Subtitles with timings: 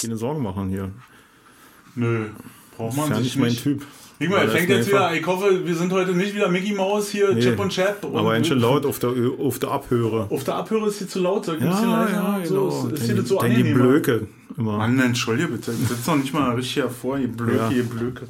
[0.00, 0.90] keine Sorgen machen hier.
[1.94, 2.26] Nö,
[2.76, 3.62] braucht Das man ist ja sich nicht mein nicht.
[3.62, 3.82] Typ.
[4.20, 5.14] Er das fängt jetzt wieder.
[5.14, 8.02] Ich hoffe, wir sind heute nicht wieder Mickey Mouse hier, Nee, Chip und Chap.
[8.04, 10.26] Und Aber ein bisschen laut auf der, auf der Abhöre.
[10.30, 11.44] Auf der Abhöre ist hier zu laut.
[11.44, 12.14] Soll ich ein bisschen Ja, leiser?
[12.14, 12.68] ja, so, genau.
[12.68, 13.84] ist, ist Denn hier das so denn die angenehmer?
[13.84, 14.26] Blöke
[14.56, 14.76] immer.
[14.78, 15.72] Mann, entschuldige bitte.
[15.72, 17.70] Sitzt doch nicht mal richtig hervor, ihr Blöke, Ja.
[17.70, 18.26] ihr Blöke.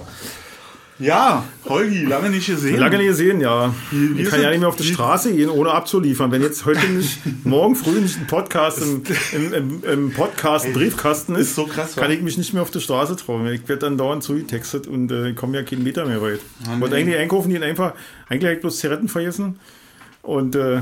[1.00, 2.76] Ja, Holgi, lange nicht gesehen.
[2.80, 3.72] Lange nicht gesehen, ja.
[3.92, 6.32] Wie- wie ich kann ja nicht mehr auf die Straße gehen, ohne abzuliefern.
[6.32, 11.48] Wenn jetzt heute nicht, morgen früh nicht ein Podcast im, im, im, im Podcast-Briefkasten ist,
[11.50, 13.46] ist so krass, kann ich mich nicht mehr auf die Straße trauen.
[13.46, 16.40] Ich werde dann dauernd zugetextet und äh, komme ja keinen Meter mehr weit.
[16.62, 17.02] Ich wollte nee.
[17.02, 17.92] eigentlich einkaufen, die einfach,
[18.28, 19.60] eigentlich hab ich bloß Zigaretten vergessen
[20.22, 20.80] und äh,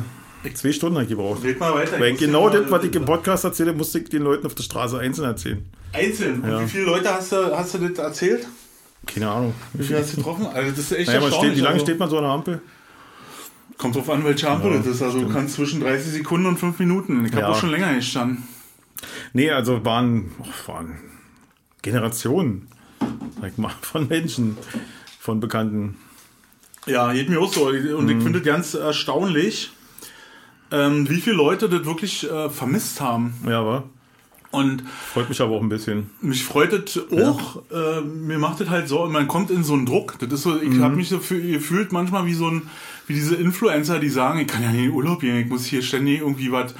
[0.54, 1.44] zwei Stunden habe ich gebraucht.
[1.44, 2.00] Red mal weiter.
[2.00, 4.98] Weil genau das, was ich im Podcast erzähle, musste ich den Leuten auf der Straße
[4.98, 5.62] einzeln erzählen.
[5.92, 6.40] Einzeln.
[6.40, 6.62] Und Ja.
[6.62, 8.46] wie viele Leute hast du, hast du das erzählt?
[9.06, 9.54] Keine Ahnung.
[9.72, 10.46] Wie viele hast du getroffen?
[10.46, 12.60] Also das ist echt Naja, steht, wie lange also, steht man so an der Ampel?
[13.78, 15.02] Kommt drauf an, welche Ampel Ja, das ist.
[15.02, 17.24] Also du kannst zwischen 30 Sekunden und 5 Minuten.
[17.24, 17.48] Ich habe Ja.
[17.48, 18.44] auch schon länger gestanden.
[19.32, 20.98] Nee, also waren, oh, waren
[21.82, 22.68] Generationen
[23.40, 24.56] sag mal, von Menschen,
[25.20, 25.96] von Bekannten.
[26.86, 27.66] Ja, geht mir auch so.
[27.68, 28.08] Und Mhm.
[28.16, 29.72] ich finde es ganz erstaunlich,
[30.70, 33.34] ähm, wie viele Leute das wirklich äh, vermisst haben.
[33.46, 33.84] Ja, war.
[34.50, 36.10] Und Freut mich aber auch ein bisschen.
[36.20, 37.62] mich freut es auch.
[37.70, 40.18] Äh, mir macht es halt so, man kommt in so einen Druck.
[40.20, 40.82] Das ist so, ich Mhm.
[40.82, 42.62] habe mich so fü- gefühlt manchmal wie so ein,
[43.06, 45.64] wie diese Influencer, die sagen, ich kann ja nicht in den Urlaub gehen, ich muss
[45.66, 46.74] hier ständig irgendwie was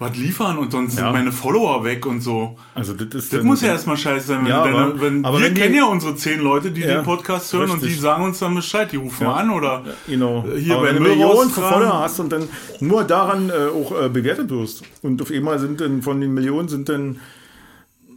[0.00, 1.04] was liefern und sonst Ja.
[1.04, 2.56] sind meine Follower weg und so.
[2.74, 5.44] Also das ist Das muss ja erstmal scheiße sein, wenn, Ja, aber- wenn aber wir
[5.46, 8.00] wenn die- kennen ja unsere zehn Leute, die Ja, den Podcast hören und die richtig.
[8.02, 9.28] sagen uns dann Bescheid, die rufen Ja.
[9.28, 10.44] mal an oder Genau.
[10.56, 12.48] Hier aber bei wenn du Millionen von Follower hast und dann
[12.80, 16.68] nur daran äh, auch äh, bewertet wirst und auf einmal sind dann von den Millionen
[16.68, 17.20] sind dann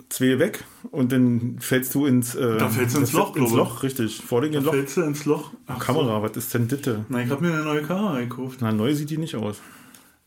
[0.09, 3.49] zwei weg und dann fällst du ins äh, Da fällst du ins Loch, ins glaube
[3.51, 3.57] ich.
[3.57, 4.21] Loch, richtig.
[4.25, 4.71] Vor ein Loch.
[4.73, 5.51] fällst du ins Loch.
[5.67, 6.79] Ach, Kamera, was ist denn das?
[7.09, 8.59] Na, ich habe mir eine neue Kamera gekauft.
[8.61, 9.57] Na, neu sieht die nicht aus.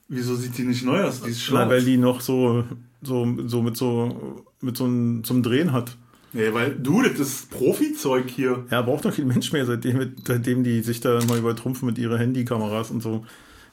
[0.08, 1.22] Wieso sieht die nicht neu aus?
[1.22, 1.68] Die ist Na, schlau.
[1.68, 2.64] weil die noch so,
[3.02, 5.96] so, so mit so mit so einem zum Drehen hat.
[6.32, 8.64] Nee, weil du, das ist Profi-Zeug hier.
[8.70, 12.18] Ja, braucht doch kein Mensch mehr, seitdem, seitdem die sich da mal übertrumpfen mit ihren
[12.18, 13.24] Handykameras und so.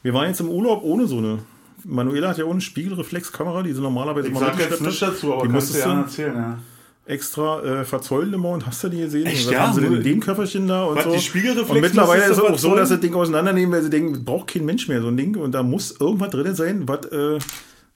[0.01, 1.39] Wir waren jetzt im Urlaub ohne so eine.
[1.85, 5.01] Manuela hat ja ohne Spiegelreflexkamera, die sie normalerweise Ich mal sag jetzt hat.
[5.01, 6.59] dazu, aber die kannst du ja erzählen, ja.
[7.05, 9.25] Extra äh, verzollen immer und hast du die gesehen?
[9.25, 9.59] Echt, was ja?
[9.61, 11.11] haben sie denn in dem Köfferchen da und Was, so.
[11.11, 13.89] die Spiegelreflex und mittlerweile ist es auch so, dass sie das Ding auseinandernehmen, weil sie
[13.89, 17.05] denken, braucht kein Mensch mehr so ein Ding und da muss irgendwas drin sein, was,
[17.11, 17.39] äh,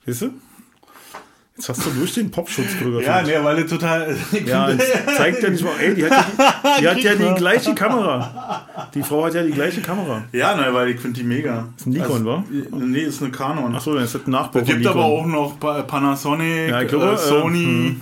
[0.06, 0.30] weißt du?
[1.56, 3.02] Jetzt hast du durch den Popschutz drüber.
[3.02, 4.16] Ja, nee, weil das total.
[4.46, 4.70] Ja,
[5.16, 8.64] zeigt ja nicht mal, ey, die hat ja die, die, hat ja die gleiche Kamera.
[8.94, 10.22] Die Frau hat ja die gleiche Kamera.
[10.30, 11.66] ja, nein, weil ich finde die mega.
[11.76, 12.44] Ist ein Nikon, wa?
[12.70, 13.74] Nee, ist eine Canon.
[13.74, 17.06] Achso, dann ist das ein Nachbau Es gibt aber auch noch Pa- Panasonic, Ja, glaube,
[17.06, 17.96] äh, äh, Sony,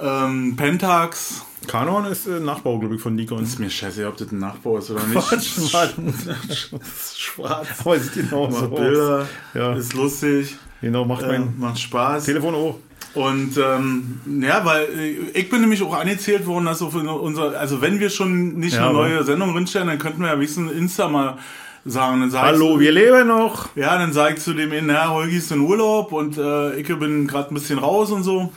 [0.00, 1.42] ähm, Pentax.
[1.66, 3.42] Canon ist äh, Nachbau, glaube ich, von Nikon.
[3.42, 5.18] Ist mir scheiße, ob das ein Nachbau ist oder nicht.
[5.28, 6.14] Quatsch, Mann.
[7.16, 7.68] Schwarz.
[7.80, 8.78] Aber sieht genau so Macht aus.
[8.80, 9.72] Bilder, Ja.
[9.74, 12.24] ist lustig, Genau, macht äh, mein macht Spaß.
[12.24, 12.78] Telefon auch.
[13.14, 17.80] Und ähm, ja, weil äh, ich bin nämlich auch angezählt worden, dass auf unser, also
[17.80, 21.08] wenn wir schon nicht Ja, eine neue Sendung drinstellen, dann könnten wir ja wenigstens Insta
[21.08, 21.38] mal
[21.86, 22.20] sagen.
[22.20, 23.74] Dann sag Hallo, ich, wir leben noch.
[23.76, 27.26] Ja, dann sag ich zu dem, na, Holgi ist in Urlaub und äh, ich bin
[27.28, 28.52] gerade ein bisschen raus und so.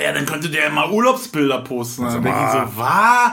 [0.00, 2.02] Ja, dann könnte der mal Urlaubsbilder posten.
[2.02, 3.32] Dann Sag denke ich so, was?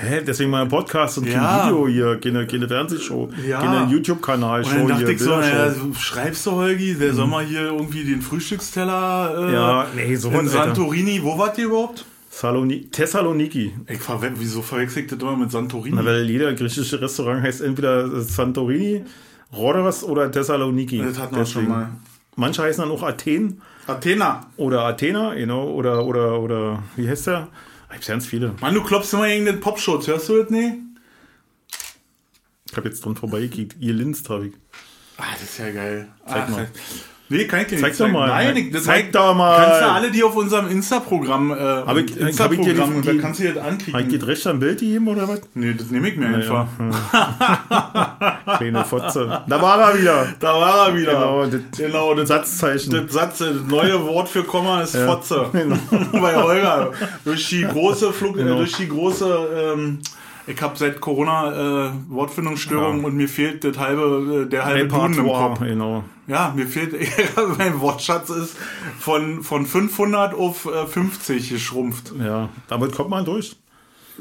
[0.00, 1.64] Hä, deswegen mal ein Podcast und kein Ja.
[1.66, 3.60] Video hier, keine, keine Fernsehshow, Ja.
[3.60, 7.26] keine YouTube-Kanal, Und dann dachte hier, ich so, naja, so, schreibst du, Holgi, der soll
[7.26, 10.64] mal hier irgendwie den Frühstücksteller äh, Ja, nee, sowas, in Alter.
[10.66, 12.04] Santorini, wo wart ihr überhaupt?
[12.30, 13.74] Saloni Thessaloniki.
[13.88, 15.96] Ich verwe wieso verwechsel ich das immer mit Santorini?
[15.96, 19.04] Na, weil jeder griechische Restaurant heißt entweder Santorini,
[19.52, 20.98] Rhodos oder Thessaloniki.
[21.02, 21.88] das hatten wir schon mal.
[22.36, 24.46] Manche heißen dann auch Athen Athena.
[24.56, 27.48] oder Athena, genau, oder, oder, oder, wie heißt der?
[27.88, 28.54] Ich hab's ganz viele.
[28.60, 30.74] Mann, du klopfst immer gegen den Popschutz, hörst du das nicht?
[32.70, 33.76] Ich hab jetzt dran vorbeigekickt.
[33.80, 34.52] Ihr Linst hab ich.
[35.16, 36.08] Ah, das ist ja geil.
[36.26, 36.70] Zeig Ach, mal.
[37.30, 38.12] Nee, kann ich dir Zeig nicht doch zeigen.
[38.14, 38.28] mal.
[38.28, 39.56] Nein, ich, das Zeig zeig- doch mal.
[39.64, 41.54] Kannst du alle, die auf unserem Insta-Programm, äh,
[42.00, 44.08] ich- hab ich dir die- und da die- kannst du das Hab ich anklicken.
[44.08, 45.40] geht recht am Bild gegeben oder was?
[45.54, 46.66] Nee, das nehme ich mir einfach.
[48.58, 49.42] Kleine Fotze.
[49.46, 50.26] Da war er wieder.
[50.40, 51.12] Da war er wieder.
[51.12, 52.92] Genau, das- genau das, Satzzeichen.
[52.92, 55.46] das Satz, das neue Wort für Komma ist Fotze.
[55.52, 55.76] Genau.
[56.12, 56.92] Bei Holger.
[57.24, 58.56] Durch die große Flug, Genau.
[58.58, 59.98] durch die große, ähm,
[60.48, 63.06] ich habe seit Corona äh, Wortfindungsstörungen Ja.
[63.06, 65.60] und mir fehlt das halbe, äh, der halbe Duden im Kopf.
[65.60, 66.04] genau.
[66.26, 66.94] Ja, mir fehlt,
[67.58, 68.56] mein Wortschatz ist
[68.98, 72.12] von, von 500 auf äh, 50 geschrumpft.
[72.18, 73.56] Ja, damit kommt man durch.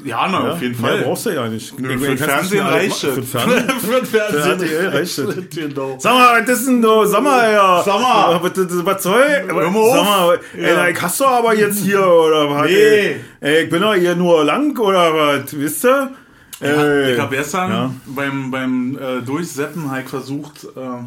[0.03, 1.01] Ja, na, Ja, auf jeden Fall.
[1.01, 1.79] brauchst du ja nicht.
[1.79, 3.69] Nö, für Fernsehen reicht Für den Fernsehen.
[3.79, 5.49] Für Fernsehen RTL reicht es.
[5.55, 5.97] Genau.
[5.99, 7.05] Sag mal, was ist denn du?
[7.05, 7.81] Sag mal, ja.
[7.83, 8.31] Sag mal.
[8.33, 9.25] Ja, Was, soll?
[9.47, 9.95] Hör mal auf.
[9.95, 10.85] Sag mal, Ja.
[10.85, 12.67] ey, ich hast du aber jetzt hier, oder was?
[12.67, 13.15] Nee.
[13.41, 15.57] Ey, ich bin doch hier nur lang, oder was?
[15.57, 16.11] Wisst ihr?
[16.59, 17.13] Ey.
[17.13, 17.91] Ich habe gestern Ja.
[18.05, 21.03] beim, beim äh, Durchseppen halt versucht, äh,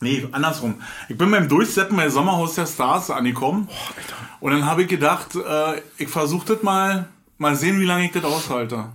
[0.00, 0.74] Nee, andersrum.
[1.08, 3.68] Ich bin beim Durchseppen bei Sommerhaus der Stars angekommen.
[4.40, 7.06] und dann habe ich gedacht, äh, ich versuche das mal,
[7.38, 8.86] mal sehen, wie lange ich das aushalte.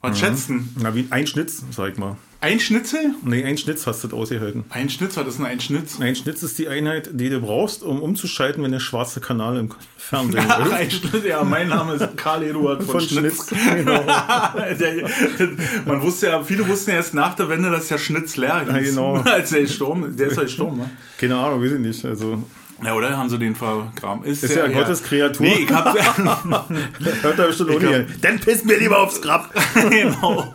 [0.00, 0.74] Was schätzen?
[0.78, 2.16] Na, wie ein Schnitz, sag ich mal.
[2.42, 3.14] Ein Schnitzel?
[3.22, 4.64] Nee, ein Schnitz hast du das ausgehalten.
[4.68, 5.98] Ein Schnitz, was ist denn ein Schnitz?
[5.98, 9.70] Ein Schnitz ist die Einheit, die du brauchst, um umzuschalten, wenn der schwarze Kanal im
[9.96, 10.72] Fernsehen Ach, ist.
[10.72, 13.48] ein Schnitz, ja, mein Name ist Karl Eduard von, Von Schnitz.
[13.48, 13.64] Schnitz.
[13.76, 14.04] Genau.
[15.86, 18.72] Man wusste ja, viele wussten ja erst nach der Wende, dass der Schnitz leer ist.
[18.72, 19.14] Ja, genau.
[19.24, 20.20] Als der gestorben ist.
[20.20, 20.90] Der ist ja gestorben, ne?
[21.16, 22.04] Keine Ahnung, weiß ich nicht.
[22.04, 22.42] Also,
[22.84, 23.16] Ja, oder?
[23.16, 24.24] Haben sie den vergraben?
[24.24, 25.46] ist ja Gottes Kreatur.
[25.46, 28.24] Nee, ich hab, hört er bestimmt nicht.
[28.24, 29.50] Dann piss mir lieber aufs Grab.
[29.90, 30.52] genau.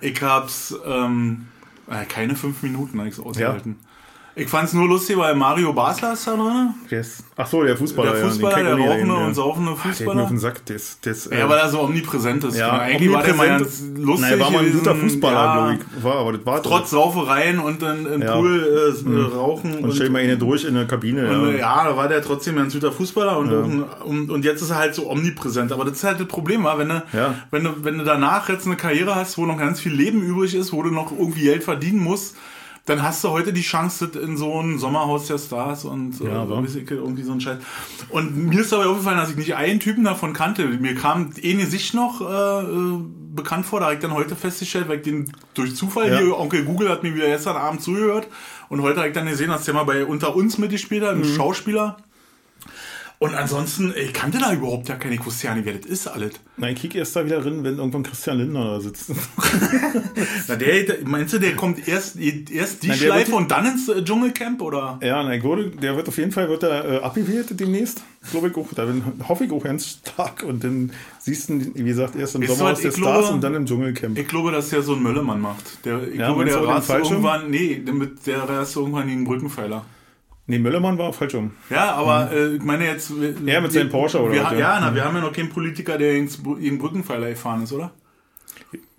[0.00, 1.48] Ich hab's, ähm,
[1.88, 3.78] äh, keine fünf Minuten ich's ausgehalten.
[4.34, 6.70] Ich fand's nur lustig, weil Mario Basler ist da drin.
[6.88, 7.22] Yes.
[7.36, 8.12] Ach so, der Fußballer.
[8.12, 9.26] Der Fußballer, ja, der rauchende ja.
[9.26, 10.26] und saufende Der geht mir auf Fußballer.
[10.28, 10.64] den Sack.
[10.66, 12.56] Das, das, Ja, weil er so omnipräsent ist.
[12.56, 14.30] ja, eigentlich war der ganz lustig.
[14.30, 16.04] Nein, er war mal ein guter Fußballer, ja, glaube ich.
[16.04, 18.36] War, aber das war Trotz Saufereien und dann im Ja.
[18.36, 19.74] Pool äh, rauchen.
[19.84, 21.28] Und stell mal eine durch in der Kabine.
[21.28, 21.52] Und, ja.
[21.52, 23.52] äh, ja, da war der trotzdem ein guter Fußballer und,
[24.04, 25.72] und, und jetzt ist er halt so omnipräsent.
[25.72, 27.34] Aber das ist halt das Problem, wenn du, Ja.
[27.50, 30.54] wenn du, wenn du danach jetzt eine Karriere hast, wo noch ganz viel Leben übrig
[30.54, 32.34] ist, wo du noch irgendwie Geld verdienen musst,
[32.86, 36.44] dann hast du heute die Chance in so ein Sommerhaus der Stars und äh, Ja,
[36.64, 37.58] ich, irgendwie so ein Scheiß.
[38.08, 40.66] Und mir ist dabei aufgefallen, dass ich nicht einen Typen davon kannte.
[40.66, 42.24] Mir kam eh Gesicht noch äh,
[42.64, 42.98] äh,
[43.34, 46.18] bekannt vor, da habe ich dann heute festgestellt, weil ich den durch Zufall Ja.
[46.18, 48.26] hier, Onkel Google hat mir wieder gestern Abend zugehört
[48.68, 51.20] und heute habe ich dann gesehen, dass der mal bei Unter uns mitgespielt hat, ein
[51.20, 51.34] Mhm.
[51.36, 51.96] Schauspieler.
[53.22, 56.32] Und ansonsten, ich kannte da überhaupt ja keine, nicht, wer das ist alles.
[56.56, 59.12] Nein, kick erst da wieder drin, wenn irgendwann Christian Lindner da sitzt.
[60.48, 63.66] Na, der, der, meinst du, der kommt erst, erst die der Schleife wird- und dann
[63.66, 64.98] ins äh, Dschungelcamp, oder?
[65.00, 68.02] ja, nein, wurde, der wird auf jeden Fall wird er, äh, abgewählt demnächst.
[68.32, 68.66] Glaube ich auch.
[68.74, 70.42] Da bin, hoffe ich auch ganz stark.
[70.42, 70.90] Und dann
[71.20, 73.66] siehst du, wie gesagt, erst im du Sommer aus der Stars glaube- und dann im
[73.66, 74.18] Dschungelcamp.
[74.18, 75.84] Ich glaube, dass der so einen Möllemann macht.
[75.84, 79.84] Der, ich Ja, glaube, der rast irgendwann, nee, damit der rast irgendwann gegen den Brückenpfeiler.
[80.46, 81.52] Nee, Möllermann war falsch um.
[81.70, 83.12] Ja, aber äh, ich meine jetzt.
[83.46, 84.80] Ja, mit seinem Porsche oder wir, was, ja, ja.
[84.80, 87.92] na, wir haben ja noch keinen Politiker, der gegen Brückenpfeiler gefahren ist, oder?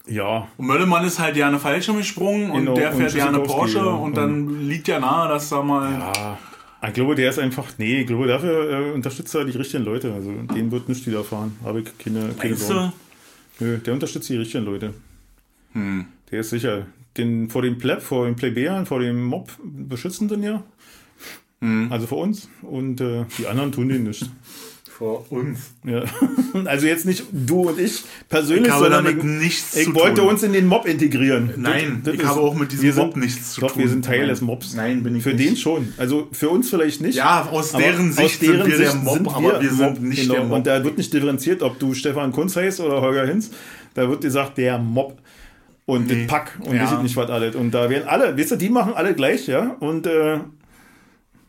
[0.06, 3.28] Ja, Und Möllemann ist halt ja eine Fallschirm gesprungen und Genau, der und fährt ja
[3.28, 3.94] eine Tschüssikowski, Porsche ja.
[3.94, 5.92] und dann liegt ja nahe, dass da mal.
[5.92, 6.38] Ja,
[6.86, 10.14] ich glaube, der ist einfach, nee, ich glaube, dafür äh, unterstützt er die richtigen Leute.
[10.14, 11.58] Also, den wird nicht widerfahren.
[11.64, 12.92] Habe ich keine, keine Sorgen.
[13.60, 14.94] Nö, der unterstützt die richtigen Leute.
[15.72, 16.06] Hm.
[16.32, 16.88] Der ist sicher.
[17.16, 20.64] Den, vor dem Pleb, vor den Plebejern, vor dem Mob beschützen den ja.
[21.64, 21.92] Hm.
[21.92, 22.50] Also vor uns.
[22.62, 24.30] Und äh, die anderen tun den nicht.
[24.96, 25.72] Vor uns.
[25.84, 26.04] Ja.
[26.66, 29.96] Also jetzt nicht du und ich persönlich, Ich habe sondern damit ich, nichts ich zu
[29.96, 30.30] wollte tun.
[30.30, 31.52] uns in den Mob integrieren.
[31.58, 33.72] Nein, Das- das ich ist- habe auch mit diesem wir sind- Mob nichts zu Doch,
[33.72, 33.82] tun.
[33.82, 34.28] wir sind Teil Nein.
[34.30, 34.76] des Mobs.
[34.76, 35.50] Nein, bin ich Für nicht.
[35.50, 35.94] den schon.
[35.98, 37.16] Also für uns vielleicht nicht.
[37.16, 40.34] Ja, aus deren Sicht sind wir der Mob, sind aber wir sind nicht genau.
[40.36, 40.58] der Mob.
[40.58, 43.50] Und da wird nicht differenziert, ob du Stefan Kunz heißt oder Holger Hinz.
[43.96, 45.18] Da wird gesagt, der Mob.
[45.86, 46.20] Und Nee.
[46.20, 46.84] das Pack und Ja.
[46.84, 47.56] weiß ich nicht was alles.
[47.56, 49.76] Und da werden alle, weißt du, die machen alle gleich, ja.
[49.80, 50.38] Und äh,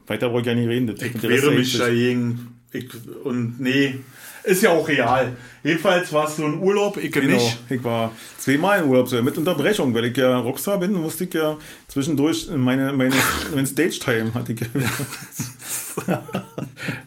[0.06, 0.86] weiter brauche ich ja nicht reden.
[0.86, 2.60] Das, Ich ist mich dagegen.
[2.72, 2.88] Ich,
[3.24, 3.96] und nee,
[4.42, 5.36] ist ja auch real.
[5.64, 7.32] Jedenfalls war es so ein Urlaub, ich Genau.
[7.34, 7.58] nicht.
[7.70, 11.34] Ich war zweimal im Urlaub, so mit Unterbrechung, weil ich ja Rockstar bin, musste ich
[11.34, 11.56] ja
[11.88, 13.14] zwischendurch meine, meine,
[13.55, 14.61] mein Stage-Time hatte ich.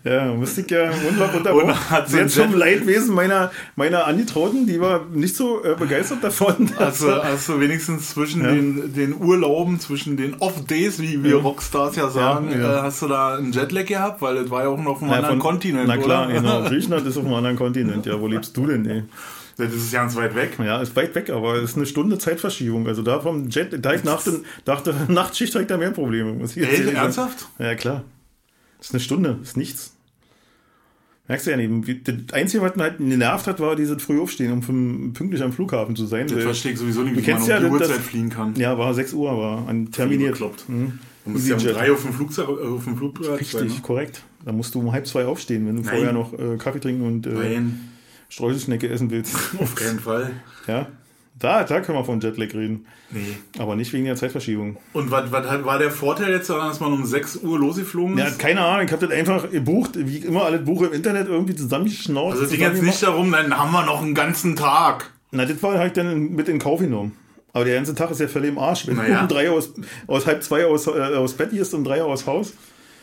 [0.04, 0.90] ja, musste ich ja
[1.54, 1.76] Urlaub
[2.08, 6.72] so Sehr zum Leidwesen meiner, meiner Angetrauten, die war nicht so äh, begeistert davon.
[6.80, 8.52] Also, also wenigstens zwischen Ja.
[8.52, 12.80] den, den Urlauben, zwischen den Off-Days, wie wir Rockstars ja sagen, Ja, ja.
[12.80, 14.22] Äh, hast du da einen Jetlag gehabt?
[14.22, 16.36] Weil das war ja auch noch auf einem anderen von- Kontinent, Na klar, oder?
[16.36, 16.64] genau.
[16.70, 18.06] Griechenland ist auf einem anderen Kontinent.
[18.06, 19.04] Ja, wo lebst du denn, ey?
[19.58, 20.52] Das ist ganz weit weg.
[20.64, 22.88] Ja, ist weit weg, aber es ist eine Stunde Zeitverschiebung.
[22.88, 25.90] Also da vom Jet, da ich nach, den, nach der Nachtschicht habe ich da mehr
[25.92, 26.32] Probleme.
[26.34, 27.48] Muss ich Ey, ernsthaft?
[27.58, 28.04] Ja, klar.
[28.78, 29.94] Das ist eine Stunde, ist nichts.
[31.28, 31.88] Merkst du ja nicht.
[31.88, 35.52] Wie- Das Einzige, was ihn halt genervt hat, war dieses Frühaufstehen, um fünf- pünktlich am
[35.52, 36.28] Flughafen zu sein.
[36.28, 38.56] Das verstehe ich sowieso nicht, wie man um ja die das- Uhrzeit das- fliegen kann.
[38.56, 40.34] Ja, war 6 Uhr, war an terminiert.
[40.34, 40.70] Bekloppt.
[40.70, 41.00] Mhm.
[41.26, 43.38] Du musst ja um drei auf dem, Flugzeug, äh, auf dem Flugplatz sein.
[43.38, 43.82] Richtig, Ne?
[43.82, 44.22] korrekt.
[44.46, 45.94] Da musst du um halb zwei aufstehen, wenn du Nein.
[45.96, 47.90] vorher noch äh, Kaffee trinken und äh, Nein,
[48.30, 49.36] Streuselschnecke essen willst.
[49.60, 50.32] auf keinen Fall.
[50.68, 50.88] ja,
[51.40, 52.86] da, da können wir von Jetlag reden.
[53.12, 53.38] Nee.
[53.60, 54.78] Aber nicht wegen der Zeitverschiebung.
[54.94, 58.40] Und was, war der Vorteil jetzt daran, dass man um 6 Uhr losgeflogen Ja, ist?
[58.40, 62.34] keine Ahnung, ich habe das einfach gebucht, wie immer alle Buche im Internet irgendwie zusammengeschnauzt.
[62.34, 65.12] Also es ging jetzt nicht darum, dann haben wir noch einen ganzen Tag.
[65.32, 67.14] Na, das war halt dann mit in Kauf genommen.
[67.54, 68.88] Aber der ganze Tag ist ja völlig im Arsch.
[68.88, 69.16] Wenn Naja.
[69.16, 69.74] du um drei aus,
[70.08, 72.54] aus halb zwei aus, äh, aus Bett gehst und drei aus Haus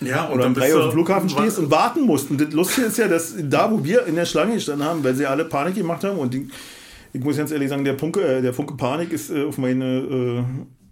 [0.07, 2.31] Ja, und oder um dann drei auf dem Flughafen stehst und warten musst.
[2.31, 5.15] Und das Lustige ist ja, dass da, wo wir in der Schlange gestanden haben, weil
[5.15, 6.49] sie alle Panik gemacht haben und die,
[7.13, 10.45] ich muss ganz ehrlich sagen, der Funke, äh, der Funke Panik ist äh, auf meine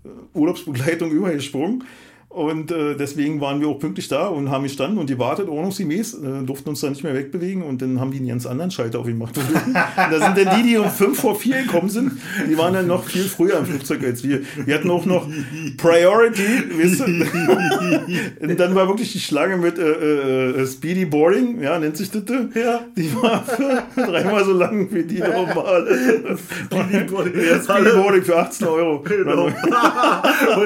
[0.04, 1.84] äh, Urlaubsbegleitung übergesprungen.
[2.32, 6.42] Und äh, deswegen waren wir auch pünktlich da und haben gestanden und gewartet, ordnungsgemäß, äh,
[6.46, 9.36] durften uns da nicht mehr wegbewegen und dann haben die einen ganz anderen Schalter aufgemacht.
[9.72, 12.12] Und da sind dann die, die um fünf vor vier gekommen sind,
[12.48, 14.40] die waren dann noch viel früher im Flugzeug als wir.
[14.64, 15.28] Wir hatten auch noch
[15.76, 17.04] Priority, weißt du?
[18.48, 22.22] Und dann war wirklich die Schlange mit äh, äh, Speedy Boarding, ja, nennt sich das.
[22.54, 22.80] Ja.
[22.96, 26.38] Die war für dreimal so lang wie die normale.
[26.66, 27.34] Speedy Boarding.
[27.34, 29.00] Ja, Speedy Boarding für 18 Euro.
[29.00, 29.44] Genau.
[29.46, 29.54] und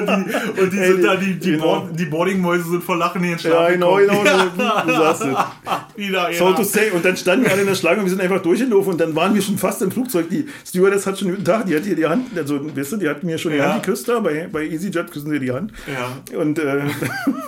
[0.07, 1.81] die, und die sind da, die, die, genau.
[1.81, 4.23] Board, die Boardingmäuse sind vor Lachen in den Ja, Schlaf genau, gekommen.
[4.23, 5.27] genau, du, du sagst es.
[5.97, 6.53] Wieder, So ja.
[6.53, 6.91] to say.
[6.91, 9.15] Und dann standen wir alle in der Schlange und wir sind einfach durchgelaufen und dann
[9.15, 10.29] waren wir schon fast im Flugzeug.
[10.29, 13.09] Die Stewardess hat schon guten Tag, die hat hier die Hand, also weißt du, die
[13.09, 13.73] hat mir schon die Ja.
[13.73, 15.71] Hand geküsst da, bei, bei EasyJet küssen sie die Hand.
[15.87, 16.37] Ja.
[16.39, 16.63] Und äh,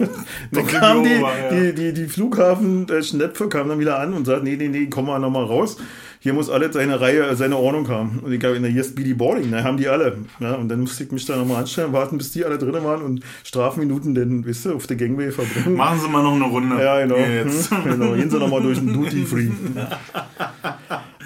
[0.51, 1.29] dann kamen die, ja.
[1.51, 5.19] die, die, die Flughafen-Schnäpfe kamen dann wieder an und sagten, nee, nee, nee, komm mal
[5.19, 5.77] nochmal raus.
[6.21, 8.19] Hier muss alles seine Reihe, äh, seine Ordnung haben.
[8.19, 10.17] Und ich glaube, hier ist Speedy Boarding, da haben die alle.
[10.41, 13.01] Ja, und dann musste ich mich da nochmal anstellen, warten, bis die alle drin waren
[13.01, 15.77] und Strafminuten dann, weißt du, auf der Gangway verbringen.
[15.77, 16.75] Machen Sie mal noch eine Runde.
[16.83, 17.15] Ja, genau.
[17.15, 17.71] Jetzt.
[17.71, 18.13] Hm, genau.
[18.15, 19.47] Gehen Sie nochmal durch den Duty Free.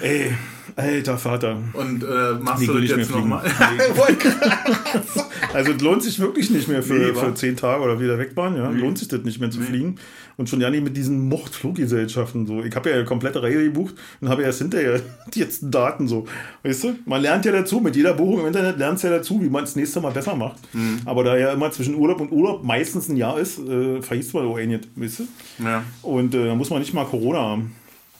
[0.00, 0.32] Ey,
[0.76, 1.56] alter Vater.
[1.72, 2.06] Und äh,
[2.40, 3.42] machst Nee, du das jetzt nochmal?
[5.52, 8.32] Also es lohnt sich wirklich nicht mehr für, Nee, für zehn Tage oder wieder weg
[8.34, 8.56] waren.
[8.56, 8.70] Ja?
[8.70, 9.96] Lohnt sich das nicht mehr zu fliegen.
[10.36, 12.46] Und schon ja nicht mit diesen Muchtfluggesellschaften.
[12.46, 12.62] So.
[12.62, 15.00] Ich habe ja eine komplette Reihe gebucht und habe erst hinterher
[15.34, 16.26] die jetzt Daten so.
[16.62, 16.94] Weißt du?
[17.06, 19.64] Man lernt ja dazu, mit jeder Buchung im Internet lernt es ja dazu, wie man
[19.64, 20.58] es nächste Mal besser macht.
[20.74, 21.00] Mhm.
[21.04, 24.46] Aber da ja immer zwischen Urlaub und Urlaub meistens ein Jahr ist, äh, vergisst man
[24.46, 25.26] auch ein, weißt du?
[25.62, 25.84] Ja.
[26.02, 27.74] Und äh, da muss man nicht mal Corona haben.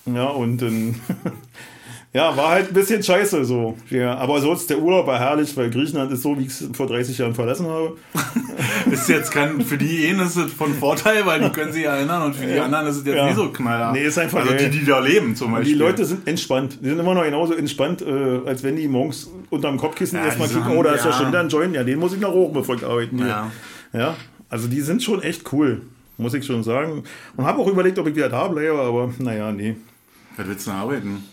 [0.06, 0.94] Ja, und dann.
[2.14, 3.76] ja, war halt ein bisschen scheiße so.
[3.90, 6.87] Ja, aber sonst der Urlaub war herrlich, weil Griechenland ist so, wie ich es vor
[6.87, 7.97] 30 Jahren verlassen habe.
[8.90, 12.23] Ist jetzt kein, für die einen ist es von Vorteil, weil die können sich erinnern
[12.23, 13.25] und für die anderen ist es jetzt Ja.
[13.26, 13.92] nicht so knaller.
[13.92, 15.73] Nee, ist einfach Also die, die da leben zum Beispiel.
[15.73, 16.78] die Leute sind entspannt.
[16.83, 20.49] Die sind immer noch genauso entspannt, äh, als wenn die morgens unterm Kopfkissen Ja, erstmal
[20.49, 21.16] sagen, oh, da ist ja ja.
[21.16, 21.75] schon wieder ein Joint.
[21.75, 23.26] Ja, den muss ich noch hoch, bevor ich arbeiten gehe.
[23.26, 23.50] Ja.
[23.94, 24.14] ja.
[24.50, 25.80] Also die sind schon echt cool,
[26.18, 27.02] muss ich schon sagen.
[27.37, 29.76] Und habe auch überlegt, ob ich wieder da bleibe, aber naja, nee.
[30.37, 31.25] Was willst du denn arbeiten?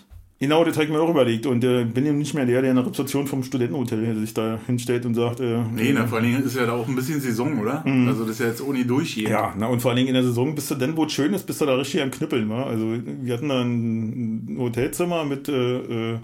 [0.42, 1.46] Genau, das habe ich mir auch überlegt.
[1.46, 4.60] Und äh, bin eben nicht mehr der, der in der Rezeption vom Studentenhotel sich da
[4.66, 7.22] hinstellt und sagt, äh, Nee, na, vor allen Dingen ist ja da auch ein bisschen
[7.22, 7.86] Saison, oder?
[8.08, 9.26] Also das ist ja jetzt ohne durchgehen.
[9.28, 9.32] Mhm.
[9.32, 11.34] Ja, na, und vor allen Dingen in der Saison bist du dann, wo es schön
[11.34, 12.50] ist, bist du da richtig am Knüppeln.
[12.50, 12.64] Wa?
[12.64, 12.86] Also
[13.22, 16.18] wir hatten da ein Hotelzimmer mit äh, äh,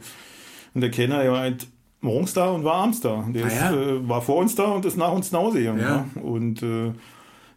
[0.74, 1.67] und der Kellner der war halt
[2.01, 3.24] morgens da und war abends da.
[3.29, 3.71] Der Ah, ist, ja.
[3.74, 5.79] äh, war vor uns da und ist nach uns nach Hause gegangen.
[5.79, 6.05] Ja.
[6.15, 6.21] wa?
[6.21, 6.91] Und äh,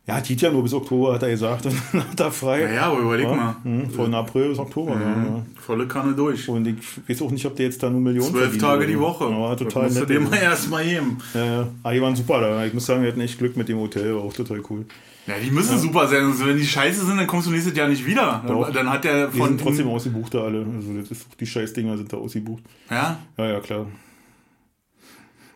[0.06, 1.66] ja, geht ja nur bis Oktober, hat er gesagt.
[1.66, 2.62] Und dann hat er frei.
[2.62, 3.56] Ja, ja, aber überleg Ja, mal.
[3.62, 4.92] mhm, Von April bis Oktober.
[4.94, 5.42] Ja, ja.
[5.60, 6.48] Volle Kanne durch.
[6.48, 6.76] Und ich
[7.08, 8.98] weiß auch nicht, ob der jetzt da nur Millionen Zwölf Tage die.
[8.98, 9.24] Woche.
[9.30, 10.22] Ja, war total das musst du nett.
[10.24, 11.18] dem mal erstmal geben.
[11.34, 11.68] Ja, ja.
[11.82, 12.64] Aber die waren super da.
[12.64, 14.84] Ich muss sagen, wir hatten echt Glück mit dem Hotel, war auch total cool.
[15.26, 16.24] Ja, die müssen super sein.
[16.24, 18.42] Also, wenn die scheiße sind, dann kommst du nächstes Jahr nicht wieder.
[18.48, 18.72] Doch.
[18.72, 19.48] Dann, hat der Die von.
[19.48, 20.66] sind trotzdem ausgebucht da alle.
[20.76, 22.62] Also das ist, die Scheißdinger sind da ausgebucht.
[22.90, 23.18] ja?
[23.36, 23.86] Ja, ja, klar.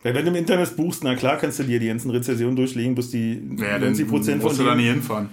[0.05, 2.93] Weil wenn du im Internet buchst, na klar kannst du dir die ganzen Rezessionen durchlegen,
[2.93, 5.29] bis die Ja, dann 90% von musst du da nie hinfahren.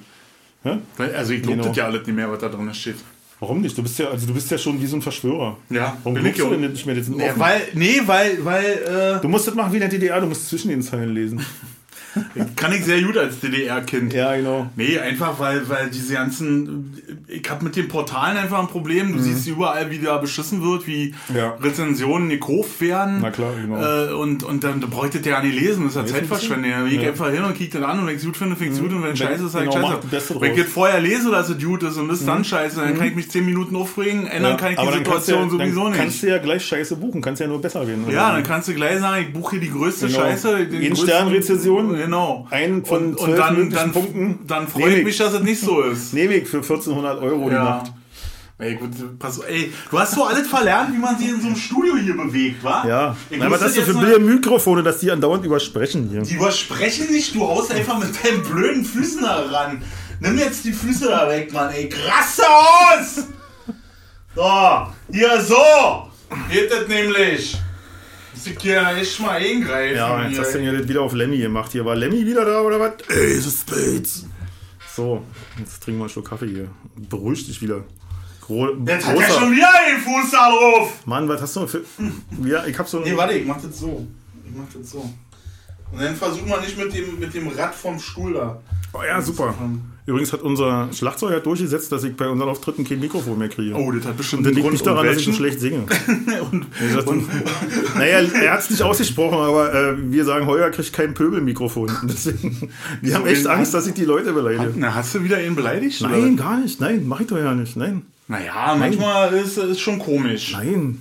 [0.65, 0.79] Hä?
[1.15, 1.69] Also ich glaube Genau.
[1.69, 2.95] das ja alles nicht mehr, was da drin steht.
[3.39, 3.77] Warum nicht?
[3.77, 5.59] Du bist ja, also du bist ja schon wie so ein Verschwörer.
[5.69, 6.95] Ja, Warum bin ich du denn nicht mehr?
[7.05, 7.39] Sind Nee, offen.
[7.41, 10.69] weil, nee, weil, weil, du musst das machen wie in der DDR, du musst zwischen
[10.69, 11.45] den Zeilen lesen.
[12.57, 14.13] kann ich sehr gut als DDR-Kind.
[14.13, 14.71] Ja, genau.
[14.77, 16.95] Nee, einfach weil, weil diese ganzen,
[17.29, 19.13] ich habe mit den Portalen einfach ein Problem.
[19.13, 21.37] Du siehst überall, wie da beschissen wird, wie Mhm.
[21.37, 21.51] Ja.
[21.63, 23.19] Rezensionen gekauft werden.
[23.23, 23.81] Na klar, genau.
[23.83, 26.71] Äh, und, und dann bräuchtet ihr ja nicht lesen, das ist ja Zeitverschwendung.
[26.71, 27.09] Da gehe ich Ja.
[27.09, 28.83] einfach hin und kick dann an und wenn ich es gut finde, finde ich es
[28.85, 30.41] gut und wenn es scheiße ist, ich genau, scheiße.
[30.41, 32.97] Wenn ich jetzt vorher lese, dass es gut ist und das ist dann scheiße, dann
[32.97, 36.01] kann ich mich 10 Minuten aufregen, ändern kann ich die dann Situation sowieso dann nicht.
[36.01, 38.05] kannst du ja gleich Scheiße buchen, kannst ja nur besser werden.
[38.05, 40.19] oder Ja, dann kannst du gleich sagen, ich buche hier die größte Genau.
[40.21, 40.67] Scheiße.
[40.67, 42.47] den In größten- Sternrezension, Genau.
[42.51, 44.41] einen von und, und zwölf dann, dann, Punkten.
[44.47, 45.05] dann freue ich ich.
[45.05, 46.13] mich, dass es nicht so ist.
[46.15, 47.65] Nehme ich für 1400 Euro die Ja.
[47.65, 47.93] Nacht.
[48.59, 51.57] Ey, gut, pass, ey, du hast so alles verlernt, wie man sich in so einem
[51.57, 52.85] Studio hier bewegt, wa?
[52.87, 56.23] Ja, Na, aber das ist jetzt für blöde Mikrofone, dass die andauernd übersprechen hier.
[56.23, 59.83] Die übersprechen nicht, du haust einfach mit deinen blöden Füßen da ran.
[60.21, 61.89] Nimm jetzt die Füße da weg, Mann, ey.
[61.89, 63.27] Krasse aus!
[64.37, 65.57] So, hier so!
[66.51, 67.57] Geht das nämlich.
[68.43, 69.97] Muss ich hier echt mal eingreifen.
[69.97, 70.41] Ja, jetzt hier.
[70.41, 71.71] hast du ja das wieder auf Lemmy gemacht.
[71.71, 72.95] Hier war Lemmy wieder da oder was?
[73.09, 74.27] Ey, es ist Spades.
[74.97, 75.23] So,
[75.61, 76.69] jetzt trinken wir einen Schluck Kaffee hier.
[77.09, 77.85] Beruhig dich wieder.
[78.41, 79.41] Gro Jetzt hat er großer.
[79.41, 80.93] schon wieder den Fuß da drauf.
[81.05, 81.85] Mann, was hast du für.
[82.45, 84.05] Ja, ich hab so Nee, warte, ich mach das so.
[84.45, 85.09] Ich mach das so.
[85.93, 88.61] Und dann versuch mal nicht mit dem, mit dem Rad vom Stuhl da.
[88.95, 89.55] Oh ja, super.
[90.05, 93.75] Übrigens hat unser Schlagzeuger durchgesetzt, dass ich bei unseren Auftritten kein Mikrofon mehr kriege.
[93.75, 94.73] Oh, das hat bestimmt Und einen liegt Grund.
[94.75, 95.39] nicht daran, Und dass ich so welchen?
[95.41, 95.85] schlecht singe.
[96.51, 97.09] und, Er sagt,
[97.97, 101.91] naja, er hat es nicht ausgesprochen, aber äh, wir sagen, Heuer kriegt kein Pöbelmikrofon.
[102.03, 102.69] Deswegen,
[103.01, 104.73] wir haben echt Angst, dass ich die Leute beleidige.
[104.77, 106.03] Na, hast du wieder ihn beleidigt?
[106.03, 106.43] Nein, Oder?
[106.43, 106.81] gar nicht.
[106.81, 107.77] Nein, mach ich doch ja nicht.
[107.77, 108.03] Nein.
[108.27, 110.53] Naja, manchmal ist es schon komisch.
[110.53, 110.99] Nein.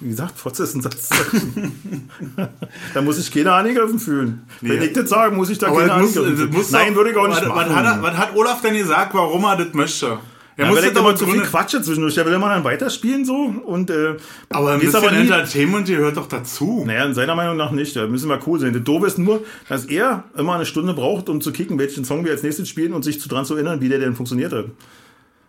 [0.00, 1.08] Wie gesagt, Fotze ist ein Satz.
[2.94, 4.42] da muss ich keine angegriffen fühlen.
[4.60, 4.86] Wenn Nee.
[4.86, 6.66] ich das sage, muss ich da Aber keine angegriffen fühlen.
[6.70, 7.70] Nein, würde ich auch nicht was, machen.
[7.70, 10.18] Was hat, was hat Olaf denn gesagt, warum er das möchte?
[10.56, 11.50] Er ja, muss immer aber zu viel begründen.
[11.50, 12.14] Quatsche zwischendurch.
[12.14, 14.16] Der will immer dann weiterspielen so und äh,
[14.50, 16.82] Aber ein bisschen nie- Entertainment gehört doch dazu.
[16.84, 17.94] Naja, in seiner Meinung nach nicht.
[17.94, 18.72] Da müssen wir cool sein.
[18.72, 22.24] Das Doofe ist nur, dass er immer eine Stunde braucht, um zu kicken, welchen Song
[22.24, 24.64] wir als nächstes spielen und sich zu dran zu erinnern, wie der denn funktioniert hat.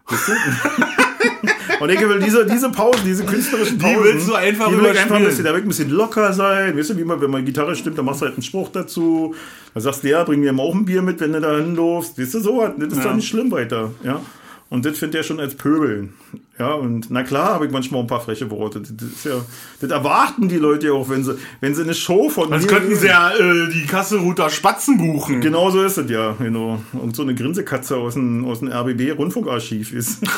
[0.07, 0.31] Weißt du?
[1.79, 4.85] und ich will diese, diese Pausen, diese künstlerischen Die Pausen, willst du einfach die will
[4.91, 6.77] ich einfach ein bisschen, da will ich ein bisschen locker sein.
[6.77, 9.33] Weißt du, wie man, wenn man Gitarre stimmt, dann machst du halt einen Spruch dazu.
[9.73, 12.19] Dann sagst du, ja, bring mir mal auch ein Bier mit, wenn du da hinläufst.
[12.19, 12.71] Weißt du, so was.
[12.77, 13.03] Das ist Ja.
[13.05, 13.91] doch nicht schlimm weiter.
[14.03, 14.21] Ja.
[14.69, 16.13] Und das findet er schon als Pöbeln.
[16.59, 18.81] Ja, und na klar habe ich manchmal ein paar freche Worte.
[18.81, 19.35] Das, ja,
[19.79, 22.67] das erwarten die Leute ja auch, wenn sie, wenn sie eine Show von Sonst mir-
[22.77, 25.39] könnten sie ja äh, die Kasselruter Spatzen buchen.
[25.39, 26.81] Genau so ist es ja, genau.
[26.91, 30.21] Und so eine Grinsekatze aus dem, aus dem RBB-Rundfunkarchiv ist.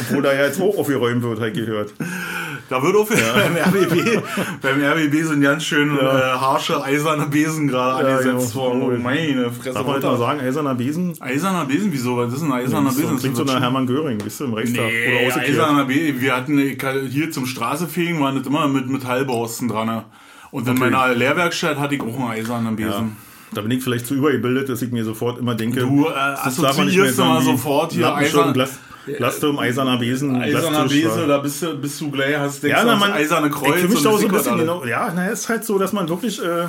[0.00, 1.92] Obwohl da ja jetzt auch aufgeräumt wird, halt gehört.
[2.68, 4.22] Da wird auch beim RBB,
[4.62, 8.64] beim RBB sind ganz schön äh, harsche, eiserne Besen gerade Ja, angesetzt genau.
[8.64, 8.82] worden.
[8.82, 9.74] Oh, meine Fresse.
[9.74, 10.12] Darf man Mutter.
[10.12, 11.12] mal sagen, eiserner Besen?
[11.20, 12.16] Eiserner Besen, wieso?
[12.18, 13.16] Was ist ein eiserner Das Besen?
[13.18, 14.84] klingt so nach Hermann Göring, bist du, im Reichstag.
[14.86, 16.20] Nee, oder eiserner Besen.
[16.20, 16.58] Wir hatten
[17.08, 19.86] hier zum Straßefegen, waren das immer mit Metallborsten dran.
[19.86, 20.04] ne?
[20.50, 20.90] Und in Okay.
[20.90, 22.92] meiner Lehrwerkstatt hatte ich auch einen eisernen Besen.
[22.92, 23.08] Ja.
[23.54, 26.58] Da bin ich vielleicht zu übergebildet, dass ich mir sofort immer denke, Du, äh, das
[26.58, 28.78] assoziierst immer sofort hier Lampenschirm, eisern- Glas,
[29.16, 31.26] Glasturm, eiserner Besen, Eiserner Glastisch, Bese, ja.
[31.26, 33.76] da bist du, bist du gleich, hast denkst Ja, du na, man, eiserne Kreuz.
[33.82, 35.92] ich mich da so ein das bisschen, genau, ja, na, es ist halt so, dass
[35.92, 36.64] man wirklich äh,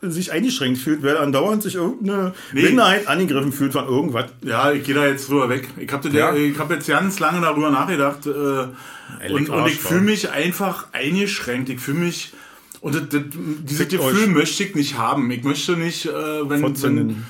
[0.00, 2.62] sich eingeschränkt fühlt, weil andauernd sich irgendeine Nee.
[2.62, 4.26] Minderheit angegriffen fühlt von irgendwas.
[4.42, 5.68] Ja, ich gehe da jetzt drüber weg.
[5.76, 6.34] Ich habe Ja.
[6.34, 11.68] ich hab jetzt ganz lange darüber nachgedacht äh, und, und ich fühle mich einfach eingeschränkt.
[11.68, 12.32] Ich fühle mich
[12.80, 13.22] und das, das,
[13.64, 14.34] dieses Fickt Gefühl euch.
[14.34, 15.28] möchte ich nicht haben.
[15.32, 16.12] Ich möchte nicht, äh,
[16.48, 17.24] wenn, wenn,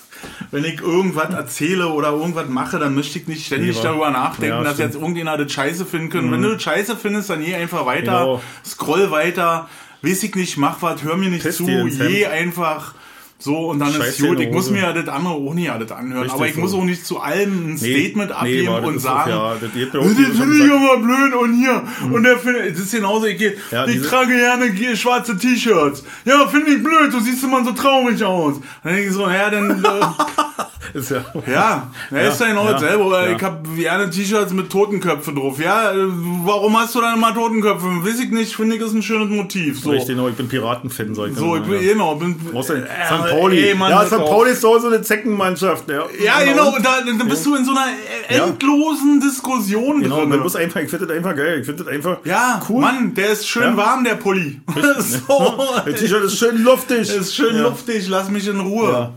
[0.50, 3.82] wenn ich irgendwas erzähle oder irgendwas mache, dann möchte ich nicht ständig wa?
[3.82, 4.94] darüber nachdenken, Ja, dass stimmt.
[4.94, 6.32] jetzt irgendjemand das scheiße finden können.
[6.32, 8.42] Wenn du das scheiße findest, dann geh einfach weiter, Genau.
[8.64, 9.68] scroll weiter,
[10.02, 12.94] weiß ich nicht, mach was, hör mir nicht Piss zu, je einfach
[13.38, 14.40] so und dann Scheiß ist gut.
[14.40, 16.22] Ich muss mir ja das andere auch nicht alles anhören.
[16.22, 16.60] Richtig aber ich so.
[16.60, 19.92] muss auch nicht zu allem ein Statement abgeben war, das und sagen, ja, das geht
[19.92, 21.82] mir auch das finde ich immer blöd und hier.
[22.10, 26.02] Und der findet, das ist genauso, ich, geh- Ja, ich trage gerne ge- schwarze T-Shirts.
[26.24, 28.54] Ja, finde ich blöd, du siehst immer so traurig aus.
[28.82, 30.00] Dann denke ich so, ja, dann, äh,
[30.94, 33.04] Ist ja, ja, ja, ist ja genau ja, dasselbe.
[33.04, 33.36] Oder ja.
[33.36, 35.58] Ich habe gerne T-Shirts mit Totenköpfen drauf.
[35.60, 35.96] Ja, äh,
[36.44, 37.84] warum hast du dann immer Totenköpfe?
[38.04, 39.80] Weiß ich nicht, finde ich, ist ein schönes Motiv.
[39.80, 41.92] So, Richtig, genau, ich bin Piratenfan, sag ich so dann ich bin, ja.
[41.92, 43.30] genau, bin, Außer äh, St.
[43.30, 43.68] Pauli.
[43.68, 44.16] ey, Mann, ja, St.
[44.18, 45.88] Pauli ist so so eine Zeckenmannschaft.
[45.88, 47.86] Ja, Ja, genau, da, da bist du in so einer
[48.28, 48.46] äh, Ja.
[48.46, 50.28] endlosen Diskussion Genau, drin.
[50.28, 51.58] man muss einfach, ich finde das einfach geil.
[51.60, 52.80] Ich finde das einfach ja, cool.
[52.80, 53.76] Mann, der ist schön Ja.
[53.76, 54.60] warm, der Pulli.
[54.98, 57.08] so, Das T-Shirt ist schön luftig.
[57.08, 57.62] ist schön ja.
[57.62, 59.12] luftig, lass mich in Ruhe.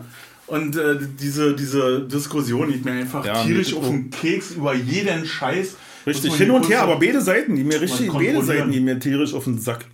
[0.49, 5.25] Und äh, diese, diese Diskussion geht mir einfach Ja, tierisch auf den Keks über jeden
[5.25, 5.75] Scheiß.
[6.07, 9.33] Richtig, hin und her, aber beide Seiten, die mir richtig, beide Seiten, die mir tierisch
[9.33, 9.85] auf den Sack.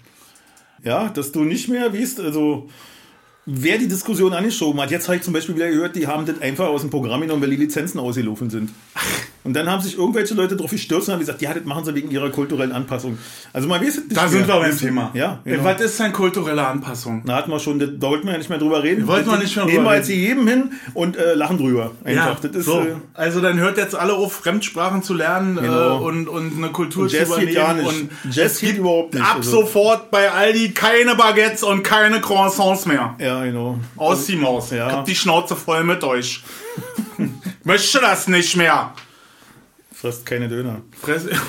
[0.84, 2.70] Ja, dass du nicht mehr weißt, also
[3.46, 4.92] wer die Diskussion angeschoben hat.
[4.92, 7.42] Jetzt habe ich zum Beispiel wieder gehört, die haben das einfach aus dem Programm genommen,
[7.42, 8.72] weil die Lizenzen ausgelaufen sind.
[9.44, 11.94] Und dann haben sich irgendwelche Leute drauf gestürzt und haben gesagt, ja, das machen sie
[11.94, 13.20] wegen ihrer kulturellen Anpassung.
[13.54, 14.30] Also man weiß es nicht Da mehr.
[14.32, 15.12] sind wir beim Thema.
[15.14, 15.64] Ja, Äh, genau.
[15.66, 17.22] Was ist denn kulturelle Anpassung?
[17.28, 19.06] Da hatten wir schon, da wollten wir ja nicht mehr drüber reden.
[19.06, 21.92] Wollten wir nicht mehr Nehmen drüber wir jetzt jedem hin und äh, lachen drüber.
[22.04, 22.40] Einfach.
[22.40, 22.80] das ist, so.
[22.82, 26.00] äh, also dann hört jetzt alle auf, Fremdsprachen zu lernen Genau.
[26.00, 27.84] äh, und, und eine Kultur Und Jazz zu geht übernehmen.
[27.84, 28.10] gar nicht.
[28.26, 29.24] Und Jazz geht überhaupt nicht.
[29.24, 33.14] Ab Also- sofort bei Aldi keine Baguettes und keine Croissants mehr.
[33.20, 33.80] ja, genau.
[33.98, 34.72] Aus die Maus.
[34.72, 34.88] Ja.
[34.88, 36.44] Ich hab die Schnauze voll mit euch.
[37.64, 38.94] Möchte das nicht mehr.
[39.94, 40.82] Frisst keine Döner.
[41.02, 41.32] Fresse.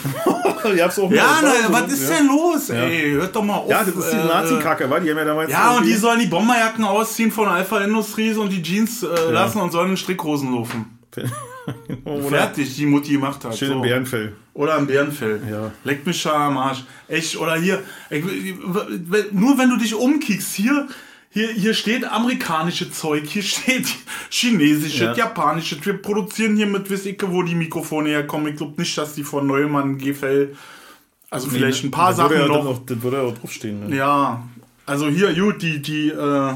[0.74, 2.16] Ich hab's auch mal Ja, na, was ist ja.
[2.16, 2.70] denn los?
[2.70, 3.70] Ey, hört doch mal auf.
[3.70, 4.98] Ja, das ist die äh, Nazi-Kacke, wa?
[4.98, 5.50] Die haben ja damals.
[5.50, 9.60] Ja, und die sollen die Bomberjacken ausziehen von Alpha Industries und die Jeans äh, lassen
[9.60, 10.98] und sollen in Strickhosen laufen.
[12.28, 13.56] Fertig, die Mutti gemacht hat.
[13.56, 13.74] schön so.
[13.74, 14.34] im Bärenfell.
[14.54, 15.40] Oder ein Bärenfell.
[15.50, 15.70] Ja.
[15.84, 16.84] Leckt mich schon am Arsch.
[17.08, 17.82] Echt, oder hier,
[19.32, 20.88] nur wenn du dich umkickst, hier,
[21.36, 23.86] hier, hier steht amerikanische Zeug, hier steht
[24.30, 25.12] chinesische, Ja.
[25.14, 25.76] japanische.
[25.84, 28.48] Wir produzieren hier mit ich, wo die Mikrofone herkommen.
[28.52, 30.56] Ich glaube nicht, dass die von Neumann Gefell.
[31.28, 32.64] Also vielleicht ein paar Sachen ja noch.
[32.64, 32.78] auch.
[32.86, 33.88] Das würde ja auch draufstehen.
[33.90, 33.96] Ne?
[33.96, 34.42] Ja,
[34.86, 36.54] also hier, gut, die, die, äh,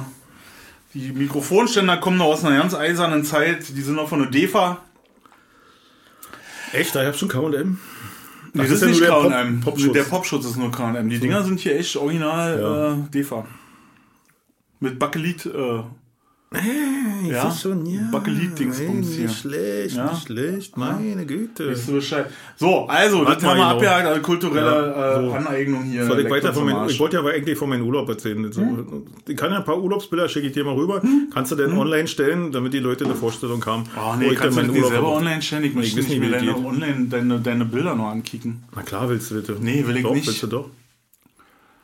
[0.94, 3.68] die Mikrofonständer kommen noch aus einer ganz eisernen Zeit.
[3.76, 4.78] Die sind noch von der DEFA.
[6.72, 6.94] Echt?
[6.94, 7.78] Da hab schon KM?
[8.54, 9.60] Nee, das ist nicht der Pop- K&M.
[9.60, 9.92] Popschutz.
[9.92, 11.10] Der Popschutz ist nur K&M.
[11.10, 12.92] Die Dinger sind hier echt original Ja.
[12.94, 13.44] äh, DEFA.
[14.80, 15.82] Mit Bakelit äh,
[17.22, 17.50] Ich Ja?
[17.52, 18.00] schon, ja.
[18.10, 19.26] Bakelit-Dingsbums Ey, hier.
[19.28, 20.10] Nicht schlecht, Ja?
[20.10, 21.70] nicht schlecht, meine Güte.
[21.70, 22.26] Weißt du Bescheid?
[22.56, 25.32] So, also, Warte das haben wir mal, abgehakt, kulturelle Ja, äh, so.
[25.32, 26.06] Aneignung hier.
[26.06, 26.92] Soll ich, weiter von Arsch.
[26.94, 28.42] ich wollte ja aber eigentlich von meinem Urlaub erzählen.
[28.42, 28.58] Jetzt,
[29.28, 31.02] Ich kann ja ein paar Urlaubsbilder, schicke ich dir mal rüber.
[31.02, 31.28] Hm?
[31.32, 33.84] Kannst du denn online stellen, damit die Leute eine Vorstellung haben?
[33.96, 35.64] Oh wo nee, ich kannst du die selber online stellen?
[35.64, 38.64] Ich möchte nicht nicht, mir deine, online, deine, deine Bilder noch ankicken.
[38.74, 39.56] Na klar willst du bitte.
[39.60, 40.26] Nee, will ich doch, nicht.
[40.26, 40.70] Willst du doch.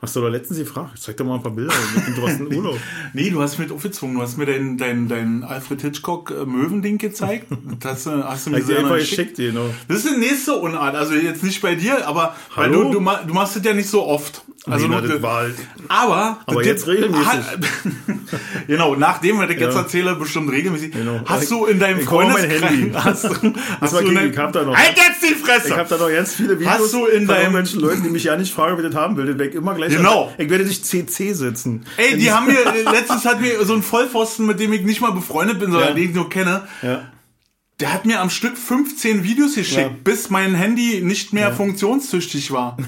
[0.07, 1.01] Hast du doch letztens gefragt.
[1.01, 1.75] Zeig doch mal ein paar Bilder.
[2.15, 2.79] Du hast einen Urlaub.
[3.13, 4.15] Nee, du hast mich aufgezwungen.
[4.15, 7.49] Du hast mir dein, dein, dein Alfred Hitchcock äh, Möwending gezeigt.
[7.81, 9.37] Das äh, hast du mir selber einfach geschickt.
[9.37, 9.69] genau.
[9.89, 10.95] Das ist die nächste Unart.
[10.95, 13.01] Also jetzt nicht bei dir, aber weil du, du, du
[13.35, 14.43] machst das ja nicht so oft.
[14.69, 15.55] Also Nee, du, das war halt-
[15.89, 17.27] aber, Aber das- jetzt regelmäßig.
[18.67, 19.81] Genau, nachdem was ich jetzt Ja.
[19.83, 20.93] erzähle, bestimmt regelmäßig.
[20.93, 21.21] Genau.
[21.25, 22.93] Hast du in deinem Ich mein Handy.
[22.93, 23.25] hast
[23.81, 25.69] hast du in ich hab da noch- halt jetzt die Fresse!
[25.69, 28.25] Ich habe da noch ganz viele Videos Hast du in deinem- irgendwelchen Leuten, die mich
[28.25, 29.27] ja nicht fragen, ob ich das haben will.
[29.27, 29.95] Den weg immer gleich.
[29.97, 30.33] Genau.
[30.37, 31.87] Ich werde dich CC setzen.
[31.97, 32.59] Ey, die haben mir,
[32.93, 35.95] letztens hat mir so ein Vollpfosten, mit dem ich nicht mal befreundet bin, sondern Ja.
[35.95, 37.03] den ich nur kenne, Ja.
[37.81, 39.91] der hat mir am Stück 15 Videos geschickt, Ja.
[40.03, 42.77] bis mein Handy nicht mehr funktionstüchtig war.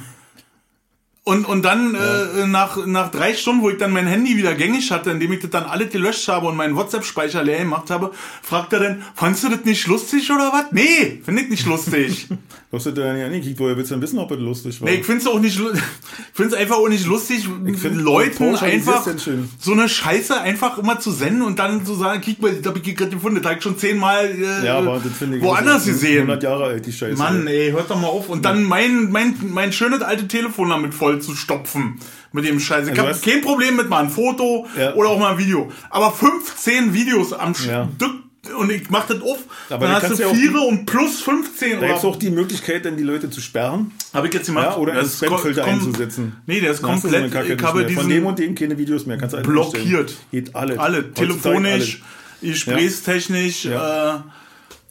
[1.29, 4.91] Und, und dann äh, nach, nach drei Stunden, wo ich dann mein Handy wieder gängig
[4.91, 8.13] hatte, indem ich das dann alles gelöscht habe und meinen WhatsApp-Speicher leer gemacht habe,
[8.43, 10.73] fragt er dann, fandst du das nicht lustig oder was?
[10.73, 12.29] Nee, finde ich nicht lustig.
[12.71, 14.91] Du hast dann ja angekickt, woher willst du denn wissen, ob es lustig war?
[14.91, 15.81] Nee, ich find's auch nicht, ich
[16.35, 21.11] find's einfach auch nicht lustig, find, Leuten einfach das so eine Scheiße einfach immer zu
[21.11, 23.63] senden und dann zu sagen, kick mal, das hab ich gerade gefunden, das hab ich
[23.63, 25.43] schon zehnmal äh, ja, aber das finde ich.
[25.43, 26.23] woanders das gesehen.
[26.23, 27.17] 100 Jahre alt, die Scheiße.
[27.17, 28.29] Mann, ey, hört doch mal auf.
[28.29, 32.01] Und dann mein, mein, mein schönes alte Telefon damit voll zu stopfen.
[32.33, 32.85] Mit dem Scheiß.
[32.87, 34.95] Ich Also hab hast- kein Problem mit mal ein Foto Ja.
[34.95, 35.71] oder auch mal ein Video.
[35.91, 37.89] Aber 15 Videos am Ja.
[37.97, 38.11] Stück
[38.59, 39.39] und ich mach das auf.
[39.69, 42.85] Aber dann hast du ja vier und plus 15 Da gibt es auch die Möglichkeit,
[42.85, 43.93] dann die Leute zu sperren.
[44.15, 44.69] Hab ich jetzt gemacht.
[44.71, 46.37] Ja, oder einen Spamfilter einzusetzen.
[46.47, 47.33] Nee, der ist Dann du so komplett.
[47.33, 47.89] Kacke ich habe mehr.
[47.91, 49.19] Von dem diesen und dem keine Videos mehr.
[49.19, 50.15] Kannst alles blockiert.
[50.31, 50.79] Geht alle.
[50.81, 52.03] alle telefonisch,
[52.41, 53.65] gesprächstechnisch.
[53.67, 54.17] Ja.
[54.17, 54.19] Äh,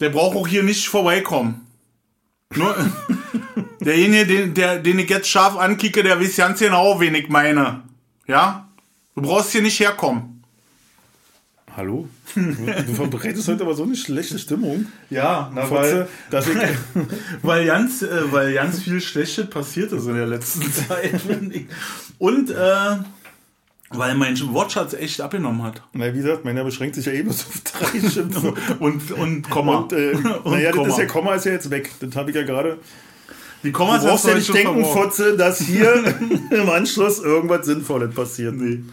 [0.02, 1.62] der braucht auch hier nicht vorbeikommen.
[2.56, 2.76] Nur
[3.88, 7.84] derjenige, den, der, den ich jetzt scharf ankicke, der weiß ganz genau, wen ich meine.
[8.28, 8.68] Ja?
[9.16, 10.44] Du brauchst hier nicht herkommen.
[11.76, 12.08] Hallo?
[12.36, 14.88] Du, verbreitest heute aber so eine schlechte Stimmung.
[15.10, 16.56] Ja, na, Fotze, dass ich,
[17.44, 21.22] weil ganz, äh, weil ganz viel Schlechtes passiert ist in der letzten Zeit.
[21.22, 21.68] finde ich.
[22.18, 22.98] Und äh,
[23.90, 25.82] weil mein Wortschatz echt abgenommen hat.
[25.94, 28.54] na, wie gesagt, meiner beschränkt sich ja eben so auf drei Schimpfe.
[28.80, 29.78] Und, und Komma.
[29.78, 30.90] Und, äh, Und naja, das Komma.
[30.90, 31.92] ist ja Komma ist ja jetzt weg.
[32.02, 32.80] Das habe ich ja gerade.
[33.64, 34.86] Die Kommas Du brauchst ja nicht denken.
[34.86, 36.04] Fotze, dass hier
[36.52, 38.56] im Anschluss irgendwas Sinnvolles passiert.
[38.56, 38.84] Nee.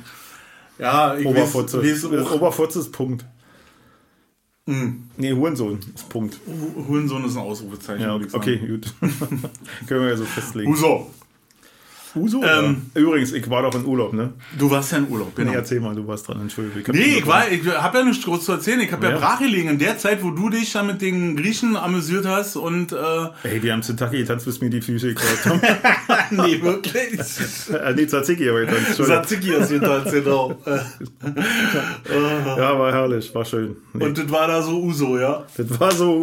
[0.79, 1.83] Ja, ich Oberfotze.
[1.83, 3.24] weiß, weiß Oberfotze ist Punkt.
[4.66, 5.09] Mhm.
[5.16, 6.40] Nee, Hurensohn ist Punkt.
[6.88, 8.03] Hurensohn ist ein Ausrufezeichen.
[8.03, 8.92] Ja, okay, gut.
[9.87, 10.72] Können wir ja so festlegen.
[10.72, 11.11] Uso,
[12.14, 12.42] Uso?
[12.42, 12.90] Ähm.
[12.94, 14.33] Übrigens, ich war doch in Urlaub, ne?
[14.59, 15.50] du warst ja in Urlaub, genau.
[15.50, 16.83] Nee, erzähl mal, du warst dran, Entschuldigung.
[16.87, 18.81] hab Nee, ich war, ich habe ja nichts groß zu erzählen.
[18.81, 19.12] Ich habe ja.
[19.12, 19.18] Ja.
[19.18, 22.92] brach gelegen in der Zeit, wo du dich da mit den Griechen amüsiert hast und
[22.92, 22.96] äh,
[23.42, 25.61] Ey, wir haben Kentucky getanzt, bis mir die Füße gekreuzt haben.
[26.31, 27.20] nee, wirklich.
[27.72, 28.88] äh, nee, Tzatziki aber getanzt.
[28.88, 29.22] Entschuldigung.
[29.22, 30.59] Tzatziki hast du getanzt, genau.
[32.57, 33.77] Ja, war herrlich, war schön.
[33.92, 35.44] Nee, Und das war da so Uso, ja?
[35.57, 36.20] das war so...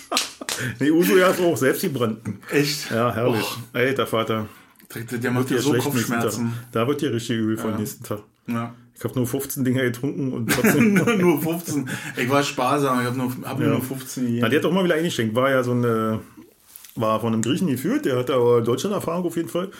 [0.80, 2.40] nee, Uso ja auch, selbst die Branden.
[2.50, 2.90] Echt?
[2.90, 3.46] Ja, herrlich.
[3.72, 4.46] Alter Vater.
[4.94, 6.52] Der, der macht ja so Kopfschmerzen.
[6.72, 8.20] Da wird dir richtig übel vom nächsten Tag.
[8.46, 8.74] Ja.
[8.96, 10.94] Ich habe nur 15 Dinger getrunken und trotzdem...
[10.94, 11.88] nur 15.
[12.16, 13.68] Ich war sparsam, ich habe nur, hab Ja.
[13.68, 15.34] nur 15 Na, die hat doch mal wieder eingeschenkt.
[15.34, 16.20] War ja so eine,
[16.94, 19.70] war von einem Griechen geführt, der hatte aber Deutschland-Erfahrung auf jeden Fall.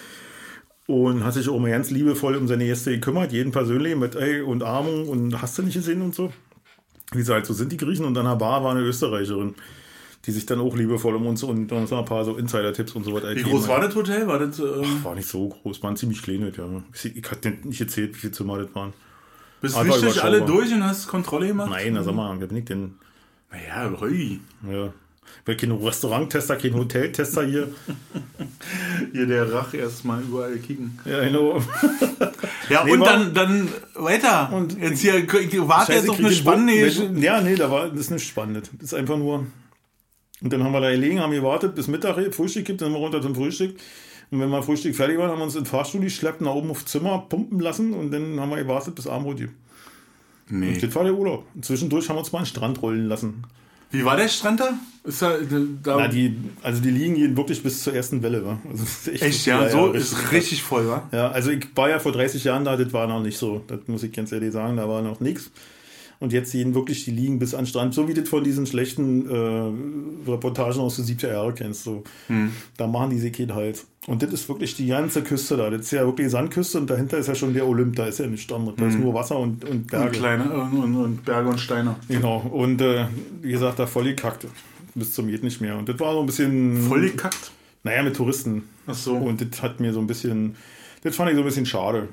[0.86, 4.42] Und hat sich auch mal ganz liebevoll um seine Gäste gekümmert, jeden persönlich mit ey,
[4.42, 6.32] und Armung und hast du nicht gesehen und so.
[7.12, 8.04] Wie sie halt so sind, die Griechen.
[8.04, 9.54] Und dann an der Bar war eine Österreicherin,
[10.26, 13.04] die sich dann auch liebevoll um uns und uns noch ein paar so Insider-Tipps und
[13.04, 14.26] so weiter Wie groß war das Hotel?
[14.26, 16.82] War das, ähm, War nicht so groß, waren ziemlich klein, ja.
[16.92, 18.92] Ich, hatte nicht erzählt, wie viele Zimmer das waren.
[19.60, 21.70] bist du richtig alle durch und hast Kontrolle gemacht?
[21.70, 22.94] Nein, na sag mal, wer bin ich denn?
[23.50, 24.40] Naja, Rui.
[24.70, 24.92] Ja.
[25.38, 27.68] Ich bin kein Restauranttester, kein Hoteltester hier.
[29.12, 30.98] Hier der Rach erstmal überall kicken.
[31.04, 31.60] Ja, genau.
[32.70, 34.50] Ja, Nee, und dann, dann weiter.
[34.50, 37.20] Und- jetzt hier, ich warte jetzt auf eine den spannende.
[37.20, 38.70] Ja, nee, da war, das ist nicht spannend.
[38.80, 39.46] Das ist einfach nur.
[40.42, 43.00] Und dann haben wir da gelegen, haben gewartet, bis Mittag Frühstück gibt, dann sind wir
[43.00, 43.76] runter zum Frühstück.
[44.30, 46.70] Und wenn wir Frühstück fertig waren, haben wir uns in den Fahrstuhl geschleppt, nach oben
[46.70, 49.52] aufs Zimmer pumpen lassen und dann haben wir gewartet, bis Abendbrot gibt.
[50.48, 50.78] Nee.
[50.78, 51.46] Das war der Urlaub.
[51.54, 53.44] Und zwischendurch haben wir uns mal den Strand rollen lassen.
[53.90, 54.74] Wie war der Strand da?
[55.04, 55.36] Ist da,
[55.82, 58.44] da Na, die, also die liegen jeden wirklich bis zur ersten Welle.
[58.44, 58.58] Wa?
[58.68, 61.08] Also ist echt, ja, so richtig ist richtig voll, wa?
[61.12, 63.62] Ja, also ich war ja vor 30 Jahren da, das war noch nicht so.
[63.68, 65.50] Das muss ich ganz ehrlich sagen, da war noch nichts.
[66.20, 68.44] Und jetzt sehen wirklich die liegen bis an den Strand, so wie du das von
[68.44, 71.84] diesen schlechten äh, Reportagen aus den 70er Jahren kennst.
[71.84, 72.04] So.
[72.28, 72.52] Hm.
[72.76, 73.84] Da machen die sich keinen Halt.
[74.06, 75.70] Und das ist wirklich die ganze Küste da.
[75.70, 77.96] Das ist ja wirklich Sandküste und dahinter ist ja schon der Olymp.
[77.96, 78.76] Da ist ja nichts anderes.
[78.76, 80.06] Da ist nur Wasser und, und Berge.
[80.06, 81.96] Und kleine äh, und, und Berge und Steine.
[82.08, 82.38] Genau.
[82.38, 83.06] Und äh,
[83.40, 84.46] wie gesagt, da voll gekackt.
[84.94, 85.76] Bis zum geht nicht mehr.
[85.76, 86.82] Und das war so ein bisschen.
[86.82, 87.50] Voll gekackt.
[87.82, 88.64] Naja, mit Touristen.
[88.86, 89.14] Ach so.
[89.16, 90.56] Und das hat mir so ein bisschen.
[91.02, 92.08] Das fand ich so ein bisschen schade.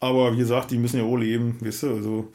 [0.00, 2.32] Aber wie gesagt, die müssen ja auch leben, weißt du, also.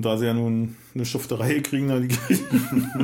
[0.00, 2.08] Und da sie ja nun eine Schufterei kriegen, da die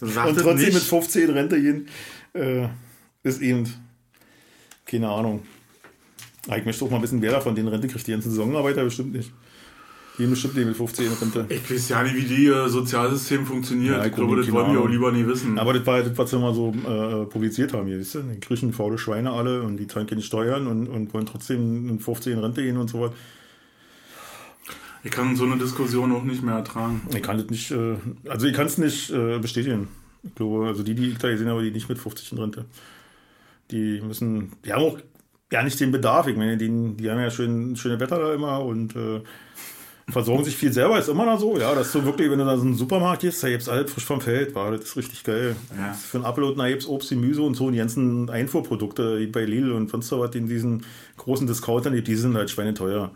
[0.00, 0.74] und trotzdem nicht.
[0.74, 1.86] mit 15 Rente gehen,
[2.32, 2.66] äh,
[3.22, 3.72] ist eben,
[4.84, 5.42] keine Ahnung.
[6.48, 8.04] Ah, Ich möchte auch mal ein bisschen, wer da von den Rente kriegt.
[8.04, 9.30] Die ganzen Saisonarbeiter bestimmt nicht.
[10.18, 11.46] Die bestimmt nicht mit 15 Rente.
[11.48, 13.94] Ich weiß ja nicht, wie die äh, Sozialsystem funktioniert.
[13.94, 14.82] Ja, ich ich glaube, das wollen wir Ahnung.
[14.86, 15.56] auch lieber nie wissen.
[15.56, 18.22] Aber das war das, was sie mal so äh, publiziert haben hier, weißt du?
[18.22, 22.00] Die kriechen faule Schweine alle und die zahlen keine Steuern und, und wollen trotzdem in
[22.00, 23.12] 15 Rente gehen und so was.
[25.02, 27.02] Ich kann so eine Diskussion auch nicht mehr ertragen.
[27.14, 27.96] Ich kann das nicht, äh,
[28.28, 29.88] also ich kann es nicht äh, bestätigen.
[30.22, 32.64] Ich glaube, also die, die ich da gesehen habe, die nicht mit 50 in Rente.
[33.70, 34.98] Die müssen, die haben auch
[35.52, 36.26] ja nicht den Bedarf.
[36.26, 39.20] Ich meine, die, die haben ja schön, schöne Wetter da immer und äh,
[40.08, 40.98] versorgen sich viel selber.
[40.98, 41.74] Ist immer noch so, ja.
[41.74, 44.04] Das ist so wirklich, wenn du da so einen Supermarkt gehst, da gibt's alles frisch
[44.04, 45.56] vom Feld, war das ist richtig geil.
[45.76, 45.92] Ja.
[45.92, 49.26] Für einen Apfel und ein gibt's Obst, Gemüse und so und die ganzen Einfuhrprodukte wie
[49.26, 50.84] bei Lidl und sonst was in diesen
[51.16, 53.12] großen Discountern, die sind halt schweineteuer.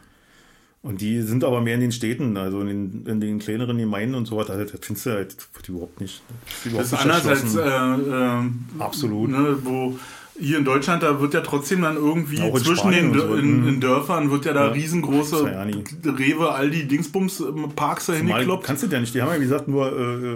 [0.84, 4.14] Und die sind aber mehr in den Städten, also in den, in den kleineren Gemeinden
[4.14, 4.50] und so was.
[4.50, 6.22] Also, das findest du halt überhaupt nicht.
[6.62, 9.30] Das ist, Das ist überhaupt anders als äh, äh, Absolut.
[9.30, 9.98] Ne, wo
[10.38, 13.34] hier in Deutschland, da wird ja trotzdem dann irgendwie zwischen den so.
[13.34, 13.68] in, Mhm.
[13.68, 14.72] in Dörfern wird ja da Ja.
[14.72, 15.62] riesengroße ja.
[16.12, 18.64] Rewe, Aldi, Dingsbums ähm, Parks da hingekloppt.
[18.64, 19.14] kannst du ja nicht.
[19.14, 19.86] Die haben ja, wie gesagt, nur,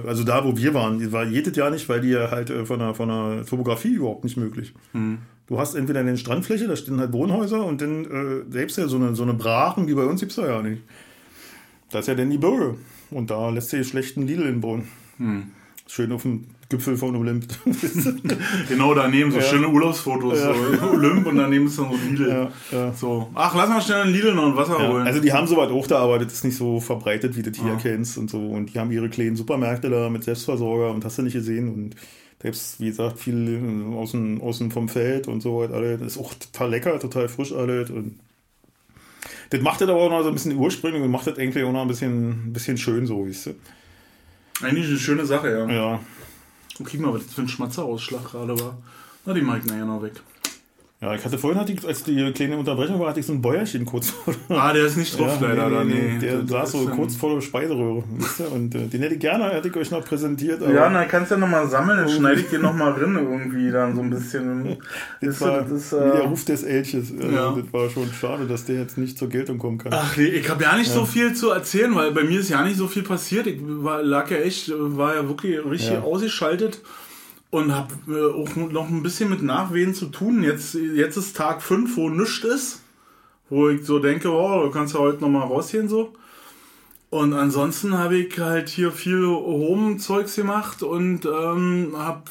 [0.04, 2.48] äh, also da, wo wir waren, die war jedes Jahr nicht, weil die ja halt
[2.48, 4.72] äh, von der, von der Topografie überhaupt nicht möglich.
[4.92, 5.18] Hm.
[5.48, 8.96] Du hast entweder eine Strandfläche, da stehen halt Wohnhäuser und dann äh, selbst ja so
[8.96, 10.82] eine, so eine Brachen wie bei uns gibt's da ja nicht.
[11.90, 12.74] Das ist ja dann die Bürger.
[13.10, 14.88] Und da lässt sich schlecht ein Lidl hinbauen.
[15.16, 15.44] Hm.
[15.86, 17.46] Schön auf dem Gipfel von Olymp.
[18.68, 19.42] Genau daneben, so Ja.
[19.44, 20.52] schöne Urlaubsfotos, Ja.
[20.52, 22.50] so Olymp und daneben ist dann so Lidl.
[22.70, 22.92] ja.
[22.92, 25.06] So, ach, lass mal schnell ein Lidl noch ein Wasser holen.
[25.06, 27.58] also die haben sowas auch da, aber das ist nicht so verbreitet, wie du das
[27.62, 27.78] hier Ah.
[27.80, 28.38] kennst und so.
[28.38, 31.72] Und die haben ihre kleinen Supermärkte da mit Selbstversorger und hast du nicht gesehen.
[31.72, 31.94] Und
[32.38, 35.74] da gibt's, wie gesagt, viel außen, außen vom Feld und so weiter.
[35.74, 36.00] alles.
[36.00, 37.90] Das ist auch total lecker, total frisch alles.
[37.90, 38.20] Und
[39.50, 41.72] das macht das aber auch noch so ein bisschen ursprünglich und macht das irgendwie auch
[41.72, 43.54] noch ein bisschen, ein bisschen schön so, weißt du.
[44.62, 45.68] Eigentlich eine schöne Sache, ja.
[45.68, 46.00] Ja.
[46.78, 48.78] Und krieg mal, was das für ein Schmatzerausschlag gerade war.
[49.24, 50.14] Na, die mag ich nachher noch weg.
[51.00, 53.40] Ja, ich hatte vorhin, hatte ich, als die kleine Unterbrechung war, hatte ich so ein
[53.40, 55.84] Bäuerchen kurz vor Ah, der ist nicht drauf, Ja, leider.
[55.84, 56.18] nee, nee, nee.
[56.18, 58.02] Der Das saß so kurz vor der Speiseröhre.
[58.52, 60.60] Und äh, den hätte ich gerne, hätte ich euch noch präsentiert.
[60.60, 63.94] Ja, na, kannst du ja nochmal sammeln, dann schneide ich den nochmal rein irgendwie dann
[63.94, 64.76] so ein bisschen.
[65.20, 67.12] das Ist, war das wie der äh, Ruf des Elches.
[67.12, 67.54] Also, Ja.
[67.56, 69.92] Das war schon schade, dass der jetzt nicht zur Geltung kommen kann.
[69.94, 72.64] Ach nee, ich habe ja nicht so viel zu erzählen, weil bei mir ist ja
[72.64, 73.46] nicht so viel passiert.
[73.46, 76.00] Ich war, lag ja echt, war ja wirklich richtig Ja.
[76.02, 76.80] ausgeschaltet
[77.50, 80.42] und habe äh, auch noch ein bisschen mit Nachwehen zu tun.
[80.42, 82.82] Jetzt, jetzt ist Tag 5, wo nichts ist,
[83.48, 86.12] wo ich so denke, oh, du kannst ja heute nochmal rausgehen so.
[87.10, 92.24] Und ansonsten habe ich halt hier viel Home-Zeugs gemacht und ähm, habe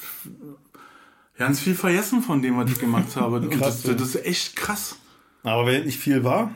[1.35, 3.37] ganz viel vergessen von dem, was ich gemacht habe.
[3.37, 4.97] Und Krass, das, das ist echt krass.
[5.41, 6.51] Aber wenn nicht viel war,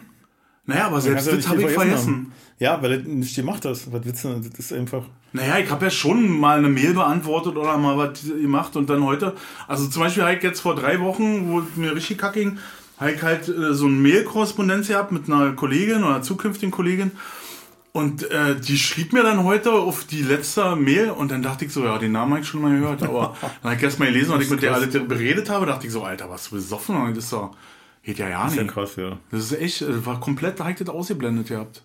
[0.67, 2.31] Naja, aber selbst das habe ich vergessen.
[2.61, 3.91] Ja, weil er nicht gemacht hast.
[3.91, 4.27] Was willst du?
[4.27, 4.43] denn?
[4.47, 5.01] Das ist einfach.
[5.33, 9.03] Naja, ich habe ja schon mal eine Mail beantwortet oder mal was gemacht und dann
[9.03, 9.33] heute,
[9.67, 12.59] also zum Beispiel habe ich jetzt vor drei Wochen, wo mir richtig kacke ging,
[12.99, 17.13] habe ich halt äh, so eine Mail-Korrespondenz gehabt mit einer Kollegin oder einer zukünftigen Kollegin
[17.93, 21.73] und äh, die schrieb mir dann heute auf die letzte Mail und dann dachte ich
[21.73, 24.05] so, ja, den Namen habe ich schon mal gehört, aber dann habe ich erst mal
[24.05, 26.95] gelesen, was ich mit der alle beredet habe, dachte ich so, Alter, was du besoffen?
[26.95, 27.55] Und das ist doch,
[28.03, 28.73] geht ja ja Das ist ja nicht.
[28.75, 29.17] krass, ja.
[29.31, 31.81] Das ist echt, äh, war komplett direkt das ausgeblendet gehabt.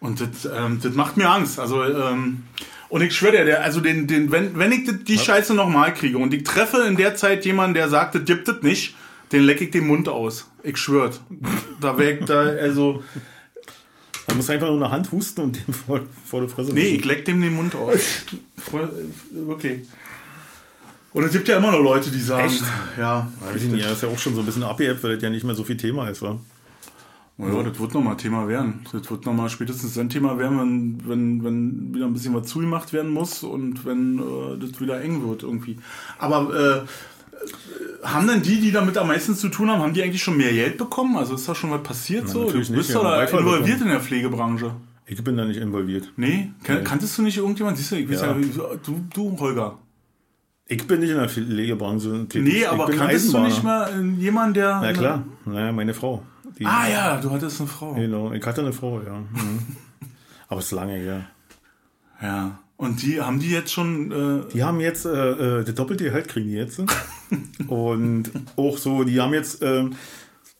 [0.00, 1.58] Und das, ähm, das macht mir Angst.
[1.58, 2.44] Also, ähm,
[2.88, 6.18] und ich schwöre dir, also den, den, wenn, wenn ich das- die Scheiße nochmal kriege
[6.18, 8.94] und ich treffe in der Zeit jemanden, der sagt, das gibt es nicht,
[9.32, 10.48] den lecke ich den Mund aus.
[10.62, 11.10] Ich schwöre.
[11.80, 13.02] Da ich da, also,
[14.28, 16.94] Man muss einfach nur eine Hand husten und den vor, vor der Fresse nee, wischen.
[16.96, 18.00] ich leck dem den Mund aus.
[19.32, 19.88] Wirklich.
[21.12, 22.62] Und es gibt ja immer noch Leute, die sagen, Echt?
[22.98, 25.22] ja, Weiß ich nicht, ja, ist ja auch schon so ein bisschen abgeebbt, weil das
[25.22, 26.22] ja nicht mehr so viel Thema ist,
[27.38, 27.48] wa?
[27.48, 28.80] Ja, das wird nochmal Thema werden.
[28.92, 32.92] Das wird nochmal spätestens ein Thema werden, wenn, wenn, wenn wieder ein bisschen was zugemacht
[32.92, 35.78] werden muss und wenn äh, das wieder eng wird irgendwie.
[36.18, 36.78] Aber äh,
[37.36, 40.36] äh, haben denn die, die damit am meisten zu tun haben, haben die eigentlich schon
[40.36, 41.16] mehr Geld bekommen?
[41.16, 42.50] Also ist da schon was passiert Na, so?
[42.50, 43.82] Du bist nicht, da involviert bekommen.
[43.82, 44.72] in der Pflegebranche.
[45.06, 46.12] Ich bin da nicht involviert.
[46.16, 46.50] Nee?
[46.62, 46.84] Kan Nee.
[46.84, 47.76] Kanntest du nicht irgendjemand?
[47.76, 48.36] Siehst du, ich weiß ja.
[48.36, 48.76] Ja.
[48.84, 49.78] du, du, Holger.
[50.68, 52.54] Ich bin nicht in der Pflegebranche tätig.
[52.54, 53.46] Nee, aber kanntest du Eisenbahner.
[53.48, 54.80] nicht mal äh, jemanden, der.
[54.82, 56.24] Na klar, naja, meine Frau.
[56.58, 57.94] Die, Ah ja, du hattest eine Frau.
[57.94, 59.18] Genau, ich hatte eine Frau, ja.
[59.18, 59.76] Mhm.
[60.48, 61.26] Aber es ist lange her.
[62.22, 62.58] Ja.
[62.76, 64.12] Und die haben die jetzt schon.
[64.12, 65.10] Äh, Die haben jetzt äh,
[65.60, 66.80] äh, der doppelte Gehalt kriegen die jetzt.
[67.68, 69.94] und auch so, die haben jetzt ähm,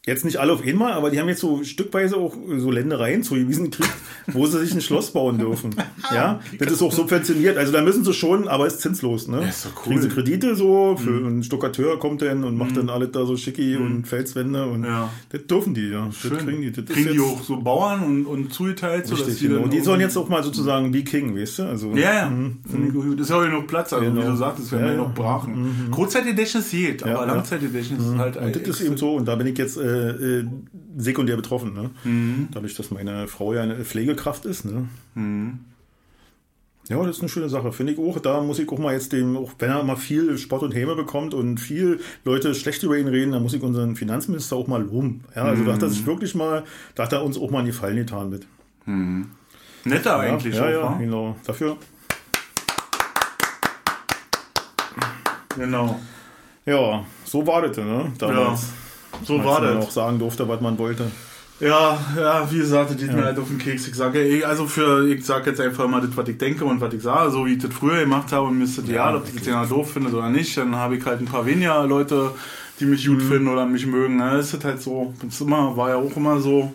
[0.07, 3.71] jetzt nicht alle auf einmal, aber die haben jetzt so stückweise auch so Ländereien zugewiesen
[3.71, 3.93] gekriegt,
[4.29, 5.75] wo sie sich ein Schloss bauen dürfen.
[6.15, 7.57] Ja, das ist auch subventioniert.
[7.59, 9.27] Also da müssen sie schon, aber ist zinslos.
[9.27, 9.41] Ne?
[9.43, 9.83] Ja, ist doch cool.
[9.95, 13.37] Kriegen sie Kredite so, für einen Stuckateur kommt dann und macht dann alles da so
[13.37, 15.11] schicki und Felswände und Ja.
[15.31, 16.07] das dürfen die, ja.
[16.07, 16.39] Das Schön.
[16.39, 16.71] kriegen die.
[16.71, 19.63] Das Kriegen die auch so Bauern und, und zugeteilt, sodass Richtig, die genau.
[19.63, 21.63] Und die sollen jetzt auch mal sozusagen wie King, weißt du?
[21.65, 22.33] Also, Ja, ja.
[22.67, 23.15] Ich gut.
[23.19, 24.23] Das ist ja auch genug Platz, also Genau.
[24.23, 25.03] wie du sagst, das werden Ja, ja, ja.
[25.03, 25.89] noch brachen.
[25.91, 27.33] Kurzzeitgedächtnis geht, aber Ja, ja.
[27.35, 30.45] Langzeitgedächtnis ist halt Und das ist eben so, und da bin ich jetzt äh, äh,
[30.97, 31.73] sekundär betroffen.
[31.75, 31.91] Ne?
[32.05, 32.49] Mhm.
[32.53, 34.65] Dadurch, dass meine Frau ja eine Pflegekraft ist.
[34.65, 34.87] Ne?
[36.89, 38.21] Ja, das ist eine schöne Sache, finde ich auch.
[38.21, 40.95] Da muss ich auch mal jetzt dem, auch wenn er mal viel Spott und Häme
[40.95, 44.83] bekommt und viel Leute schlecht über ihn reden, dann muss ich unseren Finanzminister auch mal
[44.83, 45.25] loben.
[45.35, 45.93] Ja, also da hat er Mhm.
[45.93, 46.63] sich wirklich mal,
[46.95, 48.47] da hat er uns auch mal einen Gefallen getan mit.
[49.85, 50.97] netter Ja, eigentlich ja, auch, ja, wa?
[50.99, 51.37] genau.
[51.45, 51.77] Dafür,
[55.57, 55.99] Genau.
[56.67, 58.13] ja, so war das, ne?
[58.19, 58.67] Damals.
[59.25, 59.85] So war das.
[59.85, 61.11] auch sagen durfte, was man wollte.
[61.59, 63.89] Ja, ja, wie gesagt, das geht mir halt auf den Keks.
[63.89, 66.83] Ich sage, ey, also für, ich sage jetzt einfach mal das, was ich denke und
[66.83, 69.17] was ich sage, so wie ich das früher gemacht habe und mir ist das egal,
[69.17, 71.87] ob das jetzt jemand doof findet oder nicht, dann habe ich halt ein paar weniger
[71.87, 72.33] Leute,
[72.79, 73.15] die mich Mhm.
[73.15, 74.17] gut finden oder mich mögen.
[74.17, 74.33] Ne?
[74.37, 76.75] Das ist halt so, das immer, war ja auch immer so.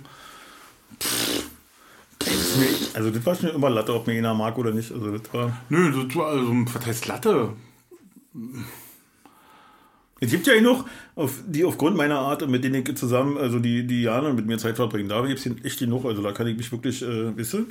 [2.96, 4.92] Also das war schon immer Latte, ob mir einer mag oder nicht.
[4.92, 5.56] Also das war.
[5.70, 7.50] Nö, das war, also, was heißt Latte?
[10.24, 13.88] Es gibt ja noch, auf, die aufgrund meiner Art, mit denen ich zusammen, also die,
[13.88, 16.56] die Jana mit mir Zeit verbringen, da gibt es echt genug, also da kann ich
[16.56, 17.68] mich wirklich äh, wissen.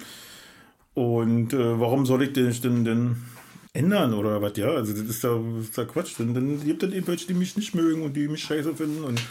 [0.94, 3.16] Und äh, warum soll ich den denn, denn
[3.72, 4.68] ändern oder was, ja?
[4.68, 6.14] Also das ist ja, ist ja Quatsch.
[6.18, 9.04] Dann, dann gibt es eben welche, die mich nicht mögen und die mich scheiße finden.
[9.04, 9.22] Und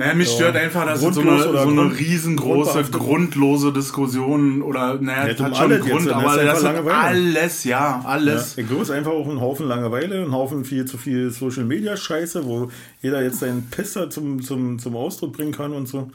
[0.00, 5.34] Naja, mich stört einfach, dass so eine, so eine riesengroße, grundlose Diskussion oder, naja, Ja,
[5.34, 6.96] das hat schon einen jetzt, Grund, dann aber das Langeweile.
[6.96, 8.56] alles, ja, ja, alles.
[8.66, 11.98] glaube, es ist einfach auch ein Haufen Langeweile, ein Haufen viel zu viel Social Media
[11.98, 12.70] Scheiße, wo
[13.02, 16.10] jeder jetzt seinen Pisser zum, zum, zum Ausdruck bringen kann und so.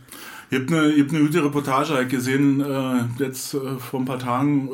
[0.49, 4.17] Ich habe eine, hab eine gute Reportage halt gesehen, äh, jetzt äh, vor ein paar
[4.17, 4.67] Tagen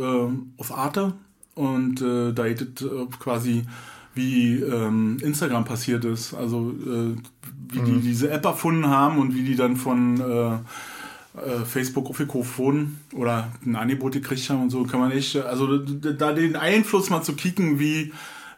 [0.57, 1.11] äh, auf Arte.
[1.53, 2.87] Und äh, da es äh,
[3.19, 3.63] quasi,
[4.15, 6.33] wie ähm, Instagram passiert ist.
[6.33, 6.73] Also
[7.69, 10.53] wie die diese App erfunden haben und wie die dann von äh,
[11.39, 12.59] äh, Facebook aufgekauft
[13.13, 17.21] oder ein Angebot gekriegt haben und so, kann man echt, also da den Einfluss mal
[17.21, 18.11] zu kicken, wie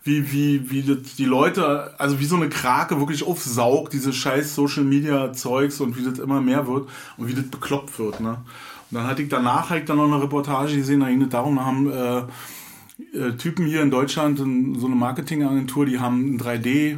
[0.03, 4.53] wie, wie, wie das die Leute, also wie so eine Krake wirklich aufsaugt, diese scheiß
[4.53, 8.37] Social Media Zeugs und wie das immer mehr wird und wie das bekloppt wird, ne?
[8.91, 11.55] Und dann hatte ich danach halt dann noch eine Reportage gesehen, da ging es darum,
[11.55, 16.39] da haben äh, äh, Typen hier in Deutschland in, so eine Marketingagentur, die haben ein
[16.39, 16.97] 3D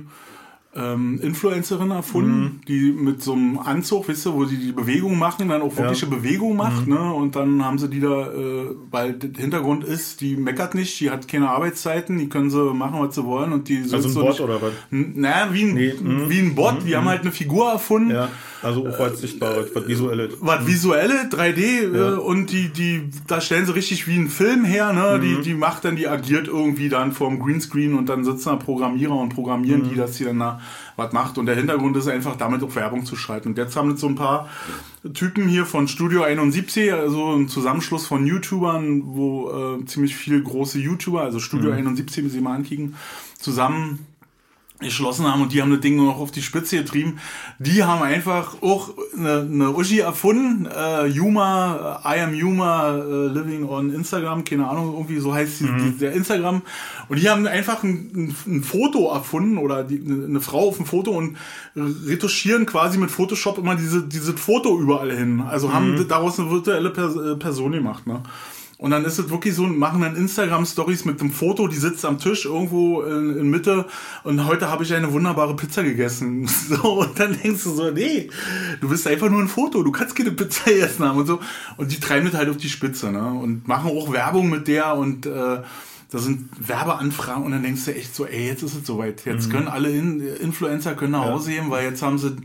[0.76, 5.48] ähm, Influencerin erfunden, die mit so einem Anzug, wisst ihr, wo sie die Bewegung machen,
[5.48, 7.14] dann auch wirkliche Bewegung macht, ne?
[7.14, 11.10] Und dann haben sie die da, äh, weil der Hintergrund ist, die meckert nicht, die
[11.10, 14.20] hat keine Arbeitszeiten, die können sie machen, was sie wollen und die Also ein so
[14.20, 14.72] Bot nicht, oder was?
[14.90, 16.30] Naja, wie ein, Nee, mhm.
[16.30, 18.30] wie ein Bot, die haben halt eine Figur erfunden, Ja,
[18.66, 20.34] also auch was Sichtbares, was Visuelles.
[20.42, 22.14] was visuelle 3D Ja.
[22.14, 25.18] äh, und die die da stellen sie richtig wie einen Film her, ne?
[25.18, 25.22] Mhm.
[25.22, 29.16] Die die macht dann die agiert irgendwie dann vorm Greenscreen und dann sitzen da Programmierer
[29.16, 29.90] und programmieren Mhm.
[29.90, 30.60] die, dass sie dann da
[30.98, 33.50] was macht und der Hintergrund ist einfach damit auch Werbung zu schalten.
[33.50, 34.48] Und jetzt haben jetzt so ein paar
[35.14, 40.80] Typen hier von Studio 71, also ein Zusammenschluss von YouTubern, wo äh, ziemlich viele große
[40.80, 41.78] YouTuber, also Studio Mhm.
[41.78, 42.96] 71, wenn Sie mal ankicken,
[43.40, 44.00] zusammen
[44.80, 47.20] geschlossen haben und die haben das Ding nur noch auf die Spitze getrieben.
[47.60, 53.28] Die haben einfach auch eine, eine Uschi erfunden, äh, Yuma, äh, I am Yuma, äh,
[53.28, 56.62] living on Instagram, keine Ahnung, irgendwie so heißt die, die, der Instagram.
[57.08, 60.86] Und die haben einfach ein, ein, ein Foto erfunden oder die, eine, Frau auf dem
[60.86, 61.38] Foto und
[61.76, 65.42] retuschieren quasi mit Photoshop immer diese, dieses Foto überall hin.
[65.42, 68.22] Also haben daraus eine virtuelle äh, Person gemacht, ne?
[68.78, 72.20] Und dann ist es wirklich so, machen dann Instagram-Stories mit dem Foto, die sitzt am
[72.20, 73.86] Tisch irgendwo in, in Mitte
[74.26, 76.46] und heute habe ich eine wunderbare Pizza gegessen.
[76.68, 78.30] So, und dann denkst du so, nee,
[78.82, 81.40] du bist einfach nur ein Foto, du kannst keine Pizza essen haben und so.
[81.78, 83.26] Und die treiben das halt auf die Spitze, ne?
[83.26, 85.30] Und machen auch Werbung mit der und äh,
[86.12, 89.26] da sind Werbeanfragen und dann denkst du echt so, ey, jetzt ist es soweit.
[89.26, 92.36] Jetzt können alle In Influencer können nach Hause gehen, weil jetzt haben sie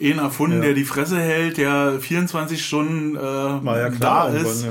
[0.00, 0.62] einen erfunden, Ja.
[0.62, 4.64] der die Fresse hält, der 24 Stunden äh, ja da ist.
[4.64, 4.70] ja.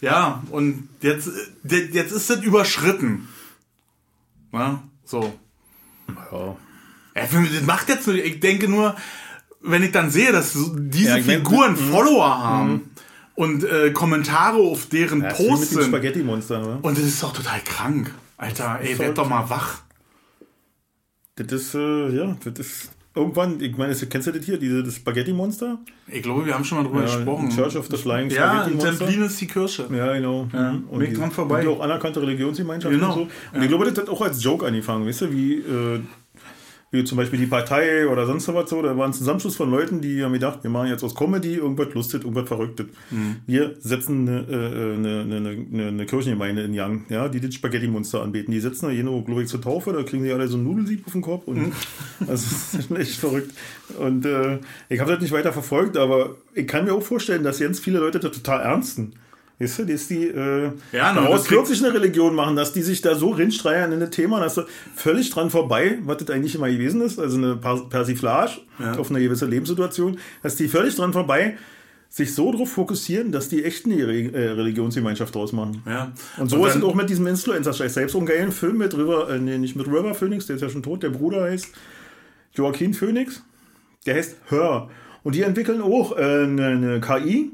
[0.00, 1.28] Ja, und jetzt,
[1.68, 3.28] äh, jetzt ist das überschritten.
[4.52, 5.34] Na, so.
[6.32, 6.56] Ja.
[7.14, 7.32] Das
[7.66, 8.94] macht jetzt nur, ich denke nur,
[9.60, 11.90] wenn ich dann sehe, dass diese Ja, Figuren mhm.
[11.90, 12.90] Follower haben
[13.34, 15.88] und äh, Kommentare auf deren Ja, Posts mit sind.
[15.88, 16.78] Spaghetti-Monster, ne?
[16.82, 18.14] Und das ist doch total krank.
[18.36, 19.18] Alter, ey, werd verrückt.
[19.18, 19.82] doch mal wach.
[21.36, 22.90] Das ist, äh, ja, das ist.
[23.14, 25.78] Irgendwann, ich meine, kennst du das hier, diese das Spaghetti-Monster?
[26.08, 27.50] Ich glaube, wir haben schon mal drüber Ja, gesprochen.
[27.50, 28.98] Church of the Flying ja, Spaghetti in Monster.
[29.06, 29.86] Templin ist die Kirche.
[29.92, 30.48] Ja, genau.
[30.52, 31.00] Ja, Mhm.
[31.00, 31.56] Weg dran vorbei.
[31.56, 33.08] Und die auch anerkannte Religionsgemeinschaft Genau.
[33.08, 33.56] und so.
[33.56, 36.00] Und ich glaube, das hat auch als Joke angefangen, weißt du, wie, äh,
[36.90, 38.80] wie zum Beispiel die Partei oder sonst was so.
[38.80, 41.92] Da war ein Zusammenschluss von Leuten, die haben gedacht, wir machen jetzt aus Comedy irgendwas
[41.94, 42.86] Lustig, irgendwas Verrücktes.
[43.10, 43.36] Mhm.
[43.46, 48.52] Wir setzen eine, äh, eine, eine, eine, Kirchengemeinde in Young, ja, die das Spaghetti-Monster anbeten.
[48.52, 51.06] Die setzen da hier glaube ich, zur Taufe, da kriegen die alle so einen Nudelsieb
[51.06, 51.46] auf den Kopf.
[51.46, 51.72] Und Mhm.
[52.20, 53.52] also, das ist echt verrückt.
[53.98, 54.58] Und äh,
[54.88, 57.98] ich habe das nicht weiter verfolgt, aber ich kann mir auch vorstellen, dass ganz viele
[57.98, 59.12] Leute das total ernsten.
[59.60, 63.00] Weißt du, dass die äh, Ja, na, daraus wirklich eine Religion machen, dass die sich
[63.00, 64.62] da so rinstreiern in das Thema, dass du
[64.94, 68.92] völlig dran vorbei, was das eigentlich immer gewesen ist, also eine Per- Persiflage Ja.
[68.96, 71.56] auf eine gewisse Lebenssituation, dass die völlig dran vorbei
[72.10, 75.82] sich so darauf fokussieren, dass die echt eine äh, Religionsgemeinschaft draus machen.
[75.86, 76.12] Ja.
[76.38, 77.94] Und so ist dann- es auch mit diesem Influencer-Scheiß.
[77.94, 80.62] Selbst so einen geilen Film mit River, äh, nee, nicht mit River Phoenix, der ist
[80.62, 81.66] ja schon tot, der Bruder heißt
[82.54, 83.42] Joaquin Phoenix,
[84.06, 84.88] der heißt Her.
[85.24, 87.50] Und die entwickeln auch äh, eine, eine KI,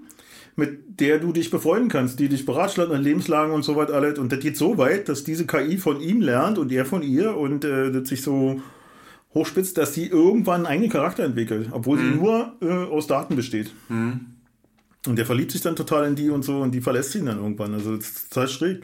[0.57, 4.19] mit der du dich befreunden kannst, die dich beratschlagt an Lebenslagen und so weiter alles.
[4.19, 7.37] Und das geht so weit, dass diese KI von ihm lernt und er von ihr
[7.37, 8.61] und äh, das sich so
[9.35, 13.73] hochspitzt, dass sie irgendwann einen eigenen Charakter entwickelt, obwohl sie nur äh, aus Daten besteht.
[15.07, 17.39] Und der verliebt sich dann total in die und so und die verlässt ihn dann
[17.39, 17.75] irgendwann.
[17.75, 18.83] Also das ist total schräg.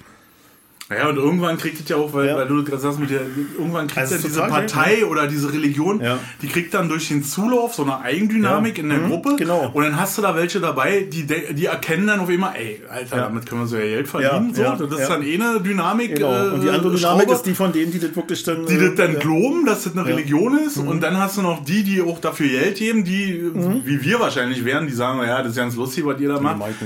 [0.91, 2.37] Ja, und irgendwann kriegt es ja auch, weil, Ja.
[2.37, 3.21] weil du gerade sagst, mit der,
[3.57, 6.19] irgendwann kriegt Also ja diese Partei oder diese Religion, Ja.
[6.43, 8.83] die kriegt dann durch den Zulauf so eine Eigendynamik Ja.
[8.83, 9.37] in der Mhm, Gruppe.
[9.37, 9.71] genau.
[9.73, 13.17] Und dann hast du da welche dabei, die, die erkennen dann auf einmal, ey, Alter,
[13.19, 14.53] damit können wir so ja Geld verdienen.
[14.57, 14.87] Ja, so.
[14.87, 16.17] das ist dann eh eine Dynamik.
[16.17, 16.33] Genau.
[16.35, 18.67] äh, Und die andere Dynamik Schraube, ist die von denen, die das wirklich dann.
[18.67, 19.19] die äh, das dann ja.
[19.21, 20.79] glauben, dass das eine Religion ist.
[20.79, 20.89] Mhm.
[20.89, 23.41] Und dann hast du noch die, die auch dafür Geld geben, die,
[23.85, 26.59] wie wir wahrscheinlich wären, die sagen, ja, das ist ganz lustig, was ihr da macht.
[26.59, 26.79] nicht.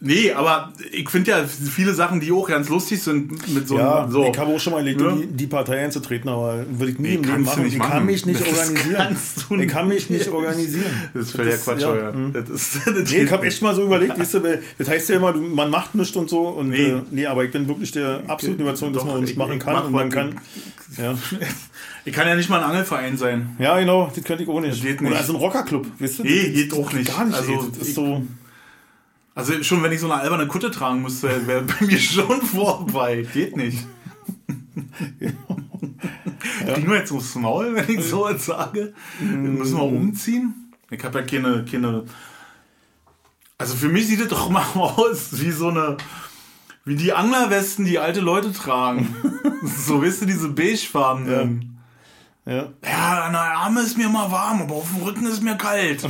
[0.00, 4.02] Nee, aber ich finde ja viele Sachen, die auch ganz lustig sind mit so Ja,
[4.04, 4.24] einem, so.
[4.30, 7.08] ich habe auch schon mal überlegt, in die, die Partei einzutreten, aber würde ich nie
[7.08, 7.62] Nee, im Leben machen.
[7.64, 7.90] nicht ich machen.
[7.92, 9.16] kann mich nicht Das organisieren.
[9.48, 10.28] du ich kann mich nicht nicht.
[10.30, 10.84] organisieren.
[11.14, 12.12] Das ist völliger Quatsch, ja, ja.
[12.12, 12.32] mhm.
[12.32, 14.40] Das ist, das Nee, ich habe echt mal so überlegt, weißt du,
[14.78, 16.48] das heißt ja immer, man macht nichts und so.
[16.48, 16.88] Und, Nee.
[16.90, 19.74] Äh, nee, aber ich bin wirklich der absoluten Überzeugung, dass man uns ich- machen kann.
[19.74, 20.34] mach und man kann.
[20.98, 21.14] Ja.
[22.06, 23.56] Ich kann ja nicht mal ein Angelverein sein.
[23.58, 24.74] ja, genau, das könnte ich auch nicht.
[24.74, 25.18] Das geht Oder nicht.
[25.20, 26.22] also ein Rockerclub, weißt du?
[26.24, 27.10] Nee, geht auch nicht.
[27.16, 27.34] Gar nicht.
[27.38, 28.22] Also, das ist so.
[29.34, 33.26] Also schon wenn ich so eine alberne Kutte tragen müsste, wäre bei mir schon vorbei.
[33.32, 33.86] Geht nicht.
[36.72, 38.94] Kriegen wir jetzt aufs Maul, wenn ich so was sage?
[39.20, 40.72] Müssen wir umziehen?
[40.90, 42.04] Ich habe ja keine, keine.
[43.58, 45.96] Also für mich sieht es doch mal aus wie so eine.
[46.86, 49.16] Wie die Anglerwesten, die alte Leute tragen.
[49.62, 51.60] so, weißt du, diese beigefarbenen.
[51.62, 51.73] Ja.
[52.46, 52.68] Ja,
[53.24, 56.02] an der Arme ist mir mal warm, aber auf dem Rücken ist mir kalt.
[56.02, 56.08] so,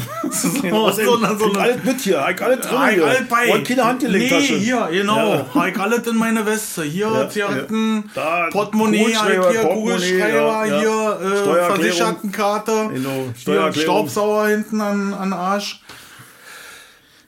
[0.60, 3.52] Genau, so, so Bring eine- alles mit hier, ich alles drin Ja, ich alles bei.
[3.52, 4.52] Und keine Handgelenktasche.
[4.54, 5.16] Nee, hier, genau.
[5.16, 5.46] Ja.
[5.54, 5.66] Ja.
[5.68, 6.82] Ich alles in meine Weste.
[6.82, 10.80] Hier Ja, Zigaretten, Da, Portemonnaie, Kugelschreiber, hier Kugelschreiber, ja, ja.
[10.80, 11.66] hier äh.
[11.76, 13.72] Versichertenkarte, Genau, hier.
[13.72, 15.82] Staubsauer hinten an, an Arsch.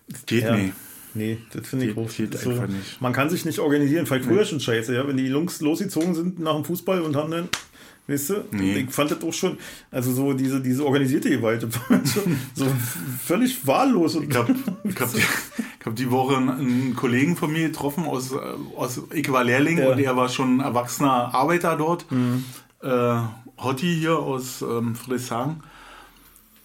[0.09, 0.57] Das geht Ja.
[0.57, 0.75] nicht.
[1.17, 2.15] Nee, das finde ich Geht- hoch.
[2.15, 3.01] geht einfach nicht.
[3.01, 4.07] Man kann sich nicht organisieren.
[4.07, 7.31] Vielleicht früher schon scheiße, ja, wenn die Jungs losgezogen sind nach dem Fußball und haben
[7.31, 7.49] dann,
[8.07, 8.79] weißt du, Nee.
[8.87, 9.57] ich fand das auch schon,
[9.91, 11.63] also so diese, diese organisierte Gewalt,
[12.05, 12.21] so,
[12.55, 12.67] so
[13.25, 14.17] völlig wahllos.
[14.17, 18.33] Und Ich habe hab die, ich hab die Woche einen, Kollegen von mir getroffen aus,
[18.77, 19.91] aus ich war Lehrling Ja.
[19.93, 22.05] und er war schon erwachsener Arbeiter dort.
[22.83, 23.17] Äh,
[23.59, 25.63] Hotti hier aus ähm, Friedrichshagen.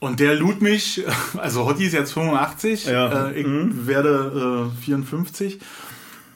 [0.01, 1.03] Und der lud mich,
[1.37, 3.29] also Hotti ist jetzt 85, Ja.
[3.29, 3.47] äh, ich
[3.87, 5.59] werde äh, 54.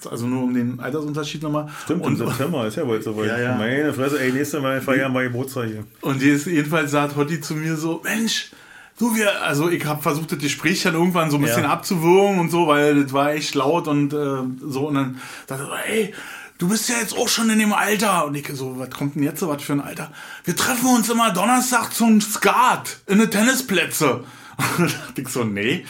[0.10, 1.68] Also nur um den Altersunterschied nochmal.
[1.84, 3.28] Stimmt, und, im September ist ja bald soweit.
[3.28, 3.56] Ja, ja.
[3.56, 5.84] Meine Fresse, ey, nächstes Mal feiern wir Geburtstag hier.
[6.02, 8.52] Und jedenfalls sagt Hotti zu mir so, Mensch,
[9.00, 11.70] du wir, also ich habe versucht, das Gespräch dann irgendwann so ein bisschen Ja.
[11.72, 14.90] abzuwürgen und so, weil das war echt laut und äh, so.
[14.90, 16.14] Und dann er, so, ey,
[16.58, 18.26] du bist ja jetzt auch schon in dem Alter.
[18.26, 20.12] Und ich so, was kommt denn jetzt so was für ein Alter?
[20.44, 24.24] Wir treffen uns immer Donnerstag zum Skat in den Tennisplätze.
[24.58, 25.86] Und da dachte ich so, nee.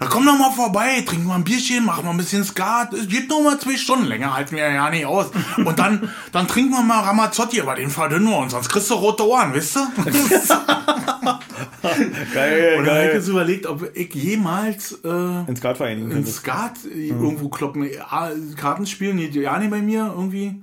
[0.00, 2.92] Da komm doch mal vorbei, trink mal ein Bierchen, mach mal ein bisschen Skat.
[2.92, 5.30] Es geht nur mal zwei Stunden, länger halten wir ja nicht aus.
[5.56, 8.94] Und dann, dann trinken wir mal Ramazzotti, aber den verdünnen wir uns, sonst kriegst du
[8.94, 9.80] rote Ohren, weißt du?
[12.34, 13.14] Geil, Und dann habe ich geil.
[13.14, 16.26] jetzt überlegt, ob ich jemals äh, Ins Skat vereinigen in.
[16.26, 17.98] Skat äh, irgendwo kloppen, äh,
[18.56, 20.62] Karten spielen, nee, ja nicht bei mir irgendwie.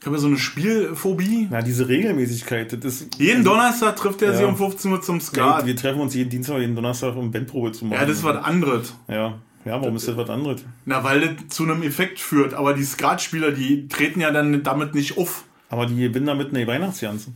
[0.00, 1.48] Ich habe ja so eine Spielphobie.
[1.50, 3.16] Na, diese Regelmäßigkeit, das ist.
[3.18, 4.36] Jeden Donnerstag trifft er Ja.
[4.36, 5.66] sich um 15 Uhr zum Ja, Skat.
[5.66, 8.00] wir treffen uns jeden Dienstag, jeden Donnerstag, um Bandprobe zu machen.
[8.00, 8.94] Ja, das ist was anderes.
[9.08, 9.34] Ja,
[9.64, 10.64] ja warum ist das was anderes?
[10.84, 12.54] Na, weil das zu einem Effekt führt.
[12.54, 15.44] Aber die Skatspieler, die treten ja dann damit nicht auf.
[15.68, 17.32] Aber die gewinnen damit eine Weihnachtsjanze.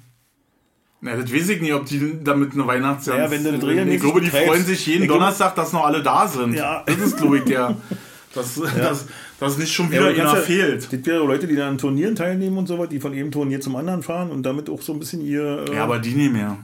[1.00, 3.22] Na, das weiß ich nicht, ob die damit eine Weihnachtsjahre.
[3.22, 4.46] Ja, wenn du das regelmäßig Ich glaube, die betreibst.
[4.48, 6.54] freuen sich jeden Ich Donnerstag, dass noch alle da sind.
[6.54, 6.84] Ja.
[6.86, 7.76] Das ist, glaube ich, der.
[8.34, 9.08] Dass, dass,
[9.42, 10.92] dass nicht schon wieder einer ja- fehlt.
[10.92, 13.60] Das wäre Leute, die dann an Turnieren teilnehmen und so was, die von einem Turnier
[13.60, 15.64] zum anderen fahren und damit auch so ein bisschen ihr.
[15.68, 16.56] äh, Ja, aber die nicht mehr.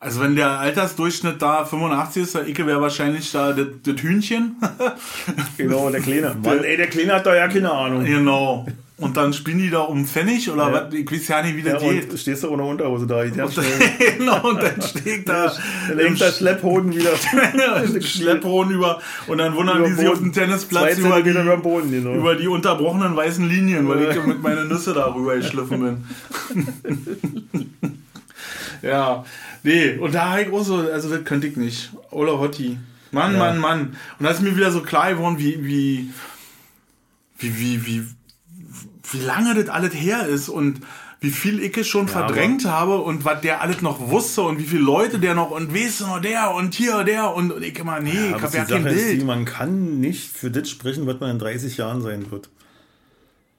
[0.00, 4.56] Also wenn der Altersdurchschnitt da 85 ist, der Icke wäre wahrscheinlich da das, das Hühnchen.
[5.56, 6.36] Genau, der Kleine.
[6.42, 8.04] Mann, ey, der Kleine hat da ja keine Ahnung.
[8.04, 8.66] genau.
[8.96, 10.86] Und dann spielen die da um Pfennig oder Ja.
[10.86, 10.94] was?
[10.94, 12.10] Ich weiß ja nicht, wie Ja, das geht.
[12.10, 13.22] und stehst du ohne Unterhose da.
[13.22, 13.34] Und,
[14.18, 15.52] genau, und dann steht da
[15.88, 17.10] dann hängt der Schlepphoden wieder.
[18.00, 22.14] Schlepphoden über und dann wundern Über die sich auf dem Tennisplatz über die, Boden, genau.
[22.14, 26.04] über die unterbrochenen weißen Linien, weil ich mit meinen Nüsse darüber geschliffen
[26.54, 26.74] bin.
[28.82, 29.24] ja,
[29.64, 31.90] nee, und da habe ich auch so, also das könnte ich nicht.
[32.12, 32.78] Ola Hotti.
[33.10, 33.38] Mann, Ja.
[33.38, 33.80] Mann, Mann.
[34.18, 36.10] Und da ist mir wieder so klar geworden, wie, wie,
[37.38, 38.02] wie, wie, wie,
[39.12, 40.80] wie lange das alles her ist und
[41.20, 44.64] wie viel ich es schon verdrängt habe und was der alles noch wusste und wie
[44.64, 47.78] viele Leute der noch und weißt du noch der und hier der und, und ich
[47.78, 49.26] immer, nee, ich Aber hab die ja kein Sache ist die, Bild.
[49.26, 52.50] man kann nicht für das sprechen, was man in 30 Jahren sein wird.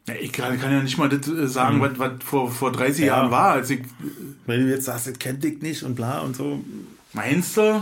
[0.08, 3.00] Ja, ich kann, kann ja nicht mal das äh, sagen, was, was vor, vor 30
[3.02, 3.08] Mhm.
[3.08, 3.16] Ja.
[3.18, 3.54] Jahren war.
[3.54, 3.82] Als ich,
[4.46, 6.64] Wenn du jetzt sagst, das kennt ich nicht und bla und so.
[7.14, 7.82] meinst du?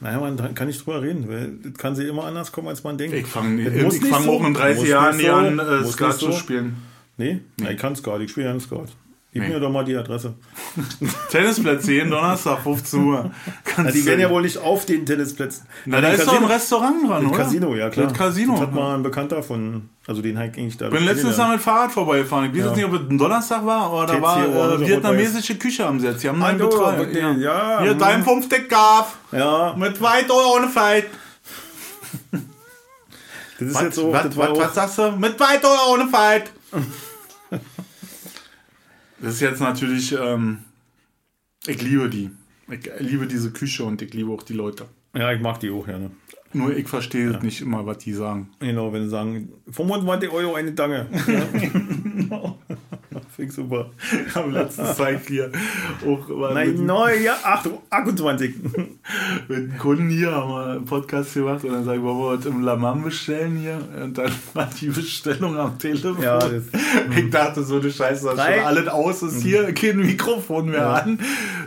[0.00, 2.96] Naja, man kann nicht drüber reden, weil das kann sie immer anders kommen, als man
[2.96, 3.14] denkt.
[3.14, 3.70] Ich fange
[4.10, 6.76] fang so, auch in 30 muss Jahren so, an, äh, Skat zu spielen.
[7.18, 7.72] Nee, nee.
[7.72, 8.88] ich kann Skat, ich spiele ja nicht Skat.
[9.32, 9.48] Gib Nee.
[9.50, 10.34] mir doch mal die Adresse.
[11.30, 13.24] Tennisplätze jeden Donnerstag, 15 Uhr.
[13.46, 15.66] Na, Kannst die werden ja wohl nicht auf den Tennisplätzen.
[15.86, 17.36] Na, da Den ist doch ein Casino- Restaurant dran, oder?
[17.36, 18.08] Casino, ja klar.
[18.08, 18.54] Das Casino.
[18.54, 20.86] Das hat mal ein Bekannter von, also den Hike eigentlich da.
[20.86, 22.46] Ich bin letztens Mal mit Fahrrad vorbeigefahren.
[22.52, 24.44] Ich weiß jetzt nicht, ob es ein Donnerstag war, aber da war
[24.80, 26.18] äh, vietnamesische Küche am Set.
[26.18, 27.30] Sie haben einen mit Ja.
[27.30, 27.98] ja, Hier, hm.
[28.00, 29.16] dein 5 Gaff.
[29.30, 31.04] Ja, Mit weit Euro ohne Fight.
[33.60, 34.12] das ist Was, jetzt so.
[34.12, 35.12] was, was, was sagst du?
[35.12, 36.50] Mit weit Euro ohne Fight.
[39.22, 40.58] das ist jetzt natürlich, ähm,
[41.66, 42.30] ich liebe die.
[42.70, 44.86] Ich liebe diese Küche und ich liebe auch die Leute.
[45.14, 46.10] ja, ich mag die auch gerne.
[46.52, 48.50] Nur ich verstehe nicht immer, was die sagen.
[48.58, 51.06] Genau, wenn sie sagen, 25 Euro eine Tange.
[52.30, 52.54] Ja.
[53.38, 53.90] Ich super.
[54.34, 55.50] Am letzten Zeit hier
[56.06, 58.54] auch Nein, neu, ja, 8, 28.
[59.48, 63.02] mit Kunden hier haben wir einen Podcast gemacht und dann sagen, wollen wir im Lamam
[63.02, 63.78] bestellen hier?
[64.02, 66.22] Und dann war die Bestellung am Telefon.
[66.22, 66.64] Ja, das-
[67.16, 71.18] ich dachte so, eine Scheiße, das schon alles aus, ist hier kein Mikrofon mehr an.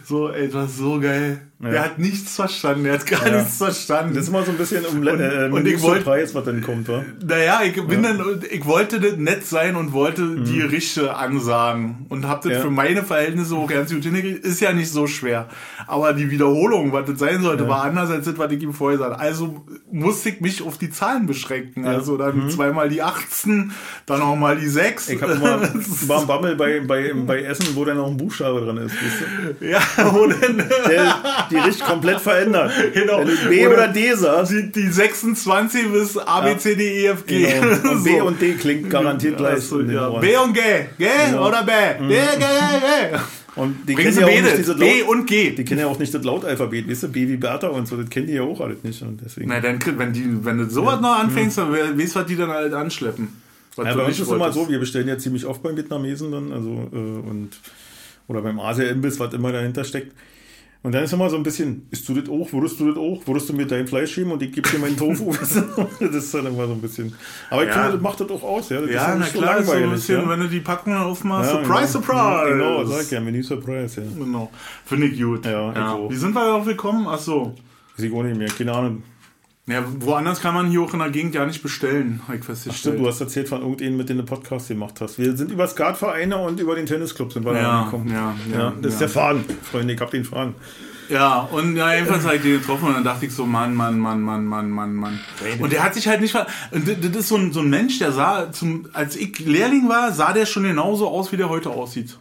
[0.06, 1.42] So, ey, das war so geil.
[1.60, 3.38] Der hat nichts verstanden, der hat gar Ja.
[3.38, 4.14] nichts verstanden.
[4.16, 6.62] Das ist mal so ein bisschen um Und- äh, und ich wollt- Preis, was dann
[6.62, 7.06] kommt, wa?
[7.26, 8.22] Naja, ich bin dann,
[8.52, 12.56] ich wollte nett sein und wollte die Richte ansagen und hab das Mhm.
[12.58, 12.62] Ja.
[12.62, 14.46] für meine Verhältnisse auch ganz gut hingekriegt.
[14.46, 15.48] Ist ja nicht so schwer.
[15.88, 19.00] Aber die Wiederholung, was das sein sollte, war anders als das, was ich ihm vorher
[19.00, 19.20] sagte.
[19.20, 21.86] Also musste ich mich auf die Zahlen beschränken.
[21.86, 23.72] Also dann zweimal die 18,
[24.06, 25.10] dann auch mal die 6.
[25.10, 25.16] Mhm.
[25.16, 28.78] Ich habe war ein Bammel bei, bei, bei Essen, wo dann noch ein Buchstabe dran
[28.78, 28.94] ist.
[28.96, 29.66] Weißt du?
[29.68, 29.80] ja,
[30.14, 30.58] wo denn,
[30.90, 31.16] Der
[31.50, 32.72] die Richt komplett verändert.
[32.94, 33.20] Genau.
[33.20, 37.04] Wenn du B Oder oder D sagst, die, die 26 bis A, B, C, D,
[37.04, 37.48] E, F, G.
[37.48, 37.92] genau.
[37.92, 38.26] und B So.
[38.26, 39.72] und D klingt garantiert gleich.
[39.72, 40.10] In den ja.
[40.10, 40.60] B und G.
[40.98, 41.48] G Genau.
[41.48, 41.72] oder B?
[42.08, 43.18] B, G, G.
[43.56, 45.52] Und die kennen ja auch nicht diese B und G.
[45.52, 48.10] die kennen ja auch nicht das Lautalphabet, weißt du, B wie Bertha und so, das
[48.10, 49.02] kennen die ja auch alles nicht.
[49.04, 49.48] Und deswegen.
[49.50, 52.36] Na, dann, wenn, die, wenn du sowas noch anfängst, dann we- weißt du, was die
[52.36, 53.28] dann halt anschleppen.
[53.76, 56.32] Was Ja, bei uns ist es immer so, wir bestellen ja ziemlich oft beim Vietnamesen
[56.32, 57.50] dann, also äh, und
[58.28, 60.14] oder beim Asia-Imbiss, was immer dahinter steckt.
[60.84, 63.22] Und dann ist immer so ein bisschen, isst du das auch, würdest du das auch,
[63.26, 65.32] würdest du mir dein Fleisch geben und ich gebe dir meinen Tofu.
[65.32, 65.88] du?
[66.06, 67.14] das ist dann immer so ein bisschen.
[67.50, 67.76] Aber ich Ja.
[67.76, 68.82] finde, das macht das auch aus, ja.
[68.82, 70.30] Das ist Ja, na klar, ist so ein bisschen, ja.
[70.30, 72.06] wenn du die Packung aufmachst, Ja, Surprise, genau.
[72.06, 72.50] Surprise!
[72.58, 74.08] Genau, sag ich ja, Menü Surprise, ja.
[74.26, 74.52] Genau.
[74.86, 75.46] Finde ich gut.
[75.46, 76.10] Ja, ich auch.
[76.10, 77.08] Wie sind wir darauf gekommen?
[77.10, 77.56] Ach so.
[77.96, 79.04] Weiß ich auch nicht mehr, keine Ahnung.
[79.66, 82.58] Ja, woanders kann man hier auch in der Gegend ja nicht bestellen, habe ich Stimmt,
[82.60, 83.00] festgestellt.
[83.00, 85.18] du hast erzählt von irgendeinem, mit dem du Podcast gemacht hast.
[85.18, 88.10] Wir sind über Skatvereine und über den Tennisclub sind wir da Ja, angekommen.
[88.12, 89.08] ja, ja, ja, das ist ja.
[89.08, 90.56] der Faden, Freunde, ich hab den Faden.
[91.08, 94.00] Ja, und ja, jedenfalls habe ich den getroffen und dann dachte ich so, Mann, Mann,
[94.00, 95.20] Mann, Mann, Mann, Mann, Mann.
[95.60, 96.46] Und der hat sich halt nicht ver...
[96.72, 100.12] und Das ist so ein, so ein Mensch, der sah, zum, als ich Lehrling war,
[100.12, 102.18] sah der schon genauso aus, wie der heute aussieht.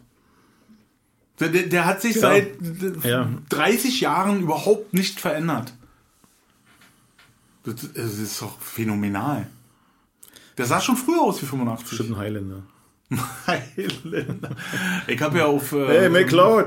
[1.41, 2.21] Der, der, der hat sich Ja.
[2.21, 2.49] seit
[3.05, 3.29] Ja.
[3.49, 5.73] 30 Jahren überhaupt nicht verändert.
[7.65, 9.47] Das, das ist doch phänomenal.
[10.59, 11.89] Der sah schon früher aus wie 85.
[11.89, 12.63] Bestimmt ein Highlander.
[13.47, 14.51] Highlander.
[15.07, 15.73] Ich habe ja auf...
[15.73, 16.67] Äh, Hey, McLeod!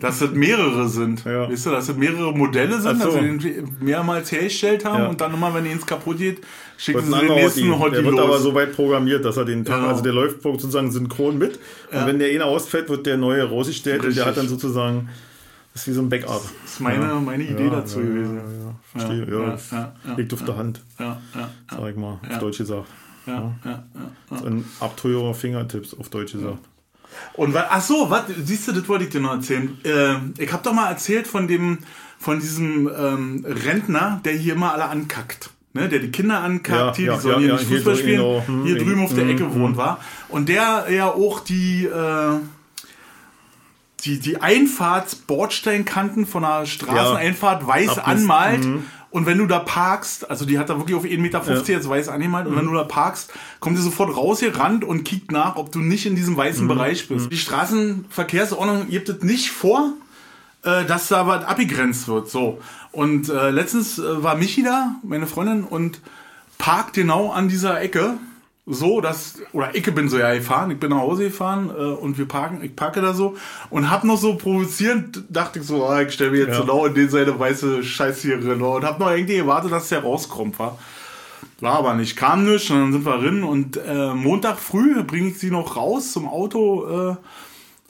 [0.00, 1.24] dass das mehrere sind.
[1.24, 1.48] Ja.
[1.50, 3.06] Weißt du, dass das mehrere Modelle sind, so.
[3.06, 5.08] dass sie den mehrmals hergestellt haben Ja.
[5.08, 6.40] und dann immer, wenn eins kaputt geht,
[6.76, 7.94] schicken sie den nächsten Hottie.
[7.96, 8.24] Der wird los.
[8.24, 9.88] aber so weit programmiert, dass er den Tag, Genau.
[9.88, 11.58] also der läuft sozusagen synchron mit.
[11.92, 15.08] Und wenn der eine ausfällt, wird der neue rausgestellt und der hat dann sozusagen,
[15.76, 16.40] das ist wie so ein Backup.
[16.62, 18.36] das ist meine, meine Idee Ja, dazu ja, gewesen.
[18.36, 19.26] Ja, ja, verstehe.
[19.26, 22.34] Ja, Ja, ja, ja, ja, liegt auf der Hand, Ja, ja, sag ich mal, Ja.
[22.36, 22.86] auf Deutsch gesagt.
[23.26, 23.84] ja, ja,
[24.30, 24.36] ja.
[24.46, 26.58] Ein Abteurer Fingertipps auf Deutsch gesagt.
[27.34, 29.76] Und wa- ach so, was siehst du, das wollte ich dir noch erzählen.
[29.84, 31.78] Äh, ich habe doch mal erzählt von dem,
[32.18, 35.50] von diesem ähm, Rentner, der hier immer alle ankackt.
[35.74, 37.76] Ne, der die Kinder ankackt, Ja, hier, ja, die sollen ja, hier ja, nicht hier
[37.76, 40.00] Fußball so, spielen, genau, hm, hier drüben auf der hm, Ecke wohnt war.
[40.30, 42.38] Und der ja auch die, äh,
[44.06, 48.04] die, die Einfahrts-Bordsteinkanten von einer Straßeneinfahrt weiß Abriss.
[48.04, 48.66] anmalt.
[49.10, 51.42] Und wenn du da parkst, also die hat da wirklich auf 1,50 Meter
[51.72, 55.56] jetzt weiß angemalt, und wenn du da parkst, kommt sie sofort rausgerannt und kickt nach,
[55.56, 57.32] ob du nicht in diesem weißen Bereich bist.
[57.32, 59.92] Die Straßenverkehrsordnung gibt es nicht vor,
[60.62, 62.28] äh, dass da was abgegrenzt wird.
[62.28, 62.60] So.
[62.92, 66.00] Und äh, letztens äh, war Michi da, meine Freundin, und
[66.58, 68.18] parkt genau an dieser Ecke.
[68.68, 72.18] So, dass, oder ich bin so ja gefahren, ich bin nach Hause gefahren äh, und
[72.18, 73.36] wir parken, ich parke da so
[73.70, 76.60] und hab noch so provozierend, dachte ich so, ah, ich stelle mir jetzt Ja.
[76.62, 80.00] genau in den seine weiße Scheiß hier drin und hab noch irgendwie gewartet, dass der
[80.02, 80.78] rauskommt, war.
[81.60, 85.28] War aber nicht, kam nicht und dann sind wir drin und äh, Montag früh bringe
[85.28, 87.16] ich sie noch raus zum Auto äh,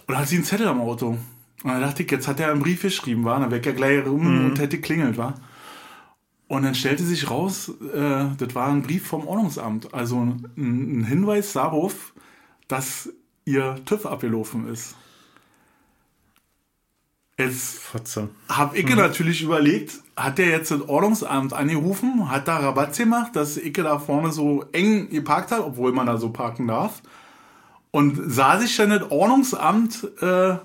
[0.08, 1.16] und hat sie einen Zettel am Auto.
[1.64, 4.04] Und dann dachte ich, jetzt hat er einen Brief geschrieben, war, dann wäre er gleich
[4.06, 5.34] rum und hätte klingelt, war.
[6.48, 11.04] Und dann stellte sich raus, äh, das war ein Brief vom Ordnungsamt, also ein, ein
[11.04, 12.12] Hinweis darauf,
[12.68, 13.10] dass
[13.44, 14.94] ihr TÜV abgelaufen ist.
[17.38, 17.80] Jetzt
[18.48, 23.58] habe ich natürlich überlegt, hat der jetzt das Ordnungsamt angerufen, hat da Rabatt gemacht, dass
[23.58, 27.02] ich da vorne so eng geparkt habe, obwohl man da so parken darf.
[27.90, 30.56] Und sah sich dann das Ordnungsamt äh,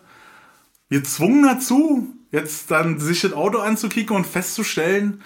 [0.89, 5.21] gezwungen dazu, jetzt dann sich das Auto anzukicken und festzustellen,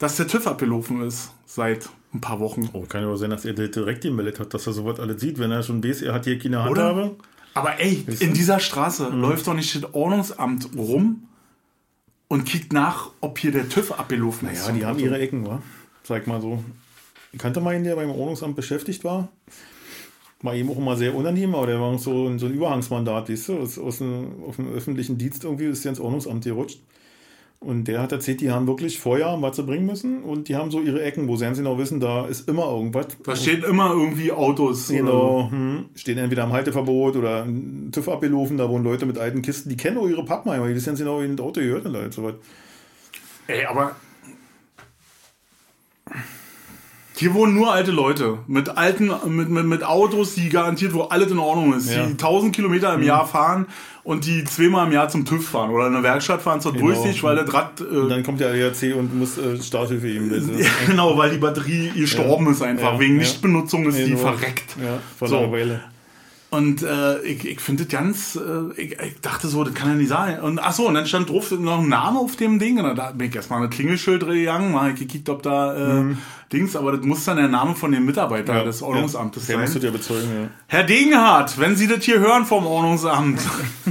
[0.00, 2.68] dass der TÜV abgelaufen ist seit ein paar Wochen.
[2.72, 5.38] Oh, kann ja auch sein, dass er direkt gemeldet hat, dass er sowas alles sieht,
[5.38, 6.86] wenn er schon weiß, er hat hier keine Oder?
[6.86, 7.16] Handhabe.
[7.54, 11.28] Aber ey, in dieser Straße läuft doch nicht das Ordnungsamt rum
[12.28, 14.66] und kickt nach, ob hier der TÜV abgelaufen ist.
[14.66, 15.62] Ja, die haben ihre Ecken, wa?
[16.02, 16.64] Sag mal so.
[17.32, 19.28] Ich kannte mal einen, der beim Ordnungsamt beschäftigt war.
[20.40, 23.48] War ihm auch immer sehr unangenehm, aber der war so ein, so ein Überhangsmandat, weißt
[23.48, 26.80] du, aus, aus dem, auf dem öffentlichen Dienst irgendwie ist der ins Ordnungsamt gerutscht.
[27.62, 30.70] Und der hat erzählt, die haben wirklich vorher was zu bringen müssen und die haben
[30.70, 33.08] so ihre Ecken, wo sie ganz genau wissen, da ist immer irgendwas.
[33.22, 34.88] Da stehen immer irgendwie Autos.
[34.88, 39.42] Genau, hm, stehen entweder am Halteverbot oder ein TÜV abgelaufen, da wohnen Leute mit alten
[39.42, 41.94] Kisten, die kennen auch ihre Pappenheimer, die wissen ganz genau, wie ein Auto gehört und
[41.94, 42.34] halt so was.
[43.46, 43.94] Ey, aber.
[47.20, 48.38] Hier wohnen nur alte Leute.
[48.46, 51.90] Mit alten, mit, mit, mit Autos, die garantiert, wo alles in Ordnung ist.
[51.90, 52.06] Ja.
[52.06, 53.66] Die 1000 Kilometer im Jahr fahren
[54.04, 57.22] und die zweimal im Jahr zum TÜV fahren oder in eine Werkstatt fahren zur Durchsicht,
[57.22, 57.78] weil das Rad.
[57.82, 60.32] Und Äh, dann kommt der ADAC und muss äh, Starthilfe geben.
[60.32, 60.50] Also,
[60.86, 62.94] genau, weil die Batterie gestorben ist einfach.
[62.94, 63.18] Ja, Wegen ja.
[63.20, 64.16] Nichtbenutzung ist die Genau.
[64.16, 64.76] verreckt.
[64.82, 65.40] Ja, vor So.
[65.40, 65.80] einer Weile.
[66.48, 69.94] Und äh, ich, ich finde das ganz, äh, ich, ich dachte so, das kann ja
[69.94, 70.40] nicht sein.
[70.40, 72.80] Und ach so, und dann stand drauf noch ein Name auf dem Ding.
[72.82, 76.16] Und da bin ich erstmal ein Klingelschild gegangen, mal gekickt, ob da äh,
[76.52, 79.82] Dings, aber das muss dann der Name von dem Mitarbeiter des Ordnungsamtes Der musste sein.
[79.82, 80.48] ja bezeugen, ja.
[80.66, 83.40] Herr Degenhardt, wenn Sie das hier hören vom Ordnungsamt,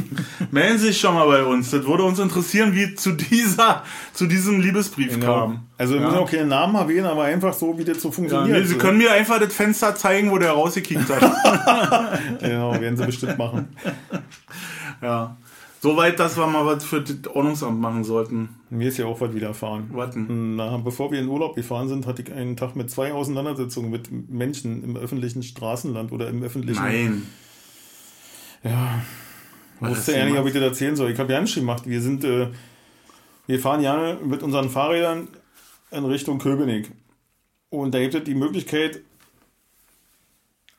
[0.52, 1.72] melden Sie sich schon mal bei uns.
[1.72, 3.84] Das würde uns interessieren, wie zu dieser,
[4.14, 5.68] zu diesem Liebesbrief kam.
[5.78, 6.08] Also wir Ja.
[6.08, 8.58] müssen auch keinen Namen erwähnen, aber einfach so, wie das so Ja, funktioniert.
[8.60, 12.20] nee, Sie können mir einfach das Fenster zeigen, wo der rausgekickt hat.
[12.42, 13.70] Genau, werden sie bestimmt machen.
[15.02, 15.38] Ja.
[15.82, 18.50] Soweit, dass wir mal was für das Ordnungsamt machen sollten.
[18.70, 19.90] Mir ist ja auch was widerfahren.
[19.94, 20.58] Warten.
[20.58, 24.12] Na, bevor wir in Urlaub gefahren sind, hatte ich einen Tag mit zwei Auseinandersetzungen mit
[24.30, 26.84] Menschen im öffentlichen Straßenland oder im öffentlichen.
[26.84, 27.28] Nein.
[28.64, 29.02] Ja.
[29.76, 31.12] Ich Was wusste ja nicht, ob ich das erzählen soll.
[31.12, 31.88] Ich habe ja nicht gemacht.
[31.88, 32.50] Wir sind, äh,
[33.48, 35.30] wir fahren ja mit unseren Fahrrädern
[35.92, 36.92] in Richtung Köpenick.
[37.70, 39.02] Und da gibt es die Möglichkeit,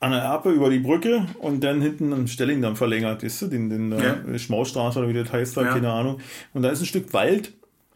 [0.00, 3.68] an der Erpe über die Brücke und dann hinten am Stellingdamm verlängert, weißt du, den,
[3.68, 4.14] den Ja.
[4.32, 5.72] äh, Schmaustraße oder wie das heißt da, Ja.
[5.74, 6.20] keine Ahnung.
[6.54, 7.52] Und da ist ein Stück Wald,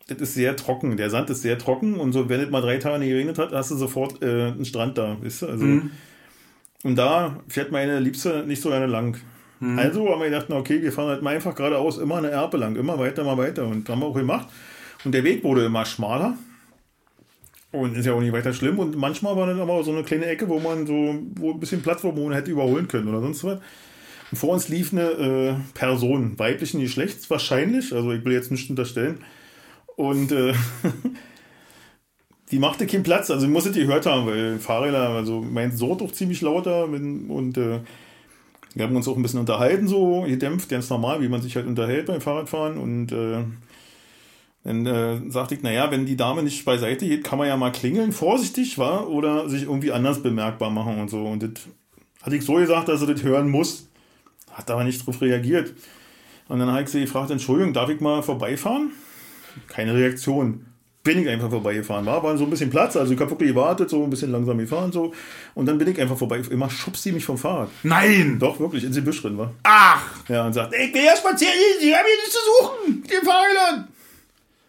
[0.08, 2.76] das ist sehr trocken, der Sand ist sehr trocken und so, wenn es mal drei
[2.76, 5.64] Tage nicht geregnet hat, hast du sofort äh, einen Strand da, weißt du, also.
[5.64, 5.90] Mhm.
[6.82, 9.16] Und da fährt meine Liebste nicht so gerne lang.
[9.60, 9.78] Mhm.
[9.78, 12.58] Also haben wir gedacht, na okay, wir fahren halt mal einfach geradeaus, immer eine Erpe
[12.58, 13.66] lang, immer weiter, mal weiter.
[13.66, 14.48] Und haben wir auch gemacht.
[15.06, 16.36] Und der Weg wurde immer schmaler.
[17.74, 18.78] Und ist ja auch nicht weiter schlimm.
[18.78, 21.82] Und manchmal war dann aber so eine kleine Ecke, wo man so, wo ein bisschen
[21.82, 23.58] Platz war, wo man hätte überholen können oder sonst was.
[24.30, 28.70] Und vor uns lief eine äh, Person, weiblichen Geschlechts wahrscheinlich, also ich will jetzt nicht
[28.70, 29.18] unterstellen.
[29.96, 30.54] Und äh,
[32.52, 35.98] die machte keinen Platz, also ich musste die gehört haben, weil Fahrräder, also mein Sohn
[35.98, 37.80] doch ziemlich lauter mit, und äh,
[38.74, 41.66] wir haben uns auch ein bisschen unterhalten, so gedämpft, ganz normal, wie man sich halt
[41.66, 42.78] unterhält beim Fahrradfahren.
[42.78, 43.42] Und äh,
[44.64, 47.70] dann äh, sagte ich, naja, wenn die Dame nicht beiseite geht, kann man ja mal
[47.70, 51.22] klingeln, vorsichtig, war oder sich irgendwie anders bemerkbar machen und so.
[51.26, 51.50] Und das
[52.22, 53.88] hatte ich so gesagt, dass er das hören muss.
[54.50, 55.74] Hat aber nicht drauf reagiert.
[56.48, 58.92] Und dann habe ich sie gefragt, Entschuldigung, darf ich mal vorbeifahren?
[59.68, 60.66] Keine Reaktion.
[61.02, 62.06] Bin ich einfach vorbeigefahren.
[62.06, 64.56] War, war so ein bisschen Platz, also ich habe wirklich gewartet, so ein bisschen langsam
[64.56, 65.12] gefahren, so.
[65.54, 66.40] Und dann bin ich einfach vorbei.
[66.50, 67.68] Immer schubst sie mich vom Fahrrad.
[67.82, 68.38] Nein!
[68.38, 69.52] Doch, wirklich, ins Gebüsch drin war.
[69.64, 70.00] Ach!
[70.28, 73.22] Ja, und sagt, ich will erst spazieren, Sie haben hier nichts zu suchen, mit dem
[73.22, 73.88] Fahrrädern.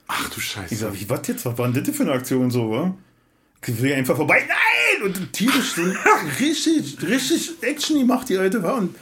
[0.08, 0.76] Ach du Ich Scheiße.
[0.76, 1.46] sag, wie, was jetzt?
[1.46, 2.94] Was war denn das für eine Aktion so, wa?
[3.66, 4.44] Ich will einfach vorbei.
[4.48, 5.04] Nein!
[5.08, 5.82] Und tierisch so
[6.40, 8.76] richtig, richtig Action gemacht, die alte war.
[8.76, 8.96] Und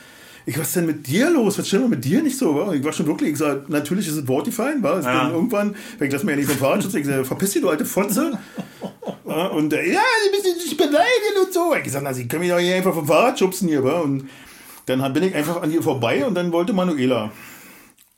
[0.45, 1.58] Ich, was ist denn mit dir los?
[1.58, 2.56] Was stimmt mit dir nicht so?
[2.56, 2.74] Wa?
[2.74, 5.01] Ich war schon wirklich, ich sag, natürlich ist es Wort gefallen, war.
[5.01, 5.30] Ja.
[5.30, 7.70] Irgendwann, wenn ich lass mir ja nicht vom Fahrrad schützen, ich sag, verpiss dich, du
[7.70, 8.38] alte Fotze.
[9.24, 11.74] Und äh, ja, die müssen dich beleidigen und so.
[11.76, 13.99] Ich gesagt, na, sie können mich doch hier einfach vom Fahrrad schubsen hier, wa?
[14.01, 14.30] Und
[14.86, 17.32] dann bin ich einfach an ihr vorbei und dann wollte Manuela.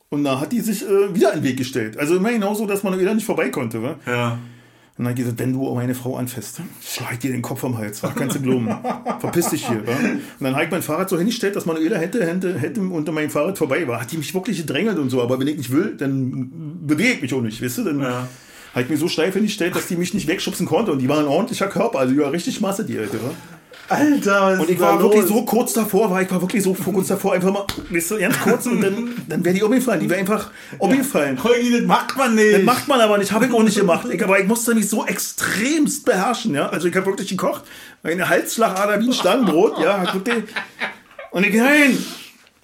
[0.08, 1.98] Und da hat die sich äh, wieder in den Weg gestellt.
[1.98, 3.82] Also immer genauso, dass Manuela nicht vorbei konnte.
[3.82, 3.96] Wa?
[4.06, 4.38] Ja.
[4.98, 7.76] Und dann hat die gesagt, wenn du meine Frau anfasst, schlag dir den Kopf vom
[7.76, 8.00] Hals.
[8.14, 8.68] Kannst du glauben.
[9.20, 9.86] Verpiss dich hier.
[9.86, 9.92] Wa?
[9.92, 13.28] Und dann habe ich mein Fahrrad so hingestellt, dass Manuela hätte, hätte, hätte unter meinem
[13.28, 14.00] Fahrrad vorbei war.
[14.00, 15.20] Hat die mich wirklich gedrängelt und so.
[15.22, 17.60] Aber wenn ich nicht will, dann bewege ich mich auch nicht.
[17.62, 17.84] Weißt du?
[17.84, 18.28] Dann Ja.
[18.72, 20.92] habe ich mir so steif hingestellt, dass die mich nicht wegschubsen konnte.
[20.92, 21.98] Und die war ein ordentlicher Körper.
[21.98, 23.18] Also die war richtig Masse, die Alte.
[23.22, 23.30] Wa?
[23.88, 27.08] Alter, was Und ich war wirklich so kurz davor, war ich war wirklich so kurz
[27.08, 30.00] davor, einfach mal, weißt du, ganz kurz und dann, dann wäre die umgefallen.
[30.00, 31.42] Die wäre einfach umgefallen.
[31.42, 32.54] Holgi, das macht man nicht.
[32.54, 34.08] Das macht man aber nicht, habe ich auch nicht gemacht.
[34.10, 36.68] Ich, aber ich musste mich so extremst beherrschen, ja.
[36.68, 37.62] Also ich habe wirklich gekocht,
[38.02, 40.04] eine Halsschlagader wie ein Stangenbrot, ja.
[41.30, 41.98] Und ich, nein.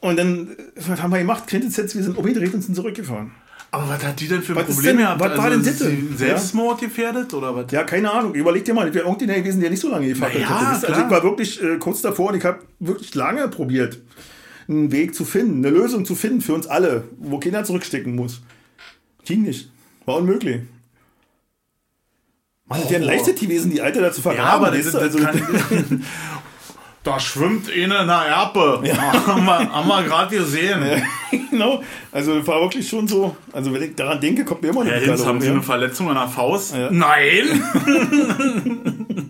[0.00, 1.46] Und dann, was haben wir gemacht?
[1.46, 3.30] Quintessenz, wir sind umgedreht und sind zurückgefahren.
[3.74, 5.20] Aber was hat die denn für ein Was ist Problem denn- gehabt?
[5.20, 5.78] was war denn das?
[6.18, 7.72] Selbstmord gefährdet oder was?
[7.72, 8.34] Ja, keine Ahnung.
[8.34, 10.88] Überleg dir mal, das wäre irgendeiner gewesen, der nicht so lange gefahren Na ja, hätte.
[10.88, 13.98] Also ich war wirklich äh, kurz davor und ich habe wirklich lange probiert,
[14.68, 18.42] einen Weg zu finden, eine Lösung zu finden für uns alle, wo keiner zurückstecken muss.
[19.24, 19.70] Ging nicht.
[20.04, 20.60] War unmöglich.
[22.66, 24.62] Mann, das wäre ein leichtes gewesen, die Alte da zu vergraben.
[24.62, 25.40] Ja, aber das, das, also, kann,
[27.04, 28.80] Da schwimmt eine in der Erpe.
[29.26, 31.02] haben wir, haben wir gerade gesehen.
[31.50, 31.82] genau.
[32.12, 33.36] Also war wirklich schon so.
[33.52, 35.52] Also wenn ich daran denke, kommt mir immer noch Herr Hinz, haben Sie ja.
[35.52, 36.74] eine Verletzung an der Faust?
[36.74, 36.90] Ja.
[36.90, 37.62] Nein!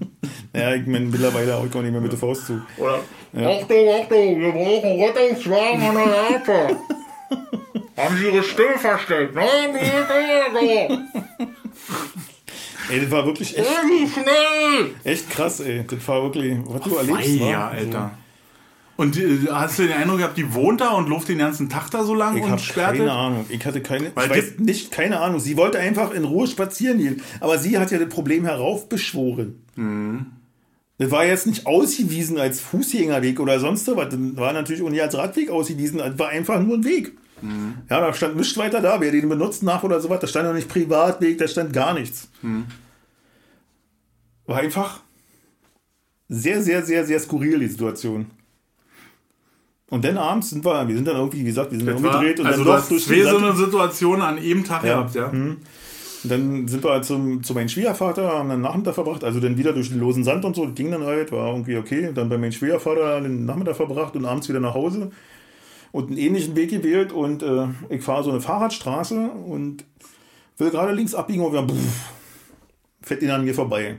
[0.54, 2.60] Ja, ich meine, mittlerweile auch ich nicht mehr mit der Faust zu.
[2.76, 2.96] Oder?
[3.34, 6.76] Achtung, Achtung, wir brauchen Rettungswagen an der Erpe.
[7.96, 9.34] Haben Sie Ihre Stimme verstellt?
[9.34, 9.86] Nein, die
[12.92, 13.68] Ey, das war wirklich echt,
[15.04, 15.84] echt krass, ey.
[15.88, 17.28] Das war wirklich, was du erlebst.
[17.36, 17.68] Ja, wa?
[17.68, 18.10] Alter.
[18.96, 21.90] Und äh, hast du den Eindruck gehabt, die wohnt da und läuft den ganzen Tag
[21.90, 23.10] da so lang Ich und sperrt keine?
[23.10, 23.46] Ahnung.
[23.48, 25.40] Ich hatte keine, Weil ich weiß nicht, keine Ahnung.
[25.40, 27.22] Sie wollte einfach in Ruhe spazieren gehen.
[27.40, 29.64] Aber sie hat ja das Problem heraufbeschworen.
[29.76, 30.26] Mhm.
[30.98, 34.10] Das war jetzt nicht ausgewiesen als Fußgängerweg oder sonst was.
[34.10, 35.98] Das war natürlich auch nicht als Radweg ausgewiesen.
[35.98, 37.12] Das war einfach nur ein Weg.
[37.40, 37.74] Mhm.
[37.90, 39.00] Ja, da stand nichts weiter da.
[39.00, 42.28] Wer den benutzt nach oder sowas, da stand auch nicht Privatweg, da stand gar nichts.
[42.42, 42.66] Mhm.
[44.46, 45.00] War einfach
[46.28, 48.26] sehr, sehr, sehr, sehr skurril, die Situation.
[49.90, 52.40] Und dann abends sind wir, wir sind dann irgendwie, wie gesagt, wir sind dann umgedreht
[52.40, 54.94] und also dann doch durch zwei so eine Situation an jedem Tag Ja.
[54.94, 55.26] gehabt, ja?
[55.26, 59.58] Und dann sind wir halt zum, zu meinem Schwiegervater, haben dann Nachmittag verbracht, also dann
[59.58, 62.10] wieder durch den losen Sand und so, das ging dann halt, war irgendwie okay.
[62.14, 65.10] Dann bei meinem Schwiegervater den Nachmittag verbracht und abends wieder nach Hause
[65.90, 69.84] und einen ähnlichen Weg gewählt und äh, ich fahre so eine Fahrradstraße und
[70.56, 72.12] will gerade links abbiegen und wir pff,
[73.02, 73.98] fährt ihn an mir vorbei.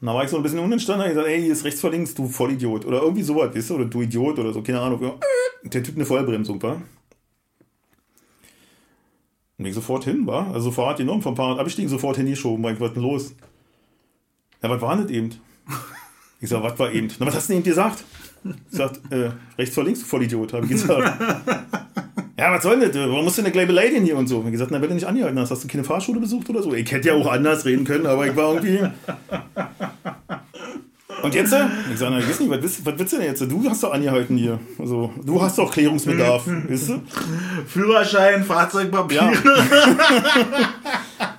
[0.00, 1.80] Und da war ich so ein bisschen unentstanden, hab ich gesagt, ey, hier ist rechts
[1.80, 2.84] vor links, du Vollidiot.
[2.84, 5.12] Oder irgendwie sowas, weißt du, oder du Idiot oder so, keine Ahnung.
[5.62, 6.82] Der Typ eine Vollbremsung, war.
[9.58, 10.52] Und ich sofort hin, war.
[10.52, 12.62] Also Fahrrad genommen, vom Fahrrad abgestiegen, sofort hingeschoben.
[12.62, 13.34] War ich, was denn los?
[14.62, 15.30] Ja, was war denn eben?
[16.40, 17.08] Ich sag, was war eben?
[17.18, 18.04] Na, was hast du denn eben gesagt?
[18.44, 21.20] Ich sag, äh, rechts vor links, du Vollidiot, habe ich gesagt.
[22.38, 23.08] ja, was soll denn das?
[23.08, 24.42] Warum musst du denn gleich beleidigen hier und so?
[24.44, 26.74] Ich gesagt, na, du nicht angehalten hast, hast du keine Fahrschule besucht oder so?
[26.74, 28.80] Ich hätte ja auch anders reden können, aber ich war irgendwie.
[31.22, 31.52] Und jetzt?
[31.52, 31.64] äh?
[31.92, 33.40] Ich sage, na, ich weiß nicht, was willst, was willst du denn jetzt?
[33.40, 34.60] Du hast doch angehalten hier.
[34.78, 37.02] Also, du hast doch Klärungsbedarf, weißt du?
[37.66, 39.32] Führerschein, Fahrzeugpapier, Ja.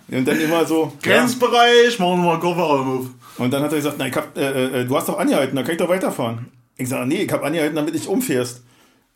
[0.18, 0.94] Und dann immer so.
[1.06, 1.18] Ja.
[1.18, 3.06] Grenzbereich, machen wir mal Kofferraum auf.
[3.38, 5.62] Und dann hat er gesagt, na, ich hab, äh, äh, du hast doch angehalten, da
[5.62, 6.48] kann ich doch weiterfahren.
[6.78, 8.64] Ich sage, nee, ich habe angehalten, damit ich umfährst.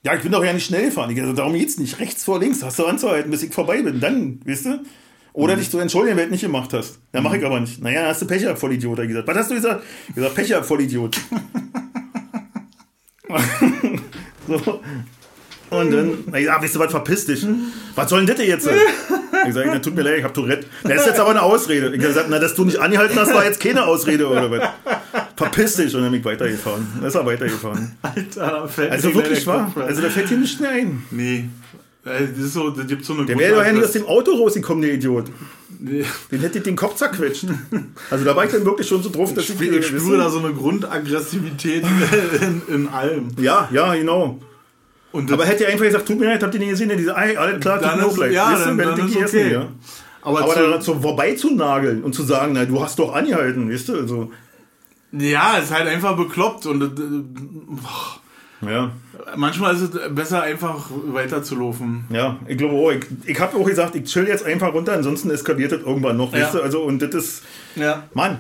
[0.04, 0.88] Ja, ich bin doch ja nicht schnell.
[0.88, 2.00] Ich sage, darum geht's nicht.
[2.00, 4.00] Rechts vor links hast du anzuhalten, bis ich vorbei bin.
[4.00, 4.80] Dann, weißt du?
[5.34, 7.00] Oder dich zu entschuldigen, wenn du nicht gemacht hast.
[7.14, 7.82] Ja, mache ich aber nicht.
[7.82, 9.28] Naja, hast du Pech gehabt, Vollidiot, hat gesagt.
[9.28, 9.84] Was hast du gesagt?
[10.10, 11.18] Ich gesagt, Pech gehabt, Vollidiot.
[14.48, 14.82] so.
[15.70, 17.46] Und dann, na ja, weißt du was, verpiss dich.
[17.96, 18.70] Was soll denn das jetzt?
[19.48, 20.68] Ich sage, na, tut mir leid, ich hab Tourette.
[20.84, 21.88] Das ist jetzt aber eine Ausrede.
[21.88, 24.70] Ich habe gesagt, na, dass du nicht angehalten hast, war jetzt keine Ausrede oder was.
[25.42, 25.96] Verpiss dich.
[25.96, 26.88] Und dann bin ich weitergefahren.
[26.96, 27.92] Dann ist er weitergefahren.
[28.02, 29.72] Alter, fällt Also wirklich wahr.
[29.76, 31.04] Also da fällt hier nichts mehr ein.
[31.12, 31.46] Nee.
[32.04, 34.32] Das ist so, das gibt so eine Der wäre doch ja nicht aus dem Auto
[34.32, 35.26] rausgekommen, der Idiot.
[35.80, 36.04] Nee.
[36.32, 37.46] Den hätte ich den Kopf zerquetscht.
[38.10, 39.72] Also da war ich dann wirklich schon so drauf, dass Ich, ich...
[39.72, 41.84] ich spüre da so eine Grundaggressivität
[42.70, 43.30] in, in allem.
[43.40, 44.40] Ja, ja, genau.
[45.14, 47.60] Aber hätte er einfach gesagt, tut mir leid, habt ihr nicht gesehen, denn diese, alles
[47.60, 48.32] klar, tut mir auch leid.
[48.32, 49.24] ja, Weißt du, dann- dann ist okay.
[49.26, 49.68] essen, ja.
[50.22, 53.14] aber Aber zu, da so vorbei zu nageln und zu sagen, na, du hast doch
[53.14, 54.32] angehalten, weißt du, also...
[55.12, 58.92] ja, ist halt einfach bekloppt und äh, Ja,
[59.36, 62.06] manchmal ist es besser einfach weiterzulaufen.
[62.10, 62.92] ja, ich glaube auch.
[62.92, 66.32] Ich, ich habe auch gesagt, ich chill jetzt einfach runter, ansonsten eskaliert das irgendwann noch,
[66.32, 66.60] weißt Ja.
[66.60, 67.44] du, also und das ist...
[67.76, 68.04] Ja.
[68.14, 68.38] Mann,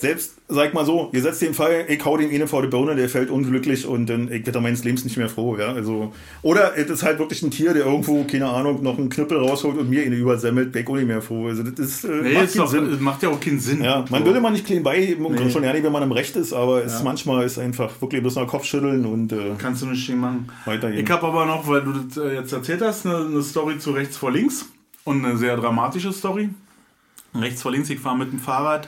[0.00, 2.94] selbst, sag mal so, ihr setzt den Fall, ich hau den einen vor die Birne,
[2.94, 6.78] der fällt unglücklich und dann, ich werde meines Lebens nicht mehr froh, ja, also, oder
[6.78, 9.90] es ist halt wirklich ein Tier, der irgendwo, keine Ahnung, noch einen Knüppel rausholt und
[9.90, 12.68] mir ihn übersemmelt, ich auch nicht mehr froh, also das ist, äh, Nee, macht doch,
[12.68, 12.90] Sinn.
[12.92, 13.82] das macht ja auch keinen Sinn.
[13.82, 14.26] Ja, man So.
[14.26, 16.84] würde man nicht klein beiheben und schon ja nicht, wenn man im Recht ist, aber
[16.84, 20.20] es manchmal ist einfach wirklich bloß noch Kopf schütteln und äh, Kannst du nicht stehen
[20.20, 20.48] machen.
[20.64, 21.04] Weitergehen.
[21.04, 23.90] Ich habe aber noch, weil du das äh, jetzt erzählt hast, eine, eine Story zu
[23.90, 24.64] rechts vor links
[25.02, 26.50] und eine sehr dramatische Story.
[27.34, 28.86] Rechts vor links, ich fahre mit dem Fahrrad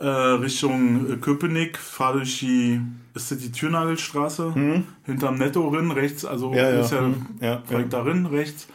[0.00, 2.80] äh, Richtung äh, Köpenick, fahre durch die,
[3.14, 4.82] ist das die Türnagelstraße?
[5.04, 6.56] Hinterm Netto rin, rechts, also Mhm.
[6.56, 7.98] Ja, ja, ist ja, hm, ja, direkt ja.
[7.98, 8.66] darin, rechts.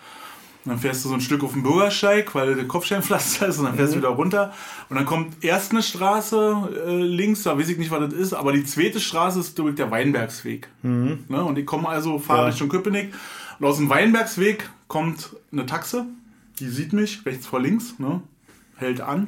[0.64, 3.66] Und dann fährst du so ein Stück auf den Bürgersteig, weil der Kopfsteinpflaster ist, und
[3.66, 4.02] dann fährst Mhm.
[4.02, 4.54] du wieder runter.
[4.90, 8.34] Und dann kommt erst eine Straße äh, links, da weiß ich nicht, was das ist,
[8.34, 10.68] aber die zweite Straße ist durch der Weinbergsweg.
[10.82, 11.18] Ne?
[11.44, 12.44] Und ich komme also, fahre Mhm.
[12.46, 12.50] Ja.
[12.50, 13.14] Richtung Köpenick.
[13.60, 16.06] Und aus dem Weinbergsweg kommt eine Taxe,
[16.60, 18.22] die sieht mich, rechts vor links, ne?
[18.78, 19.28] hält an.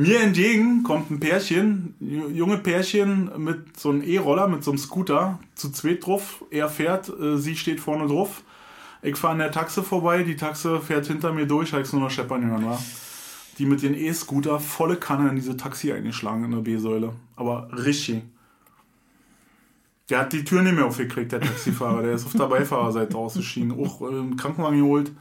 [0.00, 4.78] Mir entgegen kommt ein Pärchen, ju- junge Pärchen mit so einem E-Roller, mit so einem
[4.78, 6.42] Scooter, zu zweit drauf.
[6.50, 8.42] Er fährt, äh, sie steht vorne drauf.
[9.02, 12.00] Ich fahre an der Taxe vorbei, die Taxe fährt hinter mir durch, habe ich nur
[12.00, 12.82] noch scheppern hören, war.
[13.58, 17.12] Die mit ihren E-Scooter volle Kanne in diese Taxi eingeschlagen in der B-Säule.
[17.36, 18.22] Aber richtig.
[20.08, 22.02] Der hat die Tür nicht mehr aufgekriegt, der Taxifahrer.
[22.02, 23.72] Der ist auf der Beifahrerseite ausgestiegen.
[23.72, 25.12] Auch äh, einen Krankenwagen geholt.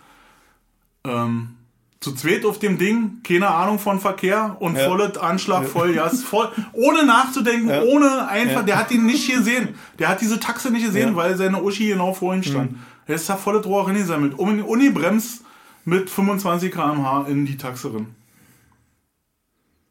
[1.03, 1.55] Ähm,
[2.01, 4.87] zu zweit auf dem Ding, keine Ahnung von Verkehr und Ja.
[4.87, 7.81] volles Anschlag voll, ja, voll, ohne nachzudenken, Ja.
[7.83, 8.63] ohne einfach, Ja.
[8.63, 9.69] der hat ihn nicht gesehen.
[9.99, 11.11] Der hat diese Taxe nicht gesehen, Ja.
[11.11, 11.15] Mhm.
[11.17, 12.75] weil seine Uschi genau vor ihm stand.
[13.05, 15.43] Er ist da volle Rohr reingesammelt, um Unibremst
[15.83, 18.15] mit 25 km/h in die Taxe rein.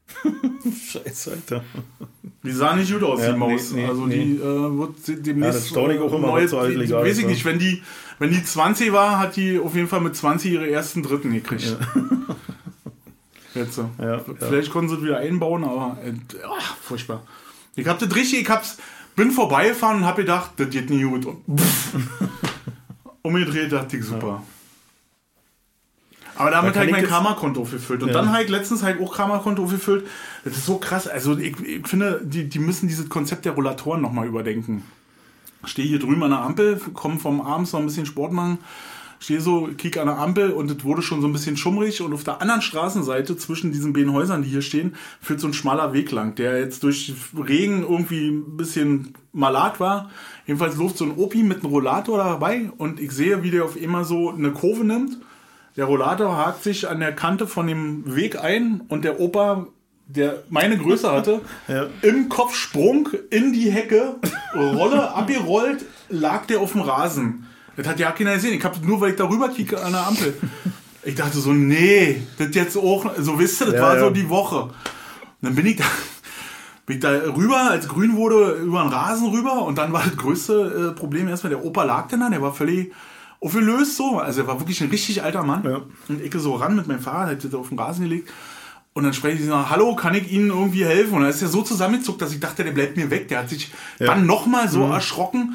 [0.92, 1.64] Scheiße, Alter.
[2.42, 3.72] Die sah nicht gut aus, Ja, die Maus.
[3.72, 4.24] nee, nee, also nee.
[4.24, 4.40] die äh,
[4.78, 5.70] wird de- demnächst.
[5.70, 7.28] Ja, das auch immer, neue, was so alles die, Weiß ich ja.
[7.30, 7.82] nicht, wenn die,
[8.18, 11.76] wenn die 20 war, hat die auf jeden Fall mit 20 ihre ersten Dritten gekriegt.
[13.54, 13.90] Jetzt so.
[13.98, 14.24] Ja, ja.
[14.38, 16.12] Vielleicht konnten sie es wieder einbauen, aber äh,
[16.59, 17.22] ach, furchtbar.
[17.76, 18.78] Ich hab das richtig, ich hab's,
[19.16, 21.26] bin vorbeigefahren und hab gedacht, das geht nicht gut.
[21.26, 21.94] Und pff,
[23.22, 24.42] umgedreht, dachte ich super.
[26.39, 28.03] Aber damit Da habe kann ich mein Karma-Konto aufgefüllt.
[28.03, 28.14] Und Ja.
[28.14, 30.07] dann habe ich letztens halt auch Karma-Konto aufgefüllt.
[30.45, 31.09] Das ist so krass.
[31.09, 34.84] Also ich, ich finde, die, die müssen dieses Konzept der Rollatoren nochmal überdenken.
[35.64, 38.59] Stehe hier drüben an der Ampel, komme vom Abends noch ein bisschen Sport machen,
[39.18, 42.14] stehe so, kick an der Ampel und es wurde schon so ein bisschen schummrig und
[42.14, 45.93] auf der anderen Straßenseite zwischen diesen beiden Häusern, die hier stehen, führt so ein schmaler
[45.93, 50.11] Weg lang, der jetzt durch Regen irgendwie ein bisschen malat war.
[50.47, 53.74] Jedenfalls läuft so ein Opi mit einem Rollator dabei und ich sehe, wie der auf
[53.76, 55.18] immer so eine Kurve nimmt.
[55.79, 59.68] Der Rollator hakt sich an der Kante von dem Weg ein und der Opa,
[60.09, 61.87] der meine Größe hatte, Ja.
[62.03, 64.16] im Kopfsprung in die Hecke,
[64.55, 67.47] Rolle abgerollt, lag der auf dem Rasen.
[67.76, 68.55] Das hat ja keiner gesehen.
[68.55, 70.35] Ich habe nur, weil ich darüber kicke an der Ampel.
[71.05, 74.01] Ich dachte so, nee, das jetzt auch, so wisst ihr, das Ja, war ja.
[74.01, 74.62] so die Woche.
[74.62, 74.72] Und
[75.43, 75.85] dann bin ich da,
[76.87, 80.16] bin ich da rüber, als grün wurde, über den Rasen rüber und dann war das
[80.16, 82.93] größte äh, Problem erstmal, der Opa lag dann da, der war völlig
[83.41, 85.64] aufgelöst so, also er war wirklich ein richtig alter Mann.
[85.64, 85.82] Ja.
[86.09, 88.28] Und ich so ran mit meinem Fahrrad, das auf den Rasen gelegt
[88.99, 91.14] und dann spreche ich so, hallo, kann ich Ihnen irgendwie helfen?
[91.14, 93.28] Und dann ist er so zusammengezuckt, dass ich dachte, der bleibt mir weg.
[93.28, 93.70] Der hat sich
[94.01, 95.55] dann nochmal so erschrocken.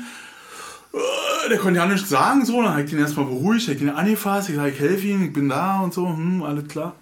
[0.93, 2.61] Äh, Der konnte ja nichts sagen, so.
[2.61, 5.25] Dann habe ich ihn erstmal beruhigt, habe ich ihn angefasst, ich sage, ich helfe Ihnen,
[5.25, 6.95] ich bin da und so, hm, alles klar.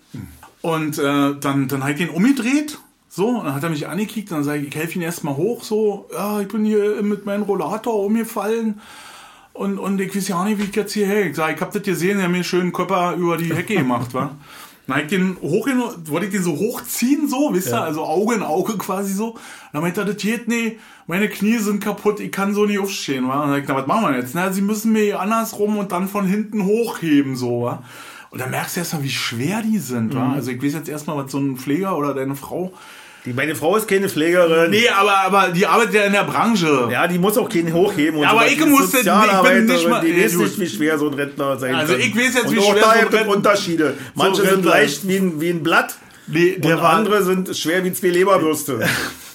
[0.62, 4.32] Und äh, dann, dann habe ich ihn umgedreht, so, und dann hat er mich angekickt,
[4.32, 7.24] und dann sage ich, ich helfe ihn erstmal hoch, so, ja, ich bin hier mit
[7.28, 8.82] meinem Rollator umgefallen.
[9.54, 11.26] Und, und ich weiß ja auch nicht, wie ich jetzt hierher.
[11.26, 14.14] Ich sage, ich hab das gesehen, der hat mir schön Körper über die Hecke gemacht,
[14.14, 14.36] wa?
[14.88, 15.68] Dann hab ich den hoch,
[16.06, 19.38] wollte ich den so hochziehen, so, wisst ihr, also Auge in Auge quasi so.
[19.74, 23.28] Dann meinte er, das geht nee, meine Knie sind kaputt, ich kann so nicht aufstehen,
[23.28, 23.44] wa?
[23.44, 24.36] Und dann hab ich, na, was machen wir jetzt?
[24.36, 27.84] Na, sie müssen mir andersrum und dann von hinten hochheben, so, wa?
[28.32, 30.34] Und dann merkst du erstmal, wie schwer die sind, wa?
[30.34, 32.74] Also ich weiß jetzt erstmal, was so ein Pfleger oder deine Frau.
[33.26, 34.72] Die, meine Frau ist keine Pflegerin.
[34.72, 36.90] Nee, aber, aber die arbeitet ja in der Branche.
[36.92, 38.16] Ja, die muss auch keinen hochheben.
[38.18, 38.52] Und Ja, aber sowas.
[38.54, 41.60] ich ist musste- ich bin nicht mal- Die weiß nicht, wie schwer so ein Rentner
[41.60, 42.02] sein Also kann.
[42.02, 43.94] ich weiß jetzt, und wie auch schwer da so gibt es Unterschiede.
[44.16, 45.96] Manche sind Rentner- leicht wie ein, wie ein Blatt.
[46.28, 48.80] Nee, der und andere sind schwer wie zwei Leberwürste.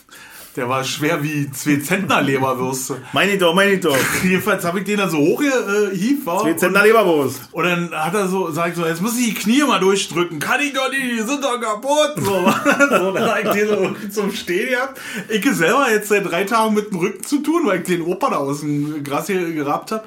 [0.57, 3.03] der war schwer wie zwei Zentner Leberwürste.
[3.13, 3.97] meine ich doch, meine ich doch.
[4.25, 6.43] Jedenfalls habe ich den dann so hochgehievt, war.
[6.43, 7.43] Zwei Zentner Leberwurst.
[7.53, 10.39] und dann hat er so, sag ich so, jetzt muss ich die Knie mal durchdrücken.
[10.39, 12.15] Kann ich doch nicht, die sind doch kaputt.
[12.17, 12.23] So,
[12.99, 14.99] so dann habe ich den so zum Stehen gehabt.
[15.29, 18.31] Ich selber jetzt seit drei Tagen mit dem Rücken zu tun, weil ich den Opa
[18.31, 20.05] da aus dem Gras hier gerabt habe.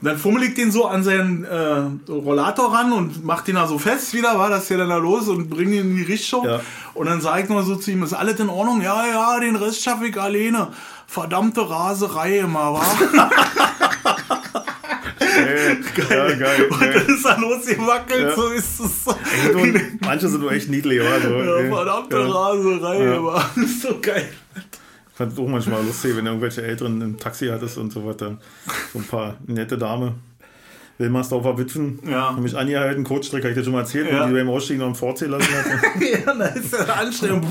[0.00, 3.66] Und dann fummel ich den so an seinen äh, Rollator ran und mach den da
[3.66, 6.46] so fest wieder, war das ja dann da los und bring ihn in die Richtung.
[6.46, 6.60] Ja.
[6.94, 8.80] Und dann sag ich nur so zu ihm, ist alles in Ordnung?
[8.80, 10.68] Ja, ja, den Rest schaffe ich alleine.
[11.06, 12.82] Verdammte Raserei immer, wa?
[15.18, 15.78] Geil.
[16.10, 16.68] Ja, geil.
[16.70, 18.34] Und dann ist er losgewackelt, Ja.
[18.36, 19.14] so ist es so.
[19.56, 21.20] Ey, manche sind doch echt niedlich, oder?
[21.20, 22.26] So, Ja, verdammte Ja.
[22.28, 23.16] Raserei, Ja.
[23.18, 24.28] aber das ist so geil.
[25.20, 28.06] Ich fand es auch manchmal lustig, wenn du irgendwelche Älteren im Taxi hattest und so
[28.06, 28.38] weiter.
[28.94, 30.14] So ein paar nette Dame.
[30.96, 31.98] Wilmersdorfer Witwen.
[32.08, 32.30] Ja.
[32.30, 34.26] Haben mich angehalten, Coachstreck, habe ich dir schon mal erzählt, Ja.
[34.26, 35.66] die beim Ausstieg noch einen vorziehen lassen hat.
[36.00, 37.42] Ja, da ist ja Anstellung.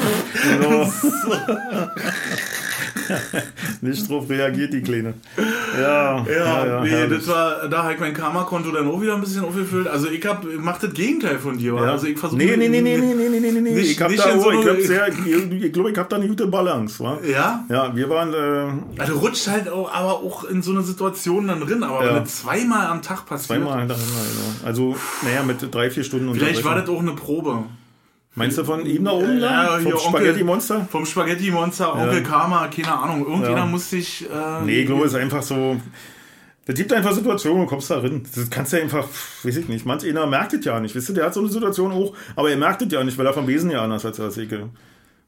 [0.52, 0.92] Genau.
[3.82, 5.14] Nicht drauf reagiert, die Kleine.
[5.80, 7.20] Ja, Ja, nee, herrlich.
[7.20, 9.88] das war, da habe ich mein Karma-Konto dann auch wieder ein bisschen aufgefüllt.
[9.88, 11.76] Also ich hab, ich mach das Gegenteil von dir.
[11.76, 11.82] Ja.
[11.92, 13.72] Also ich versuche nee, nee, nee, nee, nee, nee, nee, nee, nee.
[13.74, 16.28] Nicht- ich hab nicht da so ich glaube, sehr, ich, glaub, ich hab da eine
[16.28, 17.18] gute Balance, wa?
[17.26, 17.64] Ja?
[17.70, 21.62] Ja, wir waren, äh, Also rutscht halt auch, aber auch in so eine Situation dann
[21.62, 21.84] drin.
[21.84, 22.16] Aber Ja.
[22.16, 24.68] wenn das zweimal am Tag passiert, zweimal hintereinander, genau.
[24.68, 27.64] Also, naja, mit drei, vier Stunden vielleicht war das auch eine Probe.
[28.40, 29.78] Meinst du von ihm da oben Ja, da?
[29.80, 30.88] hier, Vom Spaghetti-Monster?
[30.92, 33.20] Vom Spaghetti-Monster, Onkel Karma, keine Ahnung.
[33.28, 33.66] Irgendjemand Ja.
[33.66, 34.26] muss sich.
[34.30, 35.76] Äh, Nee, ich glaube, es ist einfach so.
[36.66, 38.24] Das gibt einfach Situationen, du kommst da rein.
[38.36, 39.08] Das kannst du ja einfach,
[39.44, 39.86] weiß ich nicht.
[39.86, 40.96] Manch einer merkt es ja nicht.
[40.96, 43.26] Weißt du, der hat so eine Situation auch, aber er merkt es ja nicht, weil
[43.26, 44.50] er vom Wesen ja anders als ich.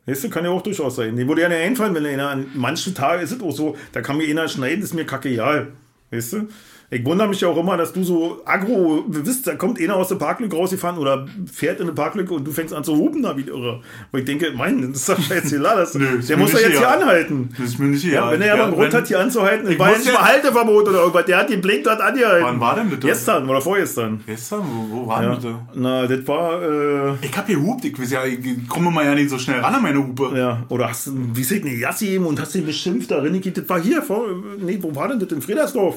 [0.05, 1.15] Weißt du, kann ja auch durchaus sein.
[1.15, 4.01] Dem würde ja nicht einfallen, wenn einer an manchen Tagen ist es auch so, da
[4.01, 5.69] kann mir einer schneiden, ist mir kacke egal.
[6.11, 6.47] Weißt du?
[6.93, 10.09] Ich wundere mich ja auch immer, dass du so aggro, wisst, da kommt einer aus
[10.09, 13.37] der Parklücke rausgefahren oder fährt in eine Parklücke und du fängst an zu hupen da
[13.37, 13.79] wie irre.
[14.11, 15.77] Wo ich denke, mein, das ist doch scheißegal.
[15.77, 17.47] Das, Nö, der muss doch jetzt hier anhalten.
[17.57, 18.33] Das ist mir nicht Ja, egal.
[18.33, 20.19] wenn er ja, aber einen Grund hat, hier anzuhalten, Ich war ja muss nicht ja-
[20.19, 22.45] mal Halteverbot oder irgendwas, der hat den Blink dort angehalten.
[22.45, 22.99] Wann war denn das?
[22.99, 24.19] Gestern oder vorgestern.
[24.25, 24.59] Gestern?
[24.65, 25.35] Wo, wo war Ja.
[25.35, 25.53] denn das?
[25.73, 29.29] Na, das war, äh, Ich hab gehupt, ich weiß ja, ich komme mal ja nicht
[29.29, 30.31] so schnell ran an meine Hupe.
[30.35, 33.79] ja, oder hast du, wie sieht eine Jassi und hast ihn beschimpft darin, das war
[33.81, 34.25] hier, vor,
[34.59, 35.95] nee, wo war denn das, in Friedersdorf?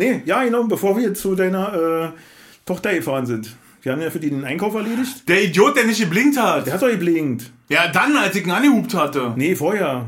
[0.00, 2.18] Nee, ja, genau, bevor wir zu deiner äh,
[2.64, 3.54] Tochter gefahren sind.
[3.82, 5.28] Wir haben ja für die den Einkauf erledigt.
[5.28, 6.66] Der Idiot, der nicht geblinkt hat.
[6.66, 7.50] Der hat doch geblinkt.
[7.68, 9.34] Ja, dann, als ich ihn angehupt hatte.
[9.36, 10.06] Nee, vorher.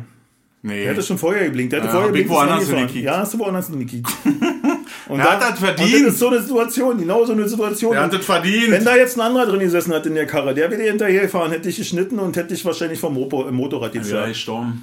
[0.62, 0.84] Nee.
[0.84, 1.72] Der hatte schon vorher geblinkt.
[1.72, 3.05] Der hatte Ja, vorher ich geblinkt, woanders hingekickt.
[3.05, 4.09] Ja, hast du woanders hingekickt.
[5.09, 5.95] Und Er hat das verdient.
[5.95, 7.93] Und das ist so eine Situation, genau so eine Situation.
[7.93, 8.70] Der hat das verdient.
[8.70, 11.64] Wenn da jetzt ein anderer drin gesessen hat in der Karre, der wäre hinterhergefahren, hätte
[11.64, 14.30] dich geschnitten und hätte dich wahrscheinlich vom Mopo, im Motorrad ja, gezogen.
[14.30, 14.82] ich storm.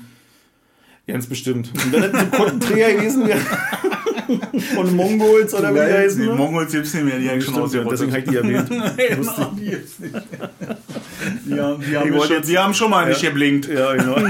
[1.07, 1.71] Ganz bestimmt.
[1.73, 3.39] Und wenn das ein Kundenträger gewesen wäre,
[4.75, 6.21] von Mongols oder wie heißen.
[6.21, 6.35] Die ne?
[6.35, 8.69] Mongols gibt's nicht mehr, die haben schon ja, deswegen habe ich die erwähnt.
[8.69, 10.15] Genau, die gibt's nicht.
[11.45, 13.67] Die haben, die haben, schon, jetzt- die haben schon mal nicht geblinkt.
[13.67, 14.17] Ja, genau.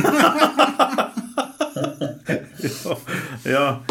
[3.46, 3.82] ja.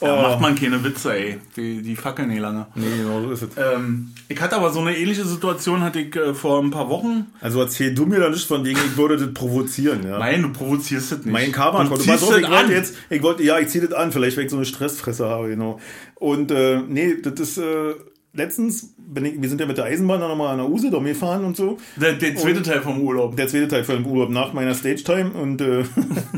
[0.00, 0.12] Ja.
[0.12, 0.16] Oh.
[0.16, 1.38] Da macht man keine Witze, ey.
[1.56, 2.66] Die, die fackeln nicht lange.
[2.74, 3.48] Nee, genau so ist es.
[3.56, 7.26] Ähm, ich hatte aber so eine ähnliche Situation, hatte ich äh, vor ein paar Wochen.
[7.40, 10.06] Also erzähl du mir da nicht von wegen, ich würde das provozieren.
[10.06, 10.18] Ja.
[10.18, 11.32] Nein, du provozierst das nicht.
[11.32, 12.70] Mein Karma du Pass ziehst auf, ich wollte an.
[12.70, 15.48] jetzt, ich wollte, ja, ich ziehe das an, vielleicht weil ich so eine Stressfresse habe,
[15.48, 15.80] genau.
[16.14, 17.94] Und äh, nee, das ist äh,
[18.36, 21.56] letztens, ich, wir sind ja mit der Eisenbahn dann nochmal an der Usedom gefahren und
[21.56, 21.78] so.
[21.96, 23.36] Der, der zweite Teil vom Urlaub.
[23.36, 25.84] Der zweite Teil von dem Urlaub nach meiner Stage Time und äh,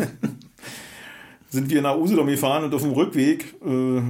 [1.51, 4.03] sind wir nach Usedom gefahren und auf dem Rückweg äh, äh,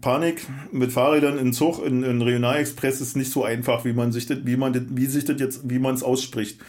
[0.00, 4.26] Panik mit Fahrrädern in Zug in, in Regionalexpress ist nicht so einfach, wie man sich
[4.26, 6.60] das, wie man das, wie sich das jetzt, wie man es ausspricht.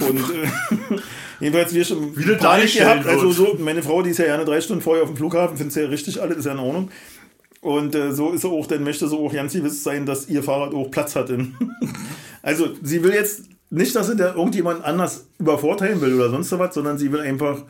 [0.00, 0.98] Und äh,
[1.40, 3.06] jedenfalls wir schon Wie Panik gehabt.
[3.06, 3.34] Also wird.
[3.34, 5.86] so, meine Frau, die ist ja gerne drei Stunden vorher auf dem Flughafen, findet ja
[5.86, 6.90] richtig alles, ist ja in Ordnung.
[7.60, 10.44] Und äh, so ist sie auch, dann möchte sie auch ganz gewiss sein, dass ihr
[10.44, 11.30] Fahrrad auch Platz hat.
[11.30, 11.56] In
[12.42, 16.74] also sie will jetzt nicht, dass sie da irgendjemand anders übervorteilen will oder sonst was,
[16.74, 17.64] sondern sie will einfach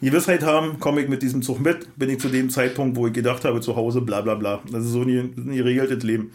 [0.00, 3.12] Gewissheit haben, komme ich mit diesem Zug mit, bin ich zu dem Zeitpunkt, wo ich
[3.12, 4.60] gedacht habe, zu Hause, bla bla bla.
[4.70, 6.32] Das ist so ein geregeltes Leben.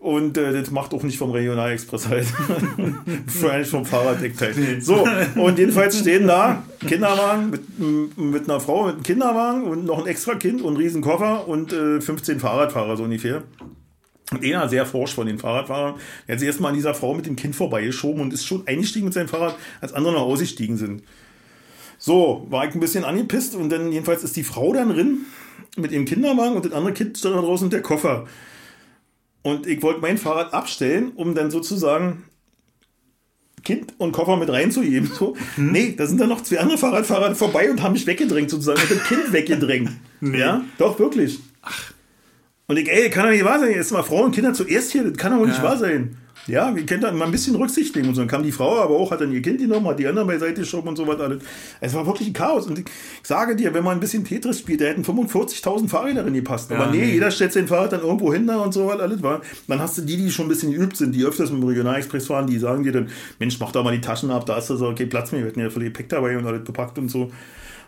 [0.00, 2.26] Und äh, das macht auch nicht vom Regionalexpress halt.
[3.50, 4.80] Allem vom Fahrraddeckteil.
[4.80, 9.98] So, und jedenfalls stehen da Kinderwagen mit, mit einer Frau mit einem Kinderwagen und noch
[9.98, 13.42] ein extra Kind und einen riesen Koffer und äh, 15 Fahrradfahrer so ungefähr.
[14.30, 15.96] Und einer sehr forsch von den Fahrradfahrern,
[16.26, 19.06] der hat sich erstmal an dieser Frau mit dem Kind vorbeigeschoben und ist schon eingestiegen
[19.06, 21.02] mit seinem Fahrrad, als andere noch ausgestiegen sind.
[22.02, 25.18] So, war ich ein bisschen angepisst und dann jedenfalls ist die Frau dann drin
[25.76, 28.26] mit ihrem Kinderwagen und das andere Kind stand da draußen und der Koffer.
[29.42, 32.24] Und ich wollte mein Fahrrad abstellen, um dann sozusagen
[33.64, 35.10] Kind und Koffer mit reinzugeben.
[35.12, 35.36] So.
[35.58, 38.90] Nee, da sind dann noch zwei andere Fahrradfahrer vorbei und haben mich weggedrängt sozusagen und
[38.90, 39.90] das Kind weggedrängt.
[40.22, 41.38] Ja, doch, wirklich.
[42.66, 43.72] Und ich, ey, kann doch nicht wahr sein.
[43.72, 45.62] Jetzt mal Frauen und Kinder zuerst hier, das kann doch nicht Ja.
[45.64, 46.16] wahr sein.
[46.46, 48.22] Ja, wir können da mal ein bisschen Rücksicht nehmen und so.
[48.22, 50.60] Dann kam die Frau aber auch, hat dann ihr Kind genommen, hat die anderen beiseite
[50.60, 51.42] geschoben und so was alles.
[51.80, 52.66] Es war wirklich ein Chaos.
[52.66, 52.86] Und ich
[53.22, 56.72] sage dir, wenn man ein bisschen Tetris spielt, da hätten 45.000 Fahrräder drin gepasst.
[56.72, 57.12] Aber Ja, nee, nee.
[57.12, 59.42] jeder stellt sein Fahrrad dann irgendwo hin da und so was alles war.
[59.68, 62.26] Dann hast du die, die schon ein bisschen geübt sind, die öfters mit dem Regionalexpress
[62.26, 64.76] fahren, die sagen dir dann, Mensch, mach da mal die Taschen ab, da hast du
[64.76, 67.08] so, okay, Platz mehr, wir hatten ja für die Gepäck dabei und alles bepackt und
[67.10, 67.30] so.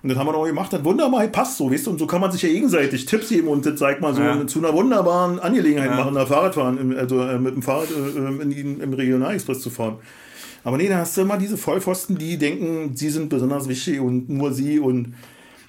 [0.03, 2.21] Und das haben wir auch gemacht, hat wunderbar passt so, weißt du, und so kann
[2.21, 4.45] man sich ja gegenseitig Tipps geben und das zeigt mal so Ja.
[4.49, 5.97] zu einer wunderbaren Angelegenheit Ja.
[5.97, 9.97] machen, da Fahrradfahren, also äh, mit dem Fahrrad äh, in, in, im Regionalexpress zu fahren.
[10.65, 14.29] Aber nee, da hast du immer diese Vollpfosten, die denken, sie sind besonders wichtig und
[14.29, 15.15] nur sie und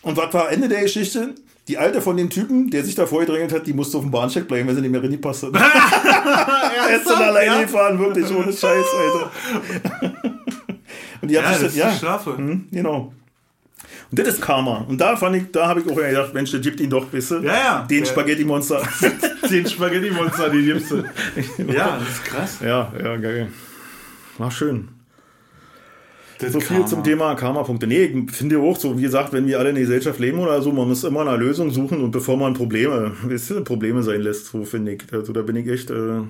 [0.01, 1.35] und was war Ende der Geschichte?
[1.69, 4.47] Die alte von den Typen, der sich da vorgedrängelt hat, die musste auf dem Bahnsteig
[4.49, 5.53] bleiben, weil sie nicht mehr reingepasst hat.
[5.55, 9.31] er ist dann alleine gefahren, wirklich, ohne Scheiß, Alter.
[11.21, 12.31] Und die hat Ja, sich das dann, ist die Strafe.
[12.37, 13.13] Mhm, genau.
[14.15, 14.85] Das ist Karma.
[14.87, 17.31] Und da fand ich, da habe ich auch gedacht, Mensch, der gibt ihn doch, weißt
[17.31, 17.35] du?
[17.39, 17.87] Ja, ja.
[17.89, 18.05] Den.
[18.05, 18.81] Spaghetti-Monster.
[19.49, 21.03] Den Spaghetti-Monster, die gibst du.
[21.71, 22.59] Ja, das ist krass.
[22.63, 23.49] ja, ja, geil.
[24.37, 24.89] War schön.
[26.39, 26.85] Das So viel Karma.
[26.87, 27.87] zum Thema Karma-Punkte.
[27.87, 30.61] Nee, ich finde auch so, wie gesagt, wenn wir alle in der Gesellschaft leben oder
[30.61, 34.21] so, man muss immer eine Lösung suchen und bevor man Probleme, weißt du, Probleme sein
[34.21, 35.03] lässt, so finde ich.
[35.11, 35.89] Also da bin ich echt.
[35.89, 36.21] Äh,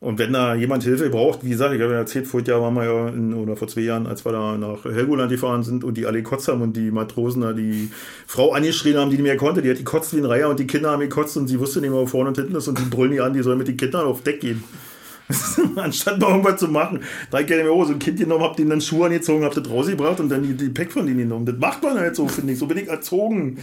[0.00, 2.74] und wenn da jemand Hilfe braucht, wie gesagt, ich habe ja erzählt, vor Jahr waren
[2.74, 5.96] wir ja, in, oder vor zwei Jahren, als wir da nach Helgoland gefahren sind und
[5.96, 7.90] die alle gekotzt haben und die Matrosen da die
[8.26, 10.68] Frau angeschrien haben, die nicht mehr konnte, die hat gekotzt wie ein Reiher und die
[10.68, 12.84] Kinder haben gekotzt und sie wusste nicht mehr, wo vorne und hinten ist und die
[12.84, 14.62] brüllen die an, die sollen mit den Kindern auf Deck gehen.
[15.76, 17.00] Anstatt mal irgendwas zu machen.
[17.30, 19.68] Da ich mir auch so ein Kind genommen, hab denen dann Schuhe angezogen, hab das
[19.68, 21.44] rausgebracht und dann die, die Pack von denen genommen.
[21.44, 22.58] Das macht man halt so, finde ich.
[22.58, 23.58] So bin ich erzogen.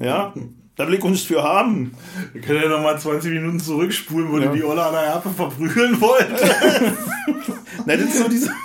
[0.00, 0.32] Ja,
[0.78, 1.92] da will ich nichts für haben.
[2.32, 6.00] Wir können ja nochmal 20 Minuten zurückspulen, wo du die Olle an der Erpe verprügeln
[6.00, 6.44] wolltest.
[7.84, 8.50] Nein, das ist so diese.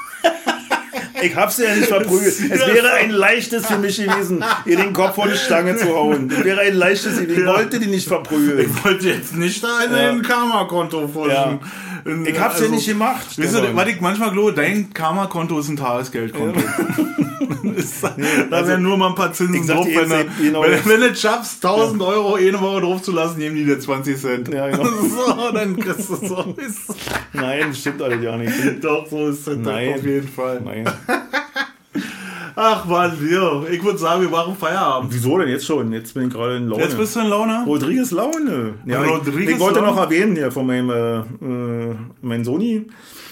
[1.21, 2.27] Ich hab's ja nicht verprügelt.
[2.37, 6.27] Es wäre ein leichtes für mich gewesen, ihr den Kopf vor die Stange zu hauen.
[6.27, 7.45] Das wäre ein leichtes, ich Ja.
[7.45, 8.59] wollte die nicht verprügeln.
[8.59, 10.09] Ich wollte jetzt nicht da in Ja.
[10.09, 11.59] ein Karma-Konto forschen.
[12.25, 13.37] Ich hab's ja nicht gemacht.
[13.37, 16.59] Weißt du, was ich manchmal glaube, dein Karma-Konto ist ein Tagesgeldkonto.
[17.75, 19.85] Ist- da also, werden nur mal ein paar Zinsen drauf.
[19.87, 23.79] Wenn, du, genau es schaffst, 1000 Euro eine Woche drauf zu lassen, geben die dir
[23.79, 24.53] 20 Cent.
[24.53, 24.83] Ja, genau.
[25.03, 26.55] So, dann kriegst du so.
[27.33, 28.83] Nein, das stimmt alles ja nicht.
[28.83, 29.93] doch, so ist es Nein.
[29.95, 30.61] auf jeden Fall.
[30.63, 30.85] Nein.
[32.55, 33.63] Ach Mann, ja.
[33.71, 35.13] Ich würde sagen, wir machen Feierabend.
[35.13, 35.91] Wieso denn jetzt schon?
[35.91, 36.83] Jetzt bin ich gerade in Laune.
[36.83, 37.63] Jetzt bist du in Laune?
[37.65, 38.75] Rodriguez Laune.
[38.85, 39.91] Ja, Rodriguez ich, ich wollte Laune?
[39.91, 41.17] noch erwähnen hier von meinem äh,
[41.91, 42.85] äh, mein Sony.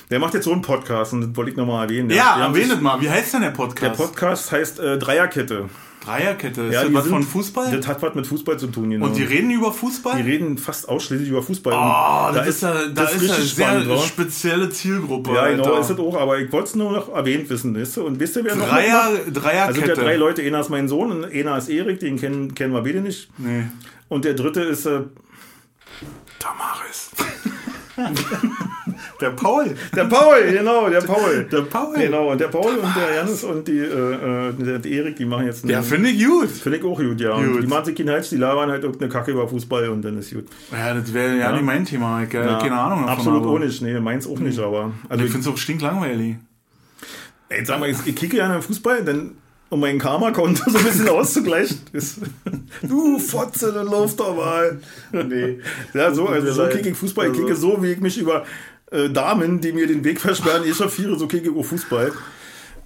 [0.10, 2.10] Der macht jetzt so einen Podcast und das wollte ich nochmal erwähnen.
[2.10, 3.00] Ja, sich- erwähnet mal.
[3.00, 3.98] Wie heißt denn der Der Podcast?
[3.98, 5.70] Podcast heißt äh, Dreierkette.
[6.04, 6.62] Dreierkette.
[6.64, 7.78] Ist Ja, das was sind- von Fußball?
[7.78, 8.90] Das hat was mit Fußball zu tun.
[8.90, 9.06] Genau.
[9.06, 10.22] Und die reden über Fußball?
[10.24, 11.74] Die reden fast ausschließlich über Fußball.
[11.74, 13.36] Oh, das ist ja, da das ist ja
[13.68, 13.98] eine sehr wa?
[14.02, 15.34] spezielle Zielgruppe.
[15.34, 15.80] Ja, genau, Alter.
[15.82, 18.06] ist das auch, aber ich wollte es nur noch erwähnt wissen, weißt du?
[18.08, 19.44] Und wisst ihr, wer noch Dreier, mitmacht?
[19.46, 19.68] Dreierkette.
[19.68, 22.56] Also sind ja drei Leute, einer ist mein Sohn und einer ist Erik, den kennen,
[22.56, 23.30] kennen wir beide nicht.
[23.38, 23.66] Nee.
[24.10, 25.02] Und der dritte ist äh,
[26.40, 27.12] Tamaris.
[29.22, 29.76] der Paul.
[29.96, 31.48] der Paul, genau, der Paul.
[31.52, 31.96] Der Paul.
[31.98, 35.46] Genau, und der Paul und der Janis und die, äh, äh, der Erik, die machen
[35.46, 36.50] jetzt einen, Ja, finde ich gut.
[36.50, 37.34] Finde ich auch gut, ja.
[37.34, 37.64] Und Gut.
[37.64, 40.34] die machen sich keinen Hals, die labern halt irgendeine Kacke über Fußball und dann ist
[40.34, 40.46] gut.
[40.72, 42.24] Ja, das wäre ja, nicht mein Thema.
[42.24, 43.10] Ich, ja, keine Ahnung davon.
[43.18, 44.92] Absolut aber- auch nicht, nee, meins auch nicht, aber.
[45.10, 46.36] Also Ich finde es auch stinklangweilig.
[47.50, 49.32] Ey, sag mal, ich, ich kicke ja an Fußball, dann
[49.72, 51.80] um mein Karma-Konto so ein bisschen auszugleichen.
[52.84, 54.80] Du Fotze, dann lauf doch mal.
[55.12, 55.60] Nee.
[55.94, 57.28] Ja, so, also so kicke ich Fußball.
[57.28, 58.46] Ich kicke so, wie ich mich über
[58.92, 62.12] äh, Damen, die mir den Weg versperren, echauffiere, so kicke ich auch Fußball.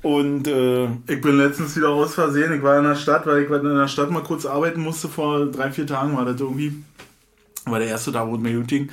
[0.02, 2.54] Und äh, Ich bin letztens wieder aus Versehen.
[2.54, 5.08] Ich war in der Stadt, weil ich in der Stadt mal kurz arbeiten musste.
[5.08, 6.74] Vor drei, vier Tagen war das irgendwie.
[7.66, 8.90] War der erste Tag, wo es mir gut ging.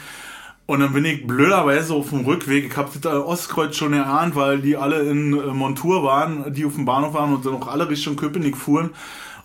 [0.73, 2.65] Und dann bin ich blöderweise auf dem Rückweg.
[2.65, 6.77] Ich habe das Ostkreuz schon erahnt, weil die alle in äh, Montur waren, die auf
[6.77, 8.89] dem Bahnhof waren und dann auch alle Richtung Köpenick fuhren.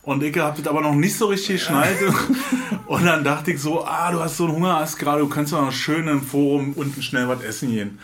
[0.03, 1.97] Und ich habe das aber noch nicht so richtig geschnallt.
[2.87, 5.51] und dann dachte ich so, ah, du hast so einen Hunger, hast gerade, du kannst
[5.51, 7.99] doch noch schön im Forum unten schnell was essen gehen.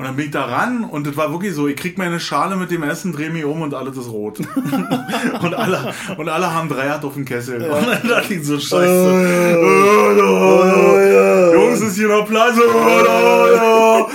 [0.00, 2.56] Und dann bin ich da ran und das war wirklich so, ich krieg meine Schale
[2.56, 4.38] mit dem Essen, dreh mich um und alles ist rot.
[5.42, 7.60] und, alle, und alle haben Dreihard auf dem Kessel.
[7.70, 9.58] Und dann dachte ich so, scheiße.
[9.58, 12.54] Oh, oh, oh, Jungs, ist hier noch Platz?
[12.56, 14.10] Oh, oh, oh.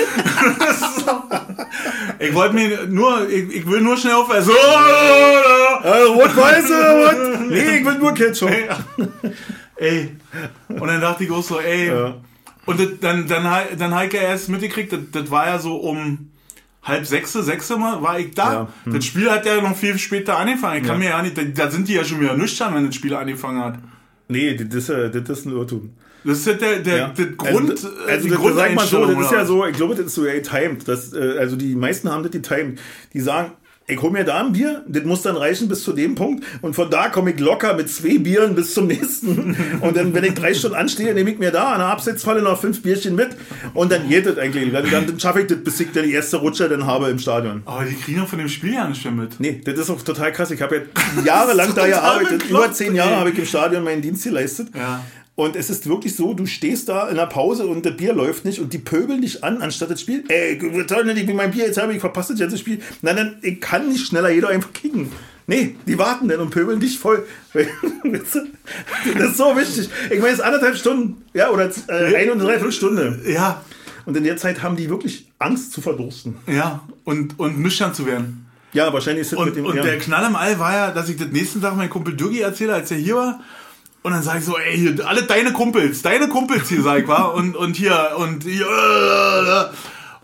[2.18, 4.54] ich wollte mir nur, ich, ich will nur schnell aufessen.
[4.56, 5.88] Oh, oh, oh.
[5.88, 7.50] äh, Rot-Weiße, Rot.
[7.52, 8.50] Nee, ich will nur Ketchup.
[9.76, 10.16] Ey.
[10.68, 11.90] Und dann dachte ich auch so, ey.
[11.90, 12.16] Ja.
[12.66, 13.44] Und das, dann, dann,
[13.78, 16.32] dann habe ich ja erst mitgekriegt, das, das war ja so um
[16.84, 18.54] halb sechste, sechste Mal war ich da.
[18.54, 18.94] Ja, hm.
[18.94, 20.82] Das Spiel hat ja noch viel später angefangen.
[20.82, 23.14] Ich kann mir ja nicht, da, sind die ja schon wieder nüchtern, wenn das Spiel
[23.14, 23.80] angefangen hat.
[24.28, 25.94] Nee, das ist, äh, das ist ein Irrtum.
[26.24, 27.08] Das ist ja der, der, Ja.
[27.10, 29.76] der Grund, also, äh, also die das, sag mal so, das ist ja so, ich
[29.76, 30.88] glaube, das ist so getimed.
[30.88, 32.80] Das, äh, also die meisten haben das getimed.
[33.14, 33.52] Die sagen,
[33.88, 36.76] ich hol mir da ein Bier, das muss dann reichen bis zu dem Punkt und
[36.76, 39.56] von da komme ich locker mit zwei Bieren bis zum nächsten.
[39.82, 42.60] Und dann, wenn ich drei Stunden anstehe, nehme ich mir da an der Absetzfalle noch
[42.60, 43.30] fünf Bierchen mit
[43.74, 44.72] und dann geht das eigentlich.
[44.72, 47.62] Dann, dann schaffe ich das, bis ich dann die erste Rutsche dann habe im Stadion.
[47.66, 49.40] Aber die kriegen doch von dem Spiel ja nicht mehr mit.
[49.40, 50.50] Nee, das ist auch total krass.
[50.50, 52.50] Ich habe ja jahrelang da gearbeitet.
[52.50, 54.70] Über zehn Jahre habe ich im Stadion meinen Dienst geleistet.
[54.74, 55.04] Ja.
[55.36, 58.46] Und es ist wirklich so, du stehst da in der Pause und das Bier läuft
[58.46, 60.24] nicht und die pöbeln dich an, anstatt das Spiel.
[60.30, 62.80] Ey, ich toll nicht, mein Bier jetzt habe ich verpasst das ganze Spiel.
[63.02, 65.12] Nein, dann ich kann nicht schneller jeder einfach kicken.
[65.48, 67.26] Nee, die warten dann und pöbeln dich voll.
[69.18, 69.90] Das ist so wichtig.
[70.10, 73.20] Ich meine, es ist anderthalb Stunden, ja, oder äh, eine und eine Dreiviertelstunde.
[73.28, 73.64] Ja,
[74.06, 76.36] Und in der Zeit haben die wirklich Angst zu verdursten.
[76.48, 76.82] ja.
[77.04, 78.46] Und, und nüchtern zu werden.
[78.74, 79.66] Ja, wahrscheinlich ist das Und, mit dem.
[79.66, 79.84] und ja.
[79.84, 82.74] der Knall im All war ja, dass ich das nächsten Tag meinem Kumpel Dürgi erzähle,
[82.74, 83.40] als er hier war.
[84.06, 87.08] Und dann sag ich so, ey, hier, alle deine Kumpels, deine Kumpels hier, sag ich,
[87.08, 88.68] war und, und hier, und hier,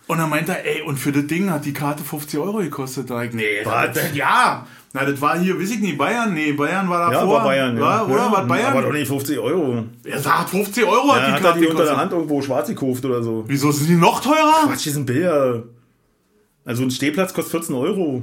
[0.05, 3.09] und dann meint er, ey, und für das Ding hat die Karte 50 Euro gekostet.
[3.09, 3.93] Da ich, nee, Was?
[3.95, 4.67] das, ja.
[4.93, 6.31] Na, das war hier, weiß ich nicht, Bayern?
[6.35, 7.37] Nee, Bayern war Ja, davor.
[7.37, 7.75] war Bayern.
[7.75, 7.81] Ja.
[7.81, 8.17] War, oder?
[8.17, 8.73] ja, War Bayern?
[8.73, 9.85] Aber doch nicht 50 Euro.
[10.03, 11.97] er sagt, 50 Euro hat Ja, die hat er Karte die unter der.
[11.97, 13.45] Hand irgendwo schwarz gekauft oder so.
[13.47, 14.67] Wieso sind die noch teurer?
[14.67, 15.63] Quatsch, die sind Bilder.
[16.65, 18.21] Also ein Stehplatz kostet 14 Euro.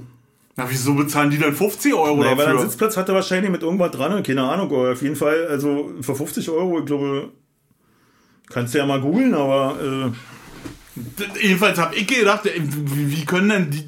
[0.58, 2.60] Na, wieso bezahlen die dann 50 Euro Nee, weil er einen dafür?
[2.62, 6.50] Sitzplatz hatte wahrscheinlich mit irgendwas dran, keine Ahnung, aber auf jeden Fall, also für 50
[6.50, 7.30] Euro, ich glaube,
[8.50, 10.10] kannst du ja mal googeln, aber äh,
[11.40, 13.84] Jedenfalls habe ich gedacht, ey, wie, können denn die.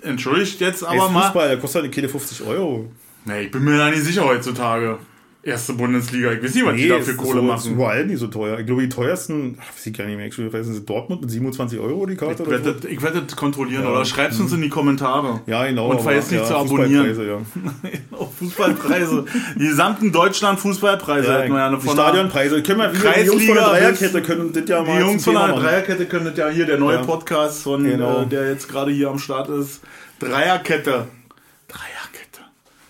[0.00, 1.24] Entschuldigt jetzt ey, aber mal.
[1.24, 2.90] Fußball, der kostet halt keine 50 Euro.
[3.26, 4.98] Nee, ich bin mir da nicht sicher heutzutage.
[5.44, 6.32] Erste Bundesliga.
[6.32, 7.72] Ich weiß nicht, was die Nee, dafür ist Kohle so, ist machen.
[7.72, 8.58] überall nicht so teuer.
[8.60, 11.30] Ich glaube, die teuersten, ach, weiß ich gar nicht mehr, ich weiß nicht, Dortmund mit
[11.30, 12.64] 27 Euro die Karte Ich oder so.
[12.64, 15.42] werde, das- ich werde das kontrollieren oder schreib's uns in die Kommentare.
[15.46, 15.90] Ja, genau.
[15.90, 17.14] Und vergesst nicht ja, zu abonnieren.
[17.14, 18.18] Fußballpreise, Ja.
[18.18, 19.24] Auf Fußballpreise.
[19.56, 22.62] Die gesamten Deutschland Fußballpreise Ja, hätten wir ja die von Stadionpreise.
[22.62, 25.46] Können wir, die Jungs von der Dreierkette können das ja Die mal Jungs zum von
[25.46, 25.56] der.
[25.60, 27.02] Dreierkette können das ja hier, der neue Ja.
[27.02, 28.22] Podcast von, Genau.
[28.22, 29.82] äh, der jetzt gerade hier am Start ist.
[30.20, 31.06] Dreierkette.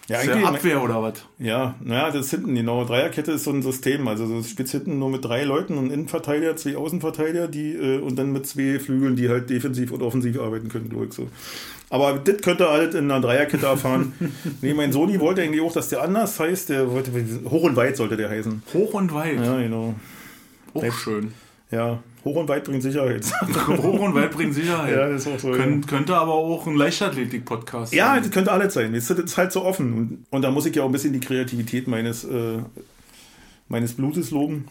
[0.08, 1.24] Ja, Ist ja Abwehr oder was?
[1.38, 2.84] Ja, naja, das ist hinten, genau.
[2.84, 4.06] Dreierkette ist so ein System.
[4.06, 8.16] Also du spielst hinten nur mit drei Leuten und Innenverteidiger, zwei Außenverteidiger, die äh, und
[8.16, 11.28] dann mit zwei Flügeln, die halt defensiv und offensiv arbeiten können, glaube ich so.
[11.88, 14.12] Aber das könnt ihr alles in einer Dreierkette erfahren.
[14.60, 16.68] nee, mein Sony wollte eigentlich auch, dass der anders heißt.
[16.68, 17.10] Der wollte
[17.48, 18.62] hoch und weit sollte der heißen.
[18.74, 19.40] Hoch und weit.
[19.40, 19.94] Ja, genau.
[20.74, 21.32] Auch schön.
[21.70, 23.24] Ja, hoch und weit bringt Sicherheit.
[23.68, 24.94] Hoch und weit bringt Sicherheit.
[24.96, 25.50] ja, das ist auch so.
[25.50, 28.22] Könnt, könnte aber auch ein Leichtathletik-Podcast Ja, sein.
[28.22, 28.92] das könnte alles sein.
[28.94, 29.92] Das ist halt so offen.
[29.92, 32.58] Und, und da muss ich ja auch ein bisschen die Kreativität meines, äh,
[33.68, 34.66] meines Blutes loben.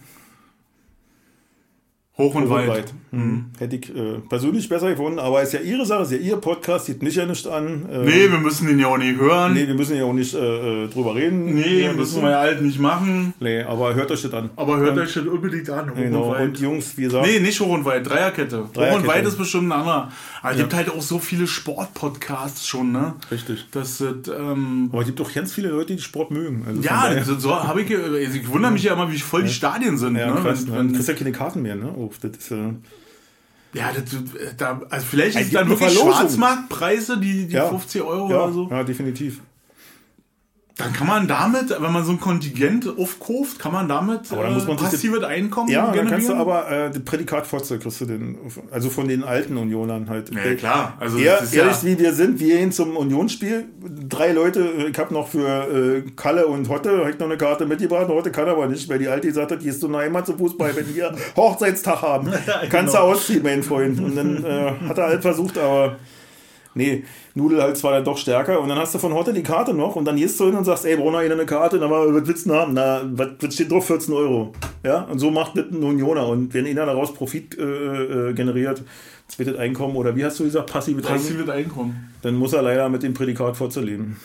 [2.15, 2.94] Hoch und Hoch und weit.
[3.11, 3.45] Mhm.
[3.57, 6.85] Hätte ich äh, persönlich besser gefunden, aber ist ja Ihre Sache, ist ja Ihr Podcast,
[6.85, 7.88] sieht mich ja nicht an.
[7.91, 9.53] Äh, Nee, wir müssen den ja auch nicht hören.
[9.56, 11.56] nee, wir müssen ja auch nicht äh, äh, drüber reden.
[11.56, 13.34] Nee, Ja, müssen wir ja halt nicht machen.
[13.40, 14.52] Nee, aber hört euch das an.
[14.56, 15.90] Aber hört Und- euch das unbedingt an.
[15.91, 16.23] Hoch Genau.
[16.34, 16.60] und Und, weit.
[16.60, 18.57] Jungs, wie gesagt, Nee, nicht hoch und weit, Dreierkette.
[18.60, 19.07] Hoch und Dreierkette.
[19.07, 20.10] weit ist bestimmt ein anderer.
[20.44, 23.14] Aber es gibt halt auch so viele Sportpodcasts schon, ne?
[23.31, 23.68] richtig.
[23.72, 26.64] Das sind, ähm, Aber es gibt doch ganz viele Leute, die Sport mögen.
[26.68, 29.98] Also ja, so, habe ich, also ich wundere mich ja immer, wie voll die Stadien
[29.98, 30.15] sind.
[30.15, 30.41] ja, ne?
[30.41, 31.91] krass, wenn, wenn, kriegst ja keine Karten mehr, ne?
[32.05, 32.73] Oh, das ist, äh,
[33.73, 36.13] ja, das, da, also vielleicht ist es dann wirklich Verlosung.
[36.13, 37.69] Schwarzmarktpreise, die, die Ja.
[37.69, 38.69] 50 Euro ja, oder so.
[38.69, 39.41] ja, definitiv.
[40.78, 44.56] Dann kann man damit, wenn man so ein Kontingent aufkauft, kann man damit Aber dann
[44.56, 46.40] muss man äh, passives Einkommen Ja, dann kannst du generieren?
[46.40, 48.38] aber äh, das Prädikat Fotze kriegst du den,
[48.72, 50.32] also von den alten Unionern halt.
[50.34, 50.98] Ja, klar.
[51.00, 53.66] Also Ja, das ist ehrlich, ja, wie wir sind, wir gehen zum Unionsspiel.
[54.10, 57.68] Drei Leute, ich habe noch für äh, Kalle und Hotte hab ich noch eine Karte
[57.68, 58.08] mitgebracht.
[58.08, 60.76] Hotte kann aber nicht, weil die Alte gesagt hat, gehst du noch einmal zum Fußball,
[60.76, 62.32] wenn wir Hochzeitstag haben.
[62.72, 63.12] Kannst du genau.
[63.12, 64.00] ausziehen, mein Freund.
[64.00, 65.98] Und dann äh, hat er halt versucht, aber
[66.76, 67.04] nee,
[67.36, 68.60] Nudel halt zwar dann doch stärker.
[68.60, 70.66] Und dann hast du von Hotte die Karte noch und dann gehst du hin und
[70.66, 71.78] sagst, ey, Brunner, hier eine Karte.
[71.78, 72.74] Und dann war, was willst du haben?
[72.74, 73.88] Na, was, steht drauf?
[73.88, 74.54] 14 Euro.
[74.84, 76.28] Ja, und so macht das ein Unioner.
[76.28, 78.84] Und wenn einer daraus Profit äh, äh, generiert,
[79.28, 82.14] zweites Einkommen oder wie hast du gesagt, passives Einkommen, passives Einkommen.
[82.22, 84.18] dann muss er leider mit dem Prädikat vorzuleben.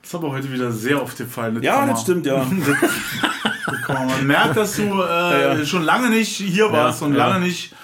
[0.00, 1.60] Das ist aber heute wieder sehr oft gefallen.
[1.62, 1.92] Ja, Komma.
[1.92, 2.46] das stimmt, ja.
[3.88, 5.64] Man merkt, dass du äh, ja.
[5.64, 7.28] schon lange nicht hier warst und ja.
[7.28, 7.74] lange nicht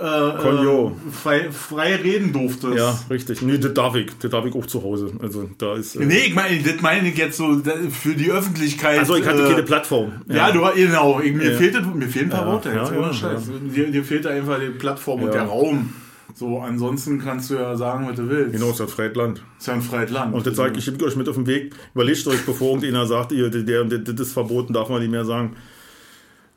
[0.00, 2.76] äh, äh, frei, frei reden durftest.
[2.76, 3.42] ja, richtig.
[3.42, 4.10] Nee, das darf ich.
[4.20, 5.12] Das darf ich auch zu Hause.
[5.20, 5.96] Also da ist.
[5.96, 7.60] Äh, Nee, ich meine, das meine ich jetzt so
[7.90, 8.98] für die Öffentlichkeit.
[8.98, 10.12] also ich hatte äh, keine Plattform.
[10.28, 11.20] Ja, du genau.
[11.20, 11.58] Ich, mir, Ja.
[11.58, 12.68] fehlt, mir fehlen ein paar Ja, Worte.
[12.70, 13.42] Jetzt, ja, ohne ja, Scheiß.
[13.74, 15.32] Dir, dir fehlt einfach die Plattform und Ja.
[15.32, 15.92] der Raum.
[16.34, 18.52] So, ansonsten kannst du ja sagen, was du willst.
[18.54, 19.42] Genau, es hat freies Land.
[19.58, 20.34] ist ja ein freies Land.
[20.34, 21.74] Und das sage ich, ich euch mit auf den Weg.
[21.94, 25.26] Überlegt euch, bevor irgendjemand sagt, ihr, der, der, das ist verboten, darf man nicht mehr
[25.26, 25.56] sagen.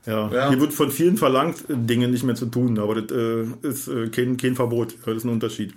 [0.06, 0.30] Ja.
[0.32, 0.50] Ja.
[0.50, 4.08] Hier wird von vielen verlangt, Dinge nicht mehr zu tun, aber das äh, ist äh,
[4.10, 4.96] kein, kein Verbot.
[5.06, 5.74] Das ist ein Unterschied.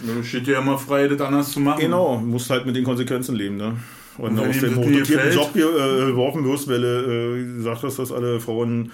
[0.00, 1.80] Da steht dir immer frei, das anders zu machen.
[1.80, 3.56] Genau, du musst halt mit den Konsequenzen leben.
[3.56, 3.76] Ne?
[4.18, 5.34] Und, wenn aus dem gefällt?
[5.34, 8.92] Job hier, äh, geworfen wirst, weil du äh, gesagt hast, dass alle Frauen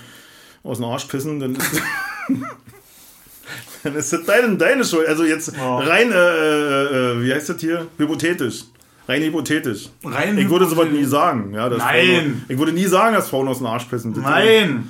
[0.63, 1.83] aus dem Arsch pissen, dann ist,
[3.83, 5.07] dann ist das deine, deine Schuld.
[5.09, 5.79] Also jetzt Ja.
[5.79, 7.87] rein, äh, äh, äh, wie heißt das hier?
[7.99, 8.65] Hypothetisch.
[9.11, 9.89] Rein hypothetisch.
[10.05, 11.53] Rein ich würde sowas nie sagen.
[11.53, 11.81] Ja, Nein.
[11.81, 14.15] Frauen, ich würde nie sagen, dass Frauen aus dem Arsch pissen.
[14.15, 14.89] Das Nein!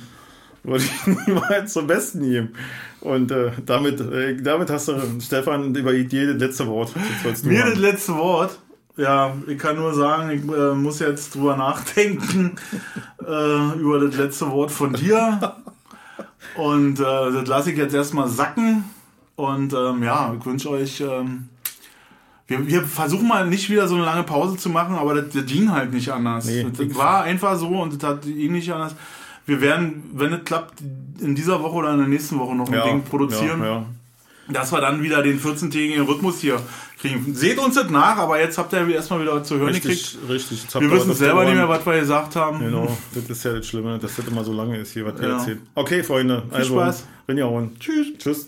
[0.61, 2.49] Würde ich niemals zum Besten geben.
[2.99, 6.93] Und äh, damit, äh, damit hast du, Stefan, über dir das letzte Wort.
[7.23, 7.71] Das Mir haben.
[7.71, 8.59] das letzte Wort.
[8.95, 12.57] Ja, ich kann nur sagen, ich äh, muss jetzt drüber nachdenken
[13.27, 15.55] äh, über das letzte Wort von dir.
[16.57, 18.83] Und äh, das lasse ich jetzt erstmal sacken.
[19.35, 21.01] Und ähm, ja, ich wünsche euch.
[21.01, 21.49] Ähm,
[22.51, 25.45] wir, wir versuchen mal nicht wieder so eine lange Pause zu machen, aber das, das
[25.45, 26.45] ging halt nicht anders.
[26.45, 26.63] Nee.
[26.63, 28.95] das, das war einfach so und das hat ging nicht anders.
[29.45, 30.81] Wir werden, wenn es klappt,
[31.19, 33.61] in dieser Woche oder in der nächsten Woche noch ein Ding produzieren.
[33.61, 33.85] Ja, ja.
[34.49, 36.61] dass wir dann wieder den 14-tägigen Rhythmus hier
[36.99, 37.33] kriegen.
[37.33, 39.89] Seht uns das nach, aber jetzt habt ihr erstmal wieder zu hören gekriegt.
[39.89, 40.63] Richtig, richtig.
[40.63, 42.59] Jetzt Wir wissen selber nicht mehr, was wir gesagt haben.
[42.59, 45.37] Genau, das ist ja das Schlimme, dass das immer so lange ist hier, was Ja.
[45.37, 45.61] erzählen.
[45.73, 47.05] Okay, Freunde, also, Spaß.
[47.27, 47.71] wenn ihr hauen.
[47.79, 48.07] Tschüss.
[48.19, 48.47] Tschüss.